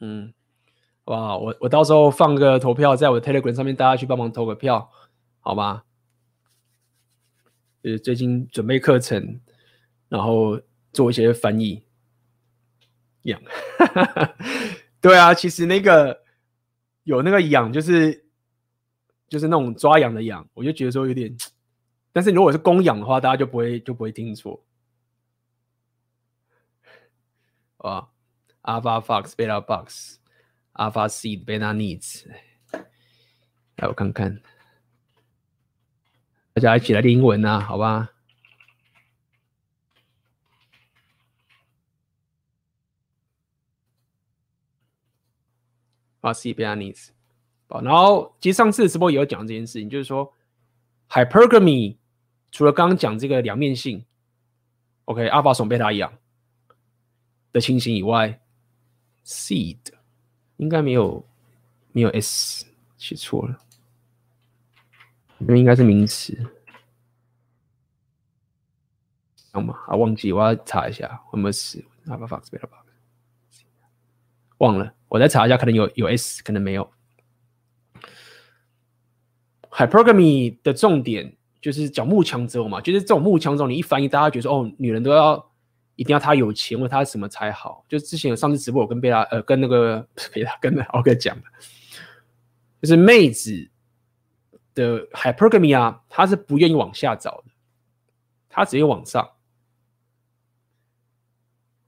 [0.02, 0.34] 嗯，
[1.06, 4.92] 哇，我我到时候放个投票在我 Telegram 上面，大家去帮忙投个票，
[5.40, 5.84] 好吗？
[7.86, 9.40] 就是最近准备课程，
[10.10, 10.60] 然后
[10.92, 11.84] 做一些翻译，
[13.22, 13.40] 痒，
[15.00, 16.24] 对啊，其实那个
[17.04, 18.26] 有那个痒，就是
[19.30, 21.32] 就是那种抓痒的痒，我就觉得说有点，
[22.12, 24.66] 但是如果是公养的话，大家就不会就不会听错，
[27.78, 28.10] 啊。
[28.68, 30.18] Alpha Fox, Beta Box,
[30.74, 32.26] Alpha Seed, Beta Needs。
[33.76, 34.42] 来，我看看，
[36.56, 38.10] 大家一起来练英文呐、好吧
[46.22, 47.12] 啊，C B N E S，。
[47.68, 50.34] 好，然后其实上次直播也有讲这件事情，就是说
[51.10, 51.98] ，Hypergamy
[52.52, 54.06] 除了刚刚讲这个两面性
[55.04, 56.18] ，OK，Alpha 从 Beta 一样
[57.52, 58.40] 的情形以外。
[59.26, 59.80] Seed
[60.58, 61.28] 应该没有
[61.92, 62.64] 没有 s
[62.96, 63.60] 写错了，
[65.40, 66.38] 因为应该是名词，
[69.52, 69.76] 好吗？
[69.88, 71.84] 啊，忘记我要查一下有没有 s。
[74.58, 76.90] 忘了，我再查一下，可能有有 s，可能没有。
[79.72, 85.52] Hypergamy 的重点就是讲慕强之后嘛，就是这种慕强之后，你一翻译，大家觉得说哦，女人都要。
[85.98, 87.86] 一定要他有钱，问他什么才好？
[87.88, 90.06] 就是之前有上次直播，我跟贝拉呃跟那个
[90.36, 91.44] 贝拉跟奥哥讲的，
[92.82, 93.72] 就是妹子
[94.76, 97.52] 的 hypergamy 啊，她是不愿意往下找的，
[98.48, 99.32] 她只愿意往上。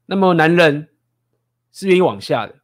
[0.08, 0.88] 那么男人
[1.72, 2.56] 是愿意往下的，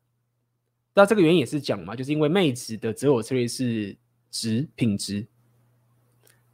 [0.94, 3.98] 那这个原因也是讲嘛，就是因为妹子的择偶策略是
[4.32, 5.28] 值品质，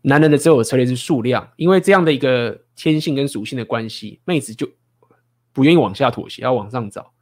[0.01, 4.67] 男人的择偶策略是数量，因为这样的一个天性跟属性的关系，妹子就
[5.53, 7.13] 不愿意往下妥协，要往上找。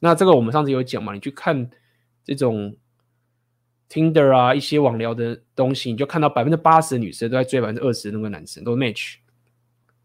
[0.00, 1.70] 那这个我们上次有讲嘛，你去看
[2.24, 2.76] 这种
[3.88, 9.16] Tinder 啊一些网聊的东西，你就看到百分之八十的女生都在追百分之二十的那个男生，都 match。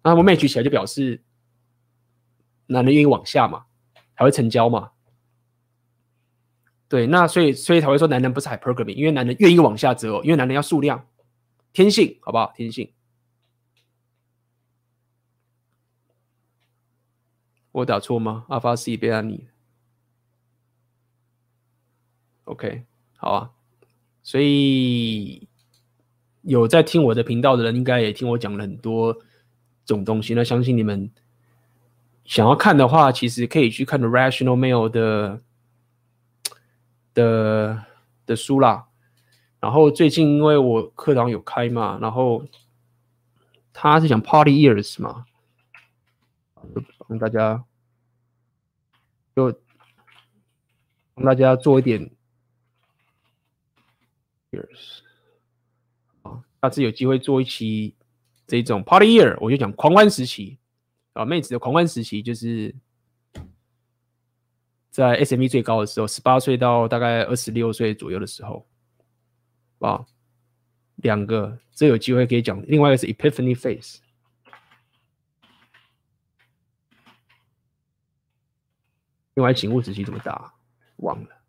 [0.01, 1.21] 那么 match 起来就表示
[2.67, 3.65] 男人愿意往下嘛，
[4.17, 4.91] 才会成交嘛。
[6.87, 11.07] 对，那所以所以才会说男人不是 hypergamy，因为男人愿意往下择偶，因为男人要数量，
[11.73, 12.53] 天性，好不好？
[12.55, 12.93] 天性。
[17.71, 18.45] 我打错吗？
[18.49, 19.47] 阿发 C 贝安你。
[22.43, 22.85] OK，
[23.17, 23.51] 好啊。
[24.23, 25.47] 所以
[26.41, 29.15] 有在听我的频道的人，应该也听我讲了很多
[29.85, 30.33] 种东西。
[30.33, 31.11] 那相信你们
[32.25, 35.41] 想要看的话，其实可以去看 Rational Mail 的。
[37.15, 37.85] 的
[38.25, 38.87] 的书啦，
[39.59, 42.43] 然后最近因为我课堂有开嘛，然后
[43.71, 45.25] 他是讲 Party Years 嘛，
[47.07, 47.63] 帮大家
[49.35, 49.53] 就
[51.13, 52.09] 帮大家做一点
[54.53, 54.99] Years
[56.22, 57.95] 啊，下次有机会做一期
[58.48, 60.59] 这种 Party Year，我就讲狂欢时期
[61.14, 62.75] 啊，妹子的狂欢时期就是。
[64.93, 68.67] 在 SME 最高的时候，十八岁到大概二十六岁左右的时候，
[69.80, 70.06] 啊，
[70.98, 72.64] 两个，这有机会可以讲。
[72.67, 73.98] 另外一个是 Epiphany Phase，
[79.33, 80.53] 另外醒悟时期怎么打？
[80.98, 81.42] 忘了。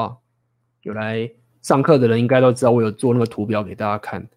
[0.00, 0.16] 啊，
[0.82, 1.30] 有来
[1.60, 4.28] 上课的人应该都知道，我有做那个图表给大家看。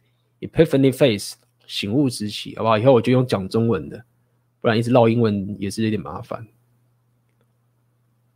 [0.42, 1.36] Epiphany Phase
[1.66, 2.78] 醒悟时期，好不好？
[2.78, 4.04] 以后我就用讲中文的，
[4.60, 6.46] 不然一直唠英文也是有点麻烦。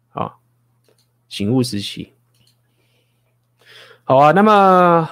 [0.10, 0.36] 啊，
[1.28, 2.14] 醒悟时期，
[4.06, 4.32] 好啊。
[4.32, 5.10] 那么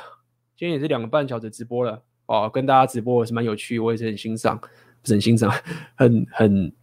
[0.55, 4.67] 今天也是两个半小时直播了，哦，跟大家直播也是蛮有趣，我也是很欣赏，不
[5.07, 5.51] 是很欣赏，
[5.95, 6.73] 很很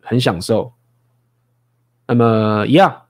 [0.00, 0.72] 很享受。
[2.08, 3.05] 那么一样。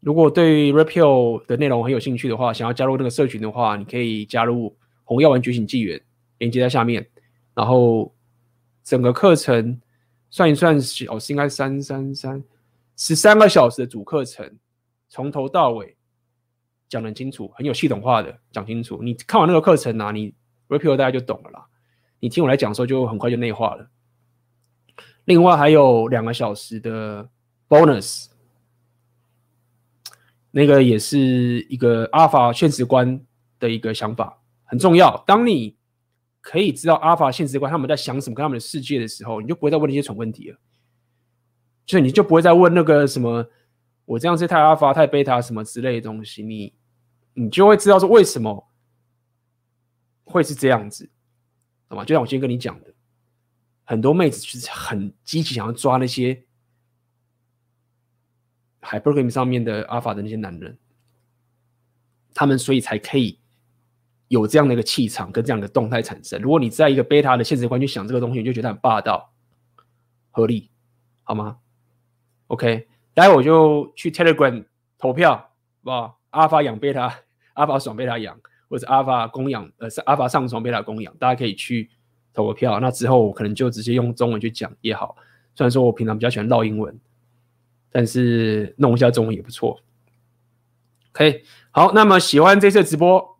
[0.00, 6.00] 如果对 Repio 的内容很有兴趣的话，想要加入那个社群的话，你可以加入红药丸觉醒纪元，
[6.38, 7.06] 链接在下面。
[7.54, 8.14] 然后
[8.82, 9.78] 整个课程
[10.30, 12.42] 算一算小时，应该三三三
[12.96, 14.56] 十三个小时的主课程，
[15.10, 15.94] 从头到尾
[16.88, 19.02] 讲得很清楚，很有系统化的讲清楚。
[19.02, 20.32] 你看完那个课程啊，你
[20.68, 21.66] Repio 大家就懂了啦。
[22.20, 23.90] 你听我来讲的时候，就很快就内化了。
[25.26, 27.28] 另外还有两个小时的
[27.68, 28.28] bonus。
[30.50, 31.18] 那个也是
[31.68, 33.20] 一个阿尔法现实观
[33.58, 35.22] 的一个想法，很重要。
[35.26, 35.76] 当你
[36.40, 40.58] 可以知道阿尔法现实观他们在想什么，跟他们的世界的时候，你就不会再问那些蠢问题了。
[41.86, 43.48] 所以你就不会再问那个什么，
[44.04, 46.42] 我这样是太阿尔法、太贝塔什么之类的东西。
[46.42, 46.74] 你
[47.34, 48.68] 你就会知道说为什么
[50.24, 51.10] 会是这样子，
[51.88, 52.04] 好吗？
[52.04, 52.92] 就像我今天跟你讲的，
[53.84, 56.44] 很多妹子其实很积极想要抓那些。
[58.82, 60.78] Hypergamy 上面的 Alpha 的那些男人，
[62.34, 63.38] 他们所以才可以
[64.28, 66.40] 有这样的一个气场跟这样的动态产生。
[66.40, 69.32] 如果你在一个 Beta 的现实观去想这个东西，你就觉得很霸道、
[70.30, 70.70] 合理，
[71.24, 71.58] 好吗
[72.46, 74.64] ？OK，待会我就去 Telegram
[74.96, 75.50] 投票，好
[75.82, 81.90] 不好？Alpha 养 Beta，Alpha 爽 Beta 养，或者是 Alpha 供养，呃，是 Alpha 上床 Beta 供养，大家可以去
[82.32, 82.80] 投个票。
[82.80, 85.16] 那之后我可能就直接用中文去讲也好，
[85.54, 86.98] 虽然说我平常比较喜欢唠英文。
[87.92, 89.80] 但是弄一下中文也不错。
[91.12, 93.36] OK，好，那么喜欢这次直播，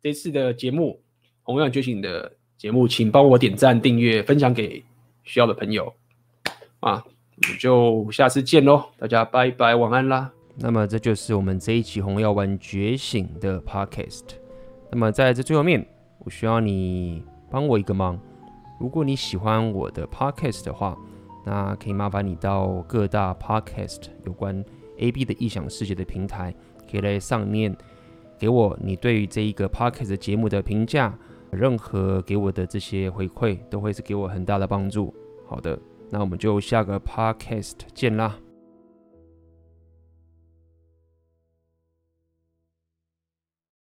[0.00, 1.00] 这次的节目
[1.42, 4.84] 《红药觉醒》的节目，请帮我点赞、订阅、分享给
[5.24, 5.92] 需要的朋友
[6.78, 7.04] 啊！
[7.04, 10.30] 我们就下次见喽，大家拜拜，晚安啦。
[10.54, 14.22] 那么这就是我们这一期《红药丸觉醒》的 Podcast。
[14.92, 15.84] 那么在这最后面，
[16.20, 18.16] 我需要你帮我一个忙，
[18.80, 20.96] 如果你喜欢我的 Podcast 的话。
[21.46, 24.64] 那可以麻烦你到各大 podcast 有关
[24.98, 26.52] AB 的异想世界的平台，
[26.90, 27.74] 可以来上面
[28.36, 31.16] 给我你对于这一个 podcast 节目的评价，
[31.52, 35.14] 任何给我的这些回馈都会是给我很大的帮助。
[35.46, 35.78] 好的，
[36.10, 38.36] 那我们就下个 podcast 见啦。